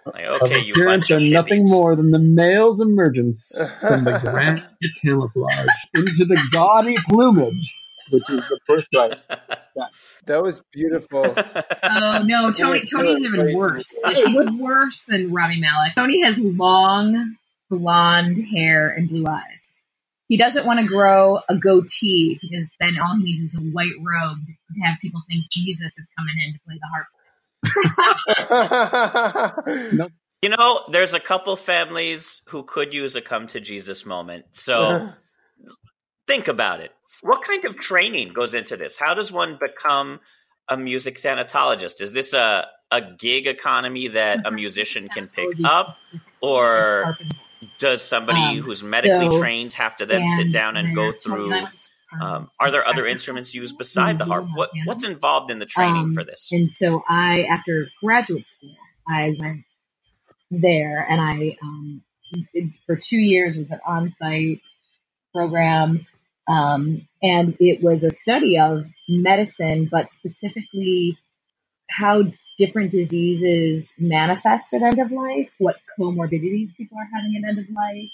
Like, 0.05 0.25
okay, 0.43 0.59
you 0.59 0.73
appearance 0.75 1.09
bunch 1.09 1.11
of 1.13 1.17
are 1.19 1.21
nothing 1.21 1.69
more 1.69 1.95
than 1.95 2.11
the 2.11 2.19
male's 2.19 2.81
emergence 2.81 3.53
from 3.81 4.03
the 4.03 4.19
grand 4.25 4.65
camouflage 5.01 5.69
into 5.95 6.25
the 6.25 6.41
gaudy 6.51 6.97
plumage, 7.09 7.73
which 8.13 8.31
is 8.31 8.49
the 8.49 8.59
birthright. 8.67 9.19
that 10.27 10.43
was 10.43 10.61
beautiful. 10.73 11.23
Oh 11.25 12.23
no, 12.25 12.51
Tony! 12.53 12.83
Tony's 12.85 13.23
even 13.23 13.41
Great. 13.41 13.57
worse. 13.57 13.99
He's 14.15 14.41
worse 14.53 15.05
than 15.05 15.33
Rami 15.33 15.61
Malek. 15.61 15.95
Tony 15.97 16.21
has 16.23 16.39
long 16.39 17.37
blonde 17.71 18.47
hair 18.47 18.91
and 18.91 19.09
blue 19.09 19.27
eyes. 19.27 19.83
He 20.29 20.37
doesn't 20.37 20.67
want 20.67 20.81
to 20.81 20.87
grow 20.87 21.41
a 21.49 21.57
goatee 21.57 22.39
because 22.41 22.77
then 22.81 22.99
all 22.99 23.17
he 23.17 23.23
needs 23.25 23.43
is 23.43 23.59
a 23.59 23.61
white 23.61 23.95
robe 24.01 24.39
to 24.47 24.81
have 24.83 24.99
people 25.01 25.23
think 25.29 25.45
Jesus 25.51 25.99
is 25.99 26.09
coming 26.17 26.37
in 26.47 26.55
to 26.55 26.61
play 26.67 26.79
the 26.79 26.87
harp. 26.89 27.09
You 30.43 30.49
know, 30.49 30.81
there's 30.89 31.15
a 31.15 31.21
couple 31.21 31.55
families 31.55 32.43
who 32.49 32.65
could 32.65 32.93
use 32.93 33.15
a 33.15 33.23
come 33.23 33.47
to 33.47 33.61
Jesus 33.61 34.05
moment. 34.05 34.47
So 34.51 35.13
think 36.27 36.49
about 36.49 36.81
it. 36.81 36.91
What 37.23 37.43
kind 37.45 37.65
of 37.65 37.79
training 37.79 38.33
goes 38.35 38.53
into 38.53 38.77
this? 38.77 38.99
How 38.99 39.15
does 39.15 39.33
one 39.33 39.57
become 39.61 40.21
a 40.69 40.77
music 40.77 41.21
thanatologist? 41.21 42.01
Is 42.01 42.13
this 42.13 42.35
a, 42.35 42.67
a 42.91 43.01
gig 43.01 43.47
economy 43.47 44.09
that 44.09 44.45
a 44.45 44.51
musician 44.51 45.09
can 45.09 45.29
pick 45.29 45.49
up? 45.65 45.97
Or 46.41 47.15
does 47.79 48.03
somebody 48.03 48.41
Um, 48.41 48.57
who's 48.59 48.83
medically 48.83 49.31
so- 49.31 49.39
trained 49.41 49.73
have 49.75 49.97
to 49.99 50.07
then 50.07 50.25
sit 50.37 50.53
down 50.53 50.77
and 50.77 50.95
go 50.95 51.13
through 51.13 51.45
and 51.47 51.55
I 51.55 51.63
went 51.63 51.75
to 51.75 51.79
Um, 52.21 52.51
are 52.61 52.71
there 52.71 52.87
other 52.87 53.07
instruments 53.07 53.55
used 53.55 53.79
beside 53.79 54.19
the 54.19 54.27
harp? 54.27 54.45
What 54.55 54.71
what's 54.85 55.05
involved 55.05 55.51
in 55.51 55.59
the 55.61 55.65
training 55.67 55.97
Um, 55.97 56.15
for 56.15 56.23
this? 56.25 56.49
And 56.53 56.71
so 56.71 57.03
I, 57.09 57.45
after 57.45 57.87
graduate 58.03 58.47
school, 58.47 58.77
I 59.09 59.35
went 59.39 59.65
there 60.51 61.07
and 61.09 61.21
I, 61.21 61.57
um, 61.63 62.03
for 62.87 62.97
two 62.97 63.17
years, 63.17 63.57
was 63.57 63.71
an 63.71 63.81
on-site 63.87 64.61
program. 65.35 66.01
Um, 66.53 67.01
and 67.23 67.57
it 67.61 67.83
was 67.83 68.03
a 68.05 68.11
study 68.11 68.59
of 68.59 68.85
medicine, 69.09 69.89
but 69.91 70.13
specifically 70.13 71.17
how 71.91 72.25
different 72.59 72.91
diseases 72.91 73.95
manifest 73.99 74.75
at 74.75 74.83
end 74.83 74.99
of 74.99 75.11
life, 75.11 75.55
what 75.59 75.77
comorbidities 75.99 76.77
people 76.77 76.99
are 76.99 77.09
having 77.13 77.37
at 77.37 77.49
end 77.49 77.59
of 77.59 77.71
life. 77.71 78.11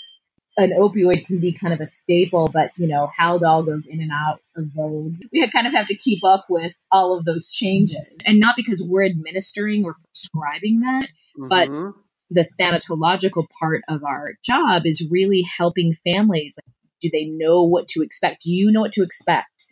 An 0.57 0.71
opioid 0.71 1.27
can 1.27 1.41
be 1.41 1.53
kind 1.53 1.73
of 1.73 1.81
a 1.81 1.87
staple, 1.87 2.49
but 2.53 2.71
you 2.77 2.89
know, 2.89 3.09
Haldol 3.19 3.65
goes 3.65 3.87
in 3.87 4.01
and 4.01 4.11
out 4.13 4.39
of 4.57 4.65
vogue. 4.75 5.15
We 5.33 5.49
kind 5.51 5.67
of 5.67 5.73
have 5.73 5.89
to 5.89 5.97
keep 5.97 6.25
up 6.25 6.47
with 6.49 6.75
all 6.93 7.17
of 7.17 7.25
those 7.25 7.49
changes. 7.49 8.05
And 8.25 8.41
not 8.41 8.57
because 8.57 8.83
we're 8.83 9.05
administering 9.05 9.85
or 9.85 9.97
prescribing 10.05 10.81
that, 10.81 11.09
but 11.37 11.69
Mhm. 11.69 11.95
the 12.31 12.47
thanatological 12.61 13.47
part 13.61 13.83
of 13.89 14.05
our 14.05 14.35
job 14.45 14.83
is 14.85 15.07
really 15.11 15.43
helping 15.43 15.95
families. 16.05 16.59
Do 17.01 17.11
they 17.13 17.27
know 17.27 17.65
what 17.65 17.89
to 17.89 18.03
expect? 18.03 18.43
Do 18.43 18.53
you 18.53 18.73
know 18.73 18.81
what 18.83 18.93
to 18.93 19.03
expect 19.03 19.67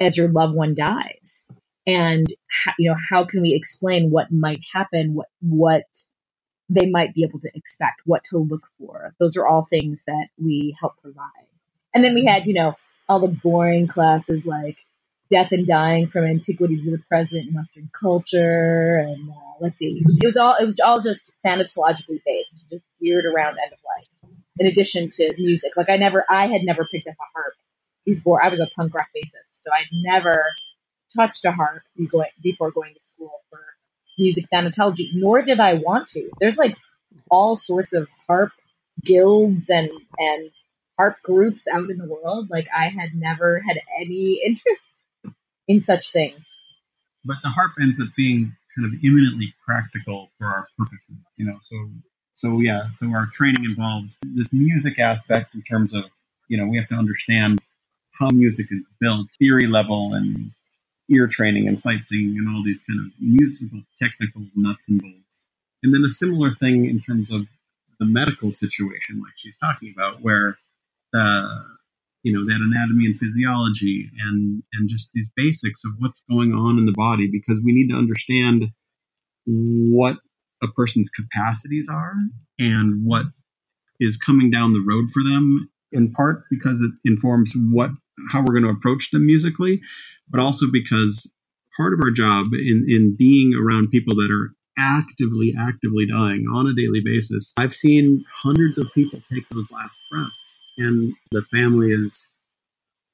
as 0.00 0.16
your 0.16 0.28
loved 0.28 0.54
one 0.54 0.74
dies? 0.74 1.46
And 1.86 2.26
you 2.78 2.90
know, 2.90 2.96
how 3.10 3.24
can 3.24 3.42
we 3.42 3.54
explain 3.54 4.10
what 4.10 4.30
might 4.30 4.60
happen? 4.72 5.14
What 5.14 5.28
what 5.40 5.84
they 6.68 6.88
might 6.88 7.14
be 7.14 7.24
able 7.24 7.40
to 7.40 7.50
expect? 7.54 8.02
What 8.04 8.24
to 8.24 8.38
look 8.38 8.66
for? 8.78 9.14
Those 9.18 9.36
are 9.36 9.46
all 9.46 9.64
things 9.64 10.04
that 10.06 10.28
we 10.38 10.76
help 10.80 10.94
provide. 11.02 11.26
And 11.94 12.02
then 12.02 12.14
we 12.14 12.24
had, 12.24 12.46
you 12.46 12.54
know, 12.54 12.74
all 13.08 13.18
the 13.20 13.36
boring 13.42 13.86
classes 13.86 14.46
like 14.46 14.78
death 15.30 15.52
and 15.52 15.66
dying 15.66 16.06
from 16.06 16.24
antiquity 16.24 16.76
to 16.76 16.90
the 16.90 17.02
present 17.08 17.48
in 17.48 17.54
Western 17.54 17.90
culture, 17.92 18.98
and 18.98 19.30
uh, 19.30 19.34
let's 19.60 19.78
see, 19.78 19.98
it 19.98 20.04
was, 20.04 20.18
it 20.22 20.26
was 20.26 20.36
all 20.36 20.56
it 20.60 20.64
was 20.64 20.78
all 20.78 21.00
just 21.00 21.34
thanatologically 21.44 22.22
based, 22.24 22.68
just 22.70 22.84
geared 23.00 23.24
around 23.24 23.58
end 23.58 23.72
of 23.72 23.78
life. 23.96 24.06
In 24.62 24.68
addition 24.68 25.10
to 25.10 25.34
music, 25.38 25.72
like 25.76 25.90
I 25.90 25.96
never, 25.96 26.24
I 26.30 26.46
had 26.46 26.62
never 26.62 26.86
picked 26.86 27.08
up 27.08 27.16
a 27.20 27.28
harp 27.34 27.54
before. 28.06 28.42
I 28.44 28.48
was 28.48 28.60
a 28.60 28.68
punk 28.76 28.94
rock 28.94 29.08
bassist, 29.16 29.50
so 29.62 29.70
I'd 29.74 29.88
never 29.92 30.44
touched 31.16 31.44
a 31.44 31.52
harp 31.52 31.82
before 32.42 32.70
going 32.70 32.94
to 32.94 33.00
school 33.00 33.40
for 33.50 33.60
music 34.18 34.46
thanatology. 34.54 35.08
Nor 35.14 35.42
did 35.42 35.58
I 35.58 35.74
want 35.74 36.08
to. 36.10 36.30
There's 36.40 36.58
like 36.58 36.76
all 37.30 37.56
sorts 37.56 37.92
of 37.92 38.08
harp 38.28 38.52
guilds 39.04 39.68
and 39.70 39.90
and 40.18 40.50
harp 40.98 41.16
groups 41.24 41.64
out 41.72 41.90
in 41.90 41.98
the 41.98 42.08
world. 42.08 42.50
Like 42.50 42.68
I 42.74 42.88
had 42.88 43.14
never 43.14 43.60
had 43.60 43.78
any 44.00 44.40
interest 44.46 45.04
in 45.68 45.80
such 45.80 46.12
things. 46.12 46.46
but 47.24 47.38
the 47.42 47.50
harp 47.50 47.72
ends 47.80 48.00
up 48.00 48.08
being 48.16 48.52
kind 48.76 48.86
of 48.86 48.92
eminently 49.04 49.54
practical 49.66 50.30
for 50.38 50.46
our 50.46 50.68
purposes, 50.78 51.16
you 51.36 51.46
know. 51.46 51.58
So, 51.64 51.76
so 52.42 52.58
yeah, 52.58 52.88
so 52.96 53.06
our 53.14 53.28
training 53.32 53.64
involves 53.64 54.16
this 54.22 54.52
music 54.52 54.98
aspect 54.98 55.54
in 55.54 55.62
terms 55.62 55.94
of, 55.94 56.04
you 56.48 56.58
know, 56.58 56.66
we 56.66 56.76
have 56.76 56.88
to 56.88 56.96
understand 56.96 57.60
how 58.18 58.30
music 58.30 58.66
is 58.70 58.84
built, 59.00 59.28
theory 59.38 59.68
level, 59.68 60.14
and 60.14 60.50
ear 61.08 61.28
training 61.28 61.68
and 61.68 61.80
sight 61.80 62.04
singing 62.04 62.36
and 62.38 62.48
all 62.48 62.64
these 62.64 62.80
kind 62.80 62.98
of 62.98 63.06
musical 63.20 63.80
technical 64.00 64.42
nuts 64.56 64.88
and 64.88 65.00
bolts. 65.00 65.46
And 65.84 65.94
then 65.94 66.02
a 66.04 66.10
similar 66.10 66.50
thing 66.50 66.86
in 66.86 67.00
terms 67.00 67.30
of 67.30 67.46
the 68.00 68.06
medical 68.06 68.50
situation, 68.50 69.20
like 69.20 69.34
she's 69.36 69.56
talking 69.58 69.94
about, 69.96 70.20
where 70.20 70.56
uh, 71.14 71.62
you 72.24 72.32
know 72.32 72.44
that 72.44 72.60
anatomy 72.60 73.06
and 73.06 73.16
physiology 73.20 74.10
and 74.26 74.64
and 74.72 74.88
just 74.88 75.10
these 75.14 75.30
basics 75.36 75.84
of 75.84 75.92
what's 76.00 76.22
going 76.28 76.52
on 76.52 76.78
in 76.78 76.86
the 76.86 76.92
body 76.92 77.28
because 77.30 77.62
we 77.64 77.72
need 77.72 77.90
to 77.90 77.96
understand 77.96 78.64
what 79.44 80.16
a 80.62 80.68
person's 80.68 81.10
capacities 81.10 81.88
are 81.90 82.14
and 82.58 83.04
what 83.04 83.26
is 84.00 84.16
coming 84.16 84.50
down 84.50 84.72
the 84.72 84.84
road 84.86 85.10
for 85.12 85.22
them 85.22 85.68
in 85.92 86.12
part 86.12 86.44
because 86.50 86.80
it 86.80 86.92
informs 87.04 87.52
what 87.54 87.90
how 88.30 88.40
we're 88.40 88.58
going 88.58 88.62
to 88.62 88.70
approach 88.70 89.10
them 89.10 89.26
musically 89.26 89.80
but 90.30 90.40
also 90.40 90.66
because 90.72 91.30
part 91.76 91.92
of 91.92 92.00
our 92.00 92.10
job 92.10 92.48
in 92.52 92.84
in 92.88 93.14
being 93.16 93.54
around 93.54 93.90
people 93.90 94.14
that 94.16 94.30
are 94.30 94.52
actively 94.78 95.54
actively 95.58 96.06
dying 96.06 96.46
on 96.52 96.66
a 96.66 96.74
daily 96.74 97.02
basis 97.04 97.52
i've 97.58 97.74
seen 97.74 98.24
hundreds 98.42 98.78
of 98.78 98.92
people 98.94 99.20
take 99.32 99.46
those 99.48 99.70
last 99.70 99.98
breaths 100.10 100.60
and 100.78 101.12
the 101.30 101.42
family 101.42 101.92
is 101.92 102.32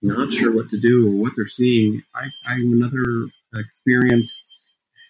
not 0.03 0.33
sure 0.33 0.55
what 0.55 0.71
to 0.71 0.79
do 0.79 1.09
or 1.09 1.21
what 1.21 1.33
they're 1.35 1.47
seeing. 1.47 2.03
I, 2.15 2.29
i'm 2.47 2.73
another 2.73 3.29
experienced 3.55 4.48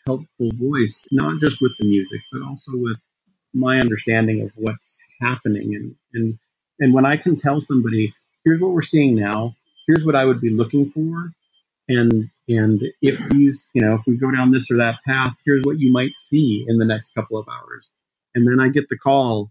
helpful 0.09 0.50
voice 0.54 1.06
not 1.12 1.40
just 1.40 1.62
with 1.62 1.72
the 1.78 1.86
music 1.86 2.20
but 2.32 2.42
also 2.42 2.72
with 2.74 2.96
my 3.54 3.80
understanding 3.80 4.42
of 4.42 4.50
what's 4.56 4.98
happening. 5.20 5.74
And 5.74 5.94
and 6.14 6.38
and 6.80 6.94
when 6.94 7.06
i 7.06 7.16
can 7.16 7.38
tell 7.38 7.61
somebody 7.61 8.12
here's 8.44 8.61
what 8.61 8.72
we're 8.72 8.82
seeing 8.82 9.14
now. 9.16 9.54
Here's 9.86 10.04
what 10.04 10.16
i 10.16 10.24
would 10.24 10.40
be 10.40 10.50
looking 10.50 10.90
for. 10.90 11.32
And 11.88 12.26
and 12.48 12.82
if 13.02 13.18
these 13.30 13.70
you 13.74 13.82
know 13.82 13.94
if 13.96 14.02
we 14.06 14.18
go 14.18 14.30
down 14.30 14.50
this 14.52 14.70
or 14.70 14.78
that 14.78 14.98
path 15.06 15.36
here's 15.44 15.64
what 15.64 15.78
you 15.78 15.92
might 15.92 16.12
see 16.16 16.64
in 16.68 16.78
the 16.78 16.86
next 16.86 17.14
couple 17.14 17.38
of 17.38 17.48
hours. 17.48 17.88
And 18.34 18.46
then 18.46 18.61
i 18.61 18.68
get 18.68 18.88
the 18.90 18.98
call 18.98 19.50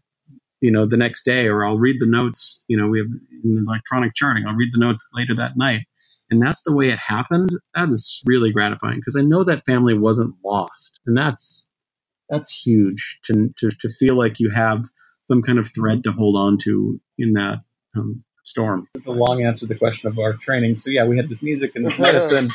you 0.62 0.72
know 0.72 0.86
the 0.88 0.98
next 0.98 1.26
day 1.26 1.48
or 1.48 1.66
i'll 1.66 1.80
read 1.80 2.02
the 2.02 2.08
notes. 2.08 2.64
You 2.70 2.78
know 2.78 2.88
we 2.90 3.00
have 3.00 3.10
in 3.44 3.66
electronic 3.68 4.16
charting 4.16 4.46
i'll 4.48 4.56
read 4.56 4.74
the 4.74 4.80
notes 4.80 5.08
later 5.14 5.36
that 5.36 5.58
night 5.58 5.86
and 6.30 6.42
that's 6.42 6.62
the 6.64 6.76
way 6.76 6.90
it 6.90 7.00
happened. 7.00 7.52
That 7.76 7.90
is 7.90 8.22
really 8.26 8.52
gratifying 8.52 9.00
because 9.00 9.16
i 9.16 9.22
know 9.22 9.44
that 9.44 9.66
family 9.66 9.98
wasn't 9.98 10.36
lost. 10.44 11.00
And 11.06 11.18
that's 11.18 11.66
that's 12.30 12.52
huge 12.52 13.20
to, 13.26 13.54
to 13.60 13.70
to 13.82 13.90
feel 14.00 14.18
like 14.18 14.40
you 14.40 14.50
have 14.50 14.86
some 15.28 15.42
kind 15.42 15.60
of 15.60 15.72
thread 15.74 16.04
to 16.04 16.12
hold 16.12 16.36
on 16.36 16.58
to 16.60 17.00
in 17.18 17.34
that 17.34 17.60
um, 17.96 18.24
storm. 18.44 18.88
It's 18.96 19.08
a 19.08 19.12
long 19.12 19.44
answer 19.44 19.62
to 19.62 19.66
the 19.68 19.78
question 19.78 20.08
of 20.10 20.20
our 20.20 20.34
training. 20.34 20.78
So 20.78 20.90
yeah 20.90 21.06
we 21.06 21.18
had 21.18 21.30
this 21.30 21.42
music 21.42 21.76
and 21.76 21.86
this 21.86 22.00
medicine. 22.08 22.52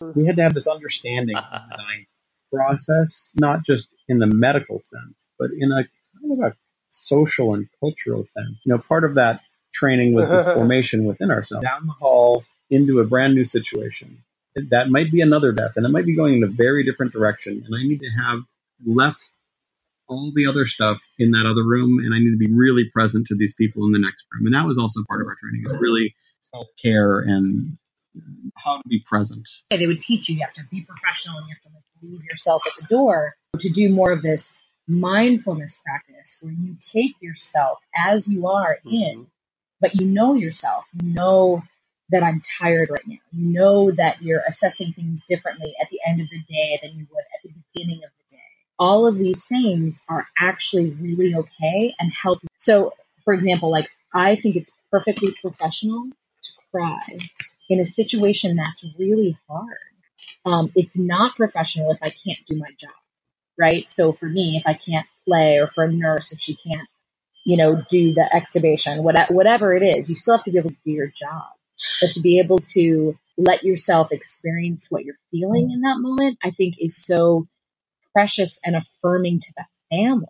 We 0.00 0.26
had 0.26 0.36
to 0.36 0.42
have 0.42 0.54
this 0.54 0.66
understanding 0.66 1.36
of 1.36 1.44
the 1.44 1.76
dying 1.76 2.06
process 2.52 3.30
not 3.36 3.64
just 3.64 3.88
in 4.08 4.18
the 4.18 4.26
medical 4.26 4.78
sense 4.78 5.26
but 5.38 5.50
in 5.58 5.72
a 5.72 5.84
kind 6.20 6.32
of 6.32 6.52
a 6.52 6.56
social 6.90 7.54
and 7.54 7.68
cultural 7.80 8.24
sense. 8.24 8.62
You 8.64 8.74
know, 8.74 8.78
part 8.78 9.04
of 9.04 9.14
that 9.14 9.40
training 9.72 10.12
was 10.12 10.28
this 10.28 10.44
formation 10.54 11.04
within 11.04 11.30
ourselves. 11.30 11.64
Down 11.64 11.86
the 11.86 11.92
hall 11.92 12.44
into 12.72 13.00
a 13.00 13.04
brand 13.04 13.34
new 13.34 13.44
situation. 13.44 14.24
That 14.70 14.88
might 14.88 15.10
be 15.10 15.20
another 15.20 15.52
death, 15.52 15.72
and 15.76 15.86
it 15.86 15.90
might 15.90 16.06
be 16.06 16.16
going 16.16 16.34
in 16.34 16.42
a 16.42 16.48
very 16.48 16.84
different 16.84 17.12
direction. 17.12 17.62
And 17.64 17.74
I 17.74 17.82
need 17.82 18.00
to 18.00 18.10
have 18.10 18.40
left 18.84 19.22
all 20.08 20.32
the 20.34 20.46
other 20.46 20.66
stuff 20.66 21.00
in 21.18 21.30
that 21.32 21.46
other 21.46 21.64
room, 21.64 21.98
and 21.98 22.14
I 22.14 22.18
need 22.18 22.32
to 22.32 22.36
be 22.36 22.52
really 22.52 22.90
present 22.92 23.28
to 23.28 23.34
these 23.34 23.54
people 23.54 23.84
in 23.86 23.92
the 23.92 23.98
next 23.98 24.26
room. 24.32 24.46
And 24.46 24.54
that 24.54 24.66
was 24.66 24.78
also 24.78 25.00
part 25.08 25.20
of 25.20 25.26
our 25.28 25.36
training. 25.40 25.64
It's 25.66 25.80
really 25.80 26.14
self 26.52 26.68
care 26.82 27.20
and 27.20 27.78
how 28.56 28.76
to 28.78 28.88
be 28.88 29.02
present. 29.08 29.48
they 29.70 29.86
would 29.86 30.00
teach 30.00 30.28
you 30.28 30.36
you 30.36 30.42
have 30.42 30.54
to 30.54 30.64
be 30.70 30.82
professional 30.82 31.38
and 31.38 31.48
you 31.48 31.54
have 31.54 31.62
to 31.62 31.70
like 31.74 32.12
leave 32.12 32.24
yourself 32.24 32.62
at 32.66 32.72
the 32.80 32.94
door 32.94 33.34
to 33.58 33.70
do 33.70 33.88
more 33.88 34.12
of 34.12 34.22
this 34.22 34.58
mindfulness 34.86 35.80
practice 35.84 36.38
where 36.42 36.52
you 36.52 36.76
take 36.78 37.14
yourself 37.22 37.78
as 37.96 38.28
you 38.28 38.48
are 38.48 38.78
in 38.84 38.92
mm-hmm. 38.92 39.22
but 39.80 39.98
you 39.98 40.06
know 40.06 40.34
yourself 40.34 40.86
you 41.00 41.14
know 41.14 41.62
that 42.12 42.22
i'm 42.22 42.40
tired 42.60 42.90
right 42.90 43.06
now 43.06 43.16
you 43.32 43.52
know 43.52 43.90
that 43.90 44.22
you're 44.22 44.42
assessing 44.46 44.92
things 44.92 45.24
differently 45.24 45.74
at 45.82 45.88
the 45.90 46.00
end 46.06 46.20
of 46.20 46.28
the 46.30 46.40
day 46.48 46.78
than 46.82 46.92
you 46.92 47.06
would 47.12 47.24
at 47.34 47.42
the 47.42 47.50
beginning 47.72 47.98
of 48.04 48.10
the 48.18 48.36
day 48.36 48.42
all 48.78 49.06
of 49.06 49.16
these 49.16 49.46
things 49.46 50.04
are 50.08 50.26
actually 50.38 50.90
really 50.90 51.34
okay 51.34 51.94
and 51.98 52.12
help 52.12 52.38
so 52.56 52.94
for 53.24 53.34
example 53.34 53.70
like 53.70 53.88
i 54.14 54.36
think 54.36 54.56
it's 54.56 54.80
perfectly 54.90 55.28
professional 55.42 56.04
to 56.42 56.52
cry 56.70 56.98
in 57.72 57.80
a 57.80 57.84
situation 57.84 58.56
that's 58.56 58.84
really 58.98 59.36
hard. 59.48 59.76
Um, 60.44 60.72
it's 60.74 60.98
not 60.98 61.36
professional 61.36 61.92
if 61.92 61.98
I 62.02 62.10
can't 62.10 62.44
do 62.46 62.56
my 62.58 62.68
job, 62.78 62.90
right? 63.58 63.90
So 63.90 64.12
for 64.12 64.26
me, 64.26 64.56
if 64.56 64.66
I 64.66 64.74
can't 64.74 65.06
play, 65.24 65.58
or 65.58 65.68
for 65.68 65.84
a 65.84 65.92
nurse 65.92 66.32
if 66.32 66.40
she 66.40 66.56
can't, 66.56 66.88
you 67.44 67.56
know, 67.56 67.82
do 67.88 68.12
the 68.12 68.28
extubation, 68.34 69.02
whatever 69.02 69.74
it 69.74 69.82
is, 69.82 70.10
you 70.10 70.16
still 70.16 70.36
have 70.36 70.44
to 70.44 70.50
be 70.50 70.58
able 70.58 70.70
to 70.70 70.76
do 70.84 70.90
your 70.90 71.06
job. 71.06 71.44
But 72.00 72.12
to 72.12 72.20
be 72.20 72.40
able 72.40 72.58
to 72.74 73.18
let 73.38 73.64
yourself 73.64 74.12
experience 74.12 74.88
what 74.90 75.04
you're 75.04 75.18
feeling 75.30 75.70
in 75.72 75.82
that 75.82 75.98
moment, 75.98 76.38
I 76.44 76.50
think 76.50 76.76
is 76.78 76.96
so 76.96 77.46
precious 78.14 78.60
and 78.64 78.76
affirming 78.76 79.40
to 79.40 79.54
the 79.56 79.64
family. 79.90 80.28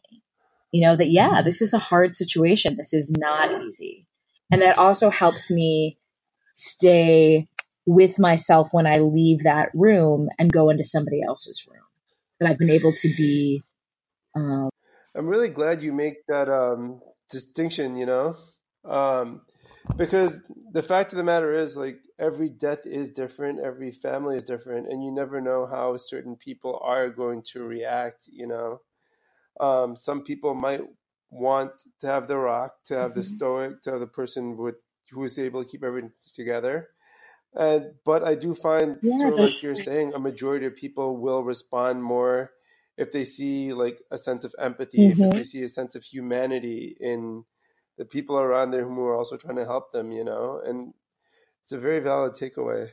You 0.72 0.86
know, 0.86 0.96
that 0.96 1.10
yeah, 1.10 1.42
this 1.42 1.62
is 1.62 1.74
a 1.74 1.78
hard 1.78 2.16
situation. 2.16 2.76
This 2.76 2.94
is 2.94 3.10
not 3.10 3.62
easy. 3.62 4.06
And 4.52 4.62
that 4.62 4.78
also 4.78 5.10
helps 5.10 5.50
me 5.50 5.98
stay 6.54 7.46
with 7.86 8.18
myself 8.18 8.68
when 8.72 8.86
I 8.86 8.96
leave 8.96 9.44
that 9.44 9.70
room 9.74 10.28
and 10.38 10.52
go 10.52 10.70
into 10.70 10.84
somebody 10.84 11.22
else's 11.22 11.66
room. 11.68 11.82
That 12.40 12.50
I've 12.50 12.58
been 12.58 12.70
able 12.70 12.94
to 12.96 13.08
be. 13.16 13.62
I'm 15.16 15.28
really 15.28 15.50
glad 15.50 15.82
you 15.84 15.92
make 15.92 16.26
that 16.28 16.48
um, 16.50 17.02
distinction. 17.30 17.96
You 17.96 18.06
know, 18.06 18.36
um, 18.86 19.42
because 19.98 20.42
the 20.72 20.82
fact 20.82 21.12
of 21.12 21.18
the 21.18 21.24
matter 21.24 21.54
is 21.54 21.76
like 21.76 22.00
every 22.18 22.48
death 22.48 22.86
is 22.86 23.10
different 23.10 23.60
every 23.60 23.92
family 23.92 24.36
is 24.36 24.44
different 24.44 24.88
and 24.90 25.04
you 25.04 25.12
never 25.12 25.40
know 25.40 25.66
how 25.66 25.96
certain 25.96 26.36
people 26.36 26.80
are 26.84 27.10
going 27.10 27.42
to 27.42 27.64
react 27.64 28.28
you 28.32 28.46
know 28.46 28.80
um, 29.60 29.96
some 29.96 30.22
people 30.22 30.54
might 30.54 30.82
want 31.30 31.72
to 32.00 32.06
have 32.06 32.28
the 32.28 32.36
rock 32.38 32.76
to 32.86 32.94
have 32.96 33.14
the 33.14 33.24
Mhm. 33.24 33.24
stoic 33.24 33.82
to 33.82 33.92
have 33.92 34.00
the 34.00 34.06
person 34.06 34.56
with 34.56 34.76
who 35.10 35.24
is 35.24 35.38
able 35.38 35.64
to 35.64 35.70
keep 35.70 35.84
everything 35.84 36.12
together 36.34 36.88
and 37.56 37.92
but 38.04 38.24
i 38.24 38.34
do 38.34 38.54
find 38.54 38.98
Yeah, 39.02 39.16
sort 39.16 39.34
of 39.34 39.40
like 39.40 39.62
you're 39.62 39.76
saying 39.76 40.12
a 40.14 40.18
majority 40.20 40.66
of 40.66 40.76
people 40.76 41.18
will 41.18 41.44
respond 41.44 42.02
more 42.02 42.52
if 42.98 43.12
they 43.12 43.24
see 43.24 43.72
like 43.74 44.00
a 44.12 44.18
sense 44.18 44.44
of 44.44 44.54
empathy 44.60 45.10
if 45.10 45.20
they 45.30 45.30
Mhm. 45.32 45.44
see 45.44 45.62
a 45.62 45.68
sense 45.68 45.96
of 45.96 46.04
humanity 46.04 46.96
in 47.00 47.44
the 47.98 48.04
people 48.04 48.38
around 48.38 48.70
there 48.70 48.84
who 48.84 49.04
are 49.04 49.16
also 49.16 49.36
trying 49.36 49.56
to 49.56 49.64
help 49.64 49.92
them, 49.92 50.12
you 50.12 50.24
know, 50.24 50.60
and 50.64 50.94
it's 51.62 51.72
a 51.72 51.78
very 51.78 52.00
valid 52.00 52.32
takeaway. 52.32 52.90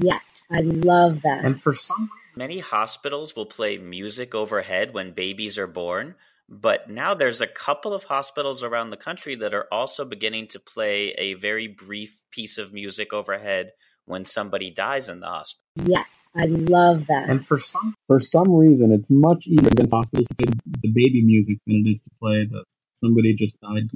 Yes, 0.00 0.42
I 0.50 0.60
love 0.60 1.22
that. 1.22 1.44
And 1.44 1.60
for 1.60 1.74
some 1.74 2.10
Many 2.38 2.60
hospitals 2.60 3.34
will 3.34 3.46
play 3.46 3.78
music 3.78 4.32
overhead 4.32 4.94
when 4.94 5.10
babies 5.10 5.58
are 5.58 5.66
born, 5.66 6.14
but 6.48 6.88
now 6.88 7.12
there's 7.12 7.40
a 7.40 7.48
couple 7.48 7.92
of 7.92 8.04
hospitals 8.04 8.62
around 8.62 8.90
the 8.90 8.96
country 8.96 9.34
that 9.34 9.54
are 9.54 9.66
also 9.72 10.04
beginning 10.04 10.46
to 10.48 10.60
play 10.60 11.08
a 11.18 11.34
very 11.34 11.66
brief 11.66 12.16
piece 12.30 12.58
of 12.58 12.72
music 12.72 13.12
overhead 13.12 13.72
when 14.04 14.24
somebody 14.24 14.70
dies 14.70 15.08
in 15.08 15.18
the 15.18 15.26
hospital. 15.26 15.64
Yes, 15.84 16.28
I 16.36 16.44
love 16.44 17.08
that. 17.08 17.28
And 17.28 17.44
for 17.44 17.58
some 17.58 17.92
for 18.06 18.20
some 18.20 18.52
reason, 18.52 18.92
it's 18.92 19.10
much 19.10 19.48
easier 19.48 19.70
against 19.70 19.92
hospitals 19.92 20.28
to 20.28 20.34
play 20.36 20.52
the 20.82 20.92
baby 20.92 21.24
music 21.24 21.58
than 21.66 21.82
it 21.84 21.90
is 21.90 22.02
to 22.02 22.10
play 22.20 22.46
the 22.46 22.62
somebody 22.98 23.34
just 23.34 23.60
died. 23.60 23.88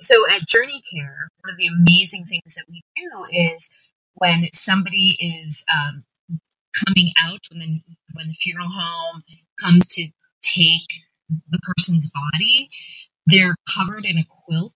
So 0.00 0.28
at 0.30 0.46
Journey 0.46 0.82
Care, 0.92 1.28
one 1.44 1.52
of 1.52 1.58
the 1.58 1.68
amazing 1.68 2.24
things 2.26 2.54
that 2.56 2.64
we 2.68 2.82
do 2.96 3.26
is 3.30 3.74
when 4.14 4.42
somebody 4.52 5.16
is 5.18 5.64
um, 5.72 6.02
coming 6.86 7.12
out, 7.22 7.40
when 7.50 7.60
the 7.60 7.80
when 8.14 8.28
the 8.28 8.34
funeral 8.34 8.68
home 8.70 9.22
comes 9.60 9.86
to 9.88 10.08
take 10.42 10.88
the 11.50 11.58
person's 11.62 12.10
body, 12.10 12.68
they're 13.26 13.56
covered 13.74 14.04
in 14.04 14.18
a 14.18 14.24
quilt. 14.28 14.74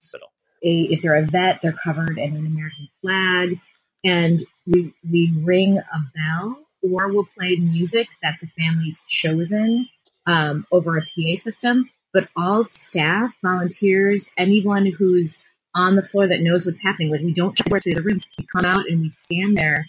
A, 0.63 0.83
if 0.85 1.03
they're 1.03 1.17
a 1.17 1.27
vet, 1.27 1.63
they're 1.63 1.73
covered 1.73 2.19
in 2.19 2.37
an 2.37 2.47
American 2.47 2.89
flag, 3.01 3.59
and 4.05 4.41
we 4.67 4.95
we 5.11 5.33
ring 5.43 5.79
a 5.79 5.99
bell, 6.15 6.59
or 6.83 7.09
we'll 7.13 7.25
play 7.27 7.57
music 7.57 8.09
that 8.23 8.39
the 8.41 8.47
family's 8.47 9.05
chosen 9.09 9.89
um, 10.27 10.67
over 10.71 10.99
a 10.99 11.03
PA 11.03 11.37
system. 11.37 11.91
But 12.13 12.29
all 12.37 12.65
staff, 12.65 13.35
volunteers, 13.43 14.35
anyone 14.37 14.87
who's 14.87 15.43
on 15.75 15.95
the 15.95 16.03
floor 16.03 16.27
that 16.27 16.41
knows 16.41 16.67
what's 16.67 16.83
happening, 16.83 17.11
like 17.11 17.21
we 17.21 17.33
don't 17.33 17.57
to 17.57 17.79
through 17.79 17.95
the 17.95 18.03
rooms. 18.03 18.27
We 18.39 18.47
come 18.47 18.65
out 18.65 18.89
and 18.89 19.01
we 19.01 19.09
stand 19.09 19.57
there 19.57 19.87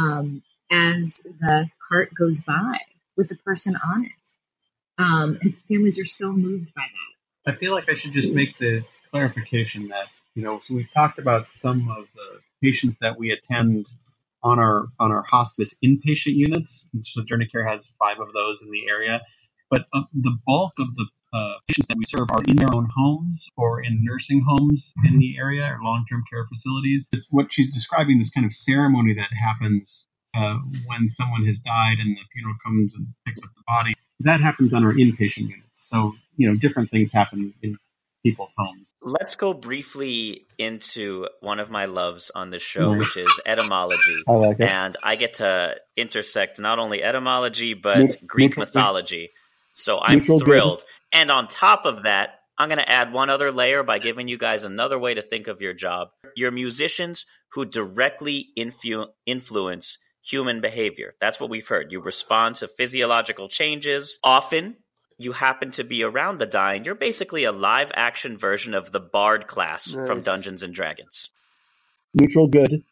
um, 0.00 0.42
as 0.70 1.26
the 1.40 1.68
cart 1.88 2.14
goes 2.14 2.42
by 2.44 2.78
with 3.16 3.28
the 3.28 3.36
person 3.36 3.76
on 3.76 4.04
it. 4.04 5.02
Um, 5.02 5.38
and 5.42 5.56
families 5.68 5.98
are 5.98 6.04
so 6.04 6.32
moved 6.32 6.72
by 6.74 6.82
that. 6.82 7.52
I 7.52 7.56
feel 7.56 7.72
like 7.72 7.90
I 7.90 7.94
should 7.94 8.12
just 8.12 8.32
make 8.32 8.56
the 8.58 8.84
clarification 9.10 9.88
that 9.88 10.06
you 10.34 10.42
know, 10.42 10.60
so 10.64 10.74
we've 10.74 10.92
talked 10.92 11.18
about 11.18 11.52
some 11.52 11.88
of 11.88 12.08
the 12.14 12.40
patients 12.62 12.98
that 12.98 13.16
we 13.18 13.30
attend 13.30 13.86
on 14.42 14.58
our 14.58 14.88
on 14.98 15.12
our 15.12 15.22
hospice 15.22 15.74
inpatient 15.82 16.34
units. 16.34 16.90
So 17.02 17.22
Journey 17.22 17.46
Care 17.46 17.66
has 17.66 17.86
five 17.86 18.18
of 18.18 18.32
those 18.32 18.62
in 18.62 18.70
the 18.70 18.88
area, 18.88 19.22
but 19.74 19.86
uh, 19.92 20.02
the 20.14 20.36
bulk 20.46 20.72
of 20.78 20.88
the 20.94 21.06
uh, 21.32 21.54
patients 21.66 21.88
that 21.88 21.96
we 21.98 22.04
serve 22.04 22.28
are 22.30 22.42
in 22.46 22.56
their 22.56 22.72
own 22.72 22.88
homes 22.96 23.48
or 23.56 23.82
in 23.82 24.04
nursing 24.04 24.40
homes 24.46 24.92
in 25.04 25.18
the 25.18 25.36
area 25.38 25.64
or 25.64 25.78
long 25.82 26.04
term 26.10 26.22
care 26.30 26.44
facilities. 26.52 27.08
It's 27.12 27.26
what 27.30 27.52
she's 27.52 27.72
describing 27.74 28.18
this 28.20 28.30
kind 28.30 28.46
of 28.46 28.52
ceremony 28.54 29.14
that 29.14 29.30
happens 29.32 30.06
uh, 30.36 30.56
when 30.86 31.08
someone 31.08 31.44
has 31.46 31.58
died 31.60 31.96
and 31.98 32.16
the 32.16 32.20
funeral 32.32 32.54
comes 32.64 32.94
and 32.94 33.08
picks 33.26 33.38
up 33.42 33.50
the 33.56 33.62
body. 33.66 33.94
That 34.20 34.40
happens 34.40 34.72
on 34.72 34.84
our 34.84 34.92
inpatient 34.92 35.48
units. 35.48 35.64
So 35.88 36.12
you 36.36 36.48
know, 36.48 36.54
different 36.56 36.90
things 36.92 37.10
happen 37.12 37.52
in 37.62 37.78
people's 38.24 38.54
homes. 38.56 38.86
Let's 39.02 39.36
go 39.36 39.52
briefly 39.52 40.46
into 40.56 41.26
one 41.40 41.60
of 41.60 41.70
my 41.70 41.84
loves 41.86 42.30
on 42.34 42.50
this 42.50 42.62
show, 42.62 42.94
Nice. 42.94 42.98
which 43.00 43.16
is 43.26 43.40
etymology. 43.44 44.16
I 44.26 44.32
like 44.32 44.60
it. 44.60 44.68
And 44.68 44.96
I 45.02 45.16
get 45.16 45.34
to 45.34 45.76
intersect 45.96 46.58
not 46.58 46.78
only 46.78 47.02
etymology, 47.02 47.74
but 47.74 47.98
Neut- 47.98 48.26
Greek 48.26 48.50
neutral- 48.56 48.66
mythology. 48.66 49.30
So 49.74 50.00
I'm 50.00 50.18
Neutral 50.18 50.38
good. 50.38 50.44
thrilled. 50.46 50.84
And 51.12 51.30
on 51.30 51.46
top 51.46 51.84
of 51.84 52.02
that, 52.04 52.40
I'm 52.56 52.68
going 52.68 52.78
to 52.78 52.90
add 52.90 53.12
one 53.12 53.30
other 53.30 53.50
layer 53.52 53.82
by 53.82 53.98
giving 53.98 54.28
you 54.28 54.38
guys 54.38 54.64
another 54.64 54.98
way 54.98 55.14
to 55.14 55.22
think 55.22 55.48
of 55.48 55.60
your 55.60 55.74
job. 55.74 56.08
You're 56.36 56.52
musicians 56.52 57.26
who 57.52 57.64
directly 57.64 58.48
influ- 58.56 59.08
influence 59.26 59.98
human 60.22 60.60
behavior. 60.60 61.14
That's 61.20 61.40
what 61.40 61.50
we've 61.50 61.66
heard. 61.66 61.92
You 61.92 62.00
respond 62.00 62.56
to 62.56 62.68
physiological 62.68 63.48
changes. 63.48 64.18
Often, 64.22 64.76
you 65.18 65.32
happen 65.32 65.70
to 65.72 65.84
be 65.84 66.02
around 66.02 66.38
the 66.38 66.46
dying. 66.46 66.84
You're 66.84 66.94
basically 66.94 67.44
a 67.44 67.52
live 67.52 67.92
action 67.94 68.36
version 68.36 68.74
of 68.74 68.90
the 68.90 69.00
Bard 69.00 69.46
class 69.46 69.92
from 69.92 70.22
Dungeons 70.22 70.62
and 70.62 70.74
Dragons. 70.74 71.30
Neutral 72.14 72.46
good. 72.48 72.84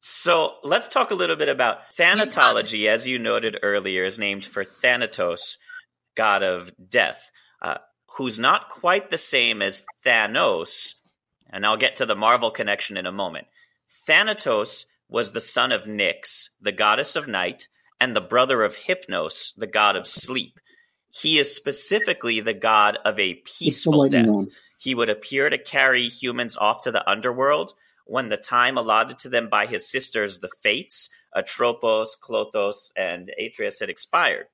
So 0.00 0.54
let's 0.62 0.88
talk 0.88 1.10
a 1.10 1.14
little 1.14 1.36
bit 1.36 1.48
about 1.48 1.78
thanatology. 1.96 2.88
As 2.88 3.06
you 3.06 3.18
noted 3.18 3.58
earlier, 3.62 4.04
is 4.04 4.18
named 4.18 4.44
for 4.44 4.64
Thanatos, 4.64 5.56
god 6.14 6.42
of 6.42 6.72
death, 6.88 7.30
uh, 7.62 7.78
who's 8.16 8.38
not 8.38 8.68
quite 8.68 9.10
the 9.10 9.18
same 9.18 9.62
as 9.62 9.84
Thanos. 10.04 10.94
And 11.50 11.64
I'll 11.64 11.76
get 11.76 11.96
to 11.96 12.06
the 12.06 12.16
Marvel 12.16 12.50
connection 12.50 12.96
in 12.96 13.06
a 13.06 13.12
moment. 13.12 13.46
Thanatos 14.06 14.86
was 15.08 15.32
the 15.32 15.40
son 15.40 15.72
of 15.72 15.84
Nyx, 15.84 16.48
the 16.60 16.72
goddess 16.72 17.16
of 17.16 17.28
night, 17.28 17.68
and 18.00 18.14
the 18.14 18.20
brother 18.20 18.62
of 18.62 18.76
Hypnos, 18.76 19.52
the 19.56 19.66
god 19.66 19.96
of 19.96 20.06
sleep. 20.06 20.58
He 21.10 21.38
is 21.38 21.54
specifically 21.54 22.40
the 22.40 22.54
god 22.54 22.98
of 23.04 23.18
a 23.18 23.34
peaceful 23.34 24.08
death. 24.08 24.26
round. 24.26 24.50
He 24.78 24.94
would 24.94 25.08
appear 25.08 25.48
to 25.48 25.58
carry 25.58 26.08
humans 26.08 26.56
off 26.56 26.82
to 26.82 26.90
the 26.90 27.08
underworld 27.08 27.72
when 28.04 28.28
the 28.28 28.36
time 28.36 28.76
allotted 28.76 29.18
to 29.20 29.28
them 29.28 29.48
by 29.48 29.66
his 29.66 29.88
sisters, 29.88 30.40
the 30.40 30.50
Fates, 30.62 31.08
Atropos, 31.34 32.16
Clothos, 32.20 32.92
and 32.96 33.30
Atreus, 33.38 33.80
had 33.80 33.88
expired. 33.88 34.46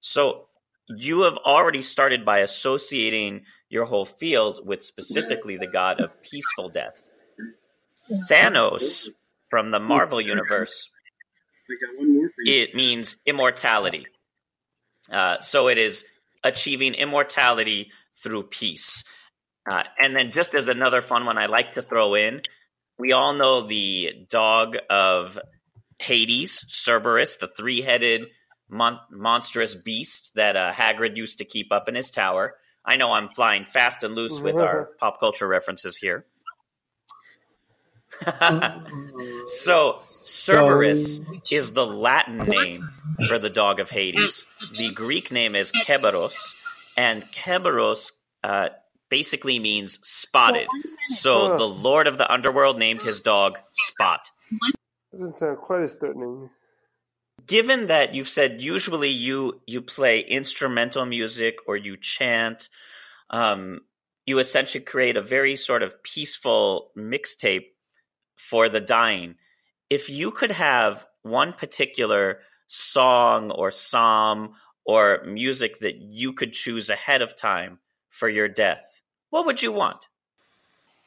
So 0.00 0.48
you 0.96 1.22
have 1.22 1.36
already 1.38 1.82
started 1.82 2.24
by 2.24 2.38
associating 2.38 3.42
your 3.68 3.84
whole 3.84 4.04
field 4.04 4.66
with 4.66 4.82
specifically 4.82 5.56
the 5.56 5.66
god 5.66 6.00
of 6.00 6.22
peaceful 6.22 6.68
death. 6.68 7.02
Thanos 8.28 9.08
from 9.48 9.70
the 9.70 9.80
Marvel 9.80 10.20
universe 10.20 10.90
it 12.38 12.74
means 12.74 13.16
immortality. 13.26 14.06
Uh, 15.10 15.38
so 15.38 15.68
it 15.68 15.78
is 15.78 16.04
achieving 16.42 16.94
immortality 16.94 17.90
through 18.22 18.44
peace. 18.44 19.04
Uh, 19.70 19.84
and 20.00 20.16
then, 20.16 20.32
just 20.32 20.54
as 20.54 20.68
another 20.68 21.02
fun 21.02 21.26
one 21.26 21.38
I 21.38 21.46
like 21.46 21.72
to 21.72 21.82
throw 21.82 22.14
in, 22.14 22.42
we 22.98 23.12
all 23.12 23.34
know 23.34 23.62
the 23.62 24.26
dog 24.28 24.76
of 24.88 25.38
Hades, 25.98 26.64
Cerberus, 26.68 27.36
the 27.36 27.46
three 27.46 27.82
headed 27.82 28.26
mon- 28.70 29.00
monstrous 29.10 29.74
beast 29.74 30.34
that 30.34 30.56
uh, 30.56 30.72
Hagrid 30.72 31.16
used 31.16 31.38
to 31.38 31.44
keep 31.44 31.72
up 31.72 31.88
in 31.88 31.94
his 31.94 32.10
tower. 32.10 32.54
I 32.84 32.96
know 32.96 33.12
I'm 33.12 33.28
flying 33.28 33.64
fast 33.64 34.02
and 34.02 34.14
loose 34.14 34.40
with 34.40 34.56
our 34.56 34.90
pop 34.98 35.20
culture 35.20 35.46
references 35.46 35.96
here. 35.96 36.24
so, 39.46 39.92
Cerberus 39.96 41.20
is 41.52 41.72
the 41.72 41.86
Latin 41.86 42.38
name 42.38 42.90
for 43.28 43.38
the 43.38 43.50
dog 43.50 43.78
of 43.78 43.88
Hades. 43.88 44.46
The 44.76 44.90
Greek 44.92 45.30
name 45.30 45.54
is 45.54 45.70
Kerberos, 45.70 46.60
and 46.96 47.22
Kerberos 47.32 48.12
uh, 48.42 48.70
basically 49.10 49.58
means 49.60 49.98
spotted. 50.02 50.66
So, 51.08 51.56
the 51.56 51.68
Lord 51.68 52.08
of 52.08 52.18
the 52.18 52.30
Underworld 52.30 52.78
named 52.78 53.02
his 53.02 53.20
dog 53.20 53.58
Spot. 53.72 54.28
Doesn't 55.12 55.34
sound 55.36 55.58
quite 55.58 55.82
as 55.82 55.94
threatening. 55.94 56.50
Given 57.50 57.88
that 57.88 58.14
you've 58.14 58.28
said 58.28 58.62
usually 58.62 59.08
you 59.10 59.60
you 59.66 59.82
play 59.82 60.20
instrumental 60.20 61.04
music 61.04 61.58
or 61.66 61.76
you 61.76 61.96
chant, 61.96 62.68
um, 63.28 63.80
you 64.24 64.38
essentially 64.38 64.84
create 64.84 65.16
a 65.16 65.22
very 65.22 65.56
sort 65.56 65.82
of 65.82 66.00
peaceful 66.04 66.92
mixtape 66.96 67.66
for 68.36 68.68
the 68.68 68.80
dying. 68.80 69.34
If 69.90 70.08
you 70.08 70.30
could 70.30 70.52
have 70.52 71.04
one 71.22 71.52
particular 71.52 72.38
song 72.68 73.50
or 73.50 73.72
psalm 73.72 74.54
or 74.84 75.24
music 75.26 75.80
that 75.80 75.96
you 75.96 76.32
could 76.32 76.52
choose 76.52 76.88
ahead 76.88 77.20
of 77.20 77.34
time 77.34 77.80
for 78.10 78.28
your 78.28 78.46
death, 78.46 79.02
what 79.30 79.44
would 79.44 79.60
you 79.60 79.72
want? 79.72 80.06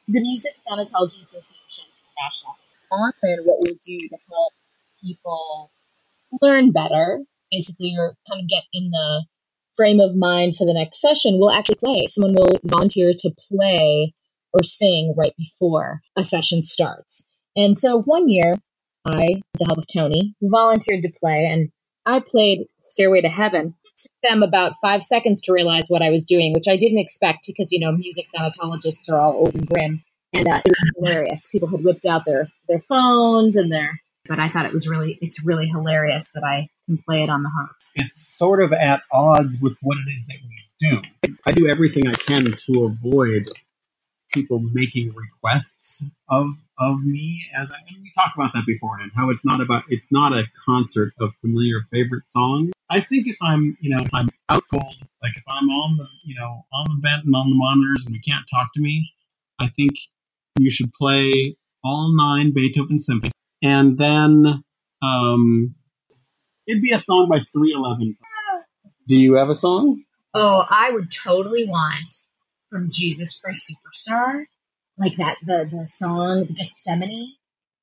the 0.08 0.20
Music 0.20 0.52
Thanatology 0.68 1.22
Association 1.22 1.86
International 2.04 2.56
is 2.66 2.76
often 2.92 3.38
what 3.46 3.60
we'll 3.62 3.78
do 3.82 3.98
to 4.08 4.18
help 4.28 4.52
people 5.00 5.70
learn 6.40 6.72
better, 6.72 7.20
basically, 7.50 7.96
or 7.98 8.16
kind 8.28 8.42
of 8.42 8.48
get 8.48 8.64
in 8.72 8.90
the 8.90 9.24
frame 9.76 10.00
of 10.00 10.16
mind 10.16 10.56
for 10.56 10.66
the 10.66 10.74
next 10.74 11.00
session. 11.00 11.38
We'll 11.38 11.50
actually 11.50 11.76
play. 11.76 12.06
Someone 12.06 12.34
will 12.34 12.60
volunteer 12.64 13.12
to 13.18 13.30
play 13.48 14.14
or 14.52 14.62
sing 14.62 15.14
right 15.16 15.34
before 15.36 16.00
a 16.16 16.22
session 16.22 16.62
starts. 16.62 17.28
And 17.56 17.76
so 17.76 18.00
one 18.02 18.28
year, 18.28 18.56
I, 19.04 19.42
with 19.52 19.58
the 19.58 19.66
help 19.66 19.78
of 19.78 19.86
Tony, 19.92 20.34
volunteered 20.40 21.02
to 21.02 21.12
play, 21.20 21.46
and 21.46 21.70
I 22.06 22.20
played 22.20 22.66
Stairway 22.80 23.22
to 23.22 23.28
Heaven. 23.28 23.74
It 23.84 23.92
took 23.96 24.30
them 24.30 24.42
about 24.42 24.74
five 24.80 25.04
seconds 25.04 25.42
to 25.42 25.52
realize 25.52 25.86
what 25.88 26.02
I 26.02 26.10
was 26.10 26.24
doing, 26.24 26.52
which 26.52 26.68
I 26.68 26.76
didn't 26.76 26.98
expect 26.98 27.46
because, 27.46 27.72
you 27.72 27.80
know, 27.80 27.92
music 27.92 28.26
thanatologists 28.34 29.08
are 29.10 29.18
all 29.18 29.46
open 29.46 29.64
grim. 29.64 30.02
And 30.32 30.48
uh, 30.48 30.60
it 30.64 30.68
was 30.68 30.92
hilarious. 30.96 31.48
People 31.50 31.68
had 31.68 31.84
whipped 31.84 32.06
out 32.06 32.24
their, 32.24 32.48
their 32.68 32.80
phones 32.80 33.56
and 33.56 33.70
their, 33.70 34.00
but 34.26 34.38
I 34.38 34.48
thought 34.48 34.66
it 34.66 34.72
was 34.72 34.88
really, 34.88 35.18
it's 35.20 35.44
really 35.44 35.68
hilarious 35.68 36.32
that 36.32 36.44
I 36.44 36.68
can 36.86 36.98
play 36.98 37.22
it 37.22 37.30
on 37.30 37.42
the 37.42 37.48
harp. 37.48 37.76
It's 37.94 38.20
sort 38.20 38.62
of 38.62 38.72
at 38.72 39.02
odds 39.12 39.60
with 39.60 39.78
what 39.82 39.98
it 39.98 40.10
is 40.10 40.26
that 40.26 40.36
we 40.42 40.64
do. 40.88 41.36
I 41.46 41.52
do 41.52 41.68
everything 41.68 42.06
I 42.06 42.12
can 42.12 42.44
to 42.44 42.84
avoid 42.84 43.48
people 44.34 44.58
making 44.58 45.10
requests 45.14 46.04
of 46.28 46.48
of 46.76 47.04
me 47.04 47.46
as 47.56 47.68
I, 47.70 47.74
and 47.88 48.02
we 48.02 48.10
talked 48.16 48.36
about 48.36 48.52
that 48.54 48.66
beforehand 48.66 49.12
how 49.14 49.30
it's 49.30 49.44
not 49.44 49.60
about 49.60 49.84
it's 49.88 50.10
not 50.10 50.32
a 50.32 50.44
concert 50.66 51.12
of 51.20 51.34
familiar 51.36 51.82
favorite 51.92 52.28
songs 52.28 52.72
i 52.90 52.98
think 52.98 53.28
if 53.28 53.36
i'm 53.40 53.76
you 53.80 53.90
know 53.90 53.98
if 54.02 54.12
i'm 54.12 54.28
out 54.48 54.64
cold 54.72 54.96
like 55.22 55.36
if 55.36 55.44
i'm 55.46 55.68
on 55.68 55.96
the 55.98 56.08
you 56.24 56.34
know 56.34 56.64
on 56.72 56.86
the 56.88 57.08
vent 57.08 57.24
and 57.26 57.36
on 57.36 57.48
the 57.48 57.54
monitors 57.54 58.04
and 58.06 58.14
you 58.14 58.20
can't 58.26 58.44
talk 58.50 58.74
to 58.74 58.80
me 58.80 59.08
i 59.60 59.68
think 59.68 59.92
you 60.58 60.70
should 60.70 60.92
play 60.94 61.56
all 61.84 62.12
nine 62.16 62.52
beethoven 62.52 62.98
symphonies 62.98 63.32
and 63.64 63.98
then 63.98 64.62
um 65.02 65.74
it'd 66.66 66.82
be 66.82 66.92
a 66.92 67.00
song 67.00 67.28
by 67.28 67.40
311 67.40 68.16
do 69.08 69.16
you 69.18 69.34
have 69.34 69.48
a 69.48 69.54
song 69.56 70.04
Oh, 70.34 70.64
I 70.68 70.90
would 70.90 71.12
totally 71.12 71.68
want 71.68 72.12
from 72.68 72.90
Jesus 72.90 73.40
Christ 73.40 73.72
Superstar, 73.72 74.46
like 74.98 75.16
that 75.16 75.36
the 75.44 75.68
the 75.70 75.86
song 75.86 76.46
Gethsemane. 76.58 77.34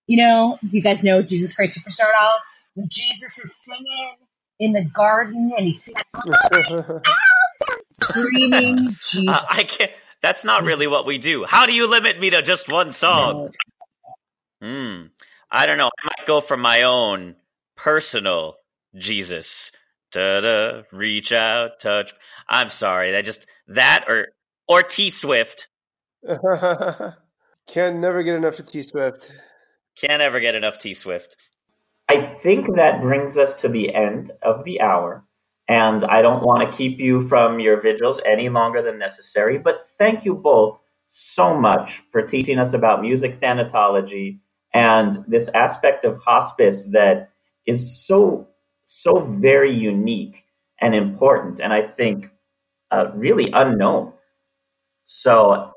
You 0.06 0.18
know, 0.18 0.60
do 0.62 0.76
you 0.76 0.84
guys 0.84 1.02
know 1.02 1.22
Jesus 1.22 1.56
Christ 1.56 1.80
Superstar 1.80 2.10
at 2.10 2.22
all? 2.22 2.40
When 2.74 2.90
Jesus 2.90 3.40
is 3.40 3.56
singing 3.56 4.16
in 4.60 4.74
the 4.74 4.84
garden 4.84 5.54
and 5.56 5.66
he's 5.66 5.82
singing, 5.82 6.04
screaming 7.94 8.90
Jesus. 9.02 9.30
Uh, 9.30 9.46
I 9.50 9.64
can't. 9.64 9.94
That's 10.22 10.44
not 10.44 10.64
really 10.64 10.88
what 10.88 11.06
we 11.06 11.18
do. 11.18 11.46
How 11.46 11.66
do 11.66 11.72
you 11.72 11.90
limit 11.90 12.20
me 12.20 12.32
to 12.32 12.42
just 12.42 12.70
one 12.70 12.92
song? 12.92 13.52
Hmm. 14.62 15.04
I 15.52 15.66
don't 15.66 15.78
know. 15.78 15.90
I 16.02 16.08
might 16.08 16.28
go 16.28 16.40
for 16.40 16.56
my 16.56 16.84
own 16.84 17.36
personal 17.76 18.56
Jesus. 18.96 19.72
Da 20.12 20.42
da. 20.42 20.84
Reach 20.92 21.32
out, 21.34 21.80
touch. 21.80 22.14
I'm 22.48 22.70
sorry. 22.70 23.12
That 23.12 23.26
just 23.26 23.48
that 23.68 24.06
or 24.08 24.30
or 24.68 24.84
T 24.84 25.10
Swift. 25.10 25.68
Can't 27.68 27.98
never 27.98 28.24
get 28.24 28.36
enough 28.36 28.60
of 28.60 28.72
T 28.72 28.84
Swift. 28.84 29.32
Can't 29.98 30.22
ever 30.22 30.40
get 30.40 30.56
enough 30.56 30.78
T 30.78 30.94
Swift. 30.94 31.36
I 32.10 32.38
think 32.42 32.76
that 32.76 33.02
brings 33.02 33.38
us 33.38 33.54
to 33.62 33.70
the 33.70 33.94
end 33.94 34.32
of 34.42 34.64
the 34.64 34.82
hour. 34.82 35.24
And 35.68 36.04
I 36.04 36.22
don't 36.22 36.44
want 36.44 36.70
to 36.70 36.78
keep 36.78 37.00
you 37.00 37.28
from 37.28 37.62
your 37.62 37.82
vigils 37.82 38.20
any 38.26 38.50
longer 38.50 38.82
than 38.82 39.00
necessary. 39.00 39.58
But 39.58 39.88
thank 39.98 40.26
you 40.26 40.36
both 40.36 40.80
so 41.12 41.58
much 41.58 42.02
for 42.12 42.22
teaching 42.22 42.60
us 42.60 42.74
about 42.74 43.02
music 43.02 43.40
thanatology 43.40 44.40
and 44.74 45.24
this 45.28 45.50
aspect 45.54 46.06
of 46.06 46.22
hospice 46.22 46.86
that 46.92 47.32
is 47.66 48.06
so, 48.06 48.48
so 48.86 49.20
very 49.40 49.74
unique 49.74 50.44
and 50.80 50.96
important. 50.96 51.60
And 51.60 51.74
I 51.74 51.84
think 51.84 52.30
uh, 52.92 53.12
really 53.14 53.52
unknown. 53.54 54.14
So 55.06 55.72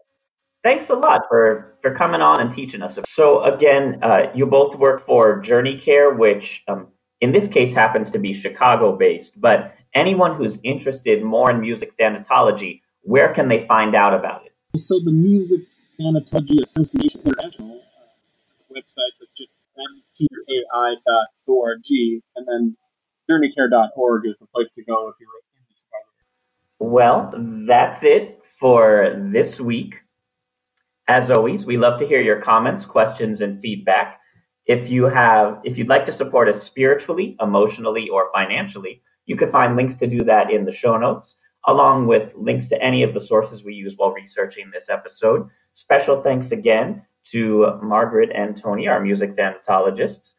thanks 0.62 0.90
a 0.90 0.94
lot 0.94 1.22
for, 1.28 1.76
for 1.82 1.94
coming 1.94 2.20
on 2.20 2.40
and 2.40 2.52
teaching 2.52 2.82
us. 2.82 2.98
So 3.06 3.44
again, 3.44 3.98
uh, 4.02 4.30
you 4.34 4.46
both 4.46 4.76
work 4.76 5.06
for 5.06 5.40
Journey 5.40 5.78
Care, 5.78 6.14
which 6.14 6.62
um, 6.68 6.88
in 7.20 7.32
this 7.32 7.48
case 7.48 7.72
happens 7.72 8.10
to 8.12 8.18
be 8.18 8.32
Chicago 8.32 8.96
based, 8.96 9.40
but 9.40 9.74
anyone 9.94 10.36
who's 10.36 10.58
interested 10.62 11.22
more 11.22 11.50
in 11.50 11.60
music 11.60 11.96
thanatology, 11.98 12.80
where 13.02 13.32
can 13.32 13.48
they 13.48 13.66
find 13.66 13.94
out 13.94 14.14
about 14.14 14.46
it? 14.46 14.52
So 14.78 14.98
the 15.04 15.12
Music 15.12 15.60
Thanatology 16.00 16.60
Association 16.62 17.20
International 17.24 17.80
website 18.70 19.14
is 19.20 19.28
just 19.36 19.50
mtai.org, 20.56 21.80
and 22.36 22.48
then 22.48 22.76
journeycare.org 23.30 24.26
is 24.26 24.38
the 24.38 24.46
place 24.46 24.72
to 24.72 24.84
go 24.84 25.08
if 25.08 25.14
you're 25.20 25.28
in 25.38 25.74
Chicago. 25.76 26.08
Well, 26.78 27.32
that's 27.66 28.02
it 28.04 28.40
for 28.58 29.14
this 29.32 29.60
week. 29.60 30.00
As 31.06 31.30
always, 31.30 31.66
we 31.66 31.76
love 31.76 31.98
to 32.00 32.06
hear 32.06 32.22
your 32.22 32.40
comments, 32.40 32.84
questions, 32.84 33.40
and 33.40 33.60
feedback. 33.60 34.20
If 34.66 34.88
you 34.88 35.04
have, 35.04 35.60
if 35.64 35.76
you'd 35.76 35.88
like 35.88 36.06
to 36.06 36.12
support 36.12 36.48
us 36.48 36.62
spiritually, 36.62 37.36
emotionally, 37.40 38.08
or 38.08 38.30
financially, 38.32 39.02
you 39.26 39.36
can 39.36 39.50
find 39.50 39.76
links 39.76 39.94
to 39.96 40.06
do 40.06 40.20
that 40.20 40.50
in 40.50 40.64
the 40.64 40.72
show 40.72 40.96
notes, 40.96 41.36
along 41.66 42.06
with 42.06 42.32
links 42.34 42.68
to 42.68 42.82
any 42.82 43.02
of 43.02 43.12
the 43.12 43.20
sources 43.20 43.64
we 43.64 43.74
use 43.74 43.94
while 43.96 44.12
researching 44.12 44.70
this 44.72 44.88
episode. 44.88 45.48
Special 45.74 46.22
thanks 46.22 46.52
again 46.52 47.02
to 47.32 47.78
Margaret 47.82 48.30
and 48.34 48.60
Tony, 48.60 48.88
our 48.88 49.00
music 49.00 49.36
thanatologists. 49.36 50.34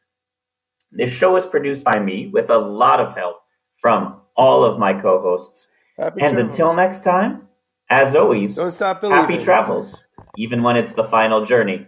This 0.92 1.12
show 1.12 1.36
is 1.38 1.46
produced 1.46 1.84
by 1.84 2.00
me 2.00 2.30
with 2.32 2.50
a 2.50 2.58
lot 2.58 3.00
of 3.00 3.16
help 3.16 3.38
from 3.82 4.22
all 4.36 4.64
of 4.64 4.80
my 4.80 4.94
co-hosts. 4.94 5.68
And 5.98 6.18
travels. 6.18 6.40
until 6.40 6.76
next 6.76 7.04
time, 7.04 7.48
as 7.90 8.16
always, 8.16 8.56
Don't 8.56 8.72
stop 8.72 9.02
happy 9.04 9.44
travels, 9.44 10.02
even 10.38 10.64
when 10.64 10.76
it's 10.76 10.94
the 10.94 11.06
final 11.06 11.46
journey. 11.46 11.88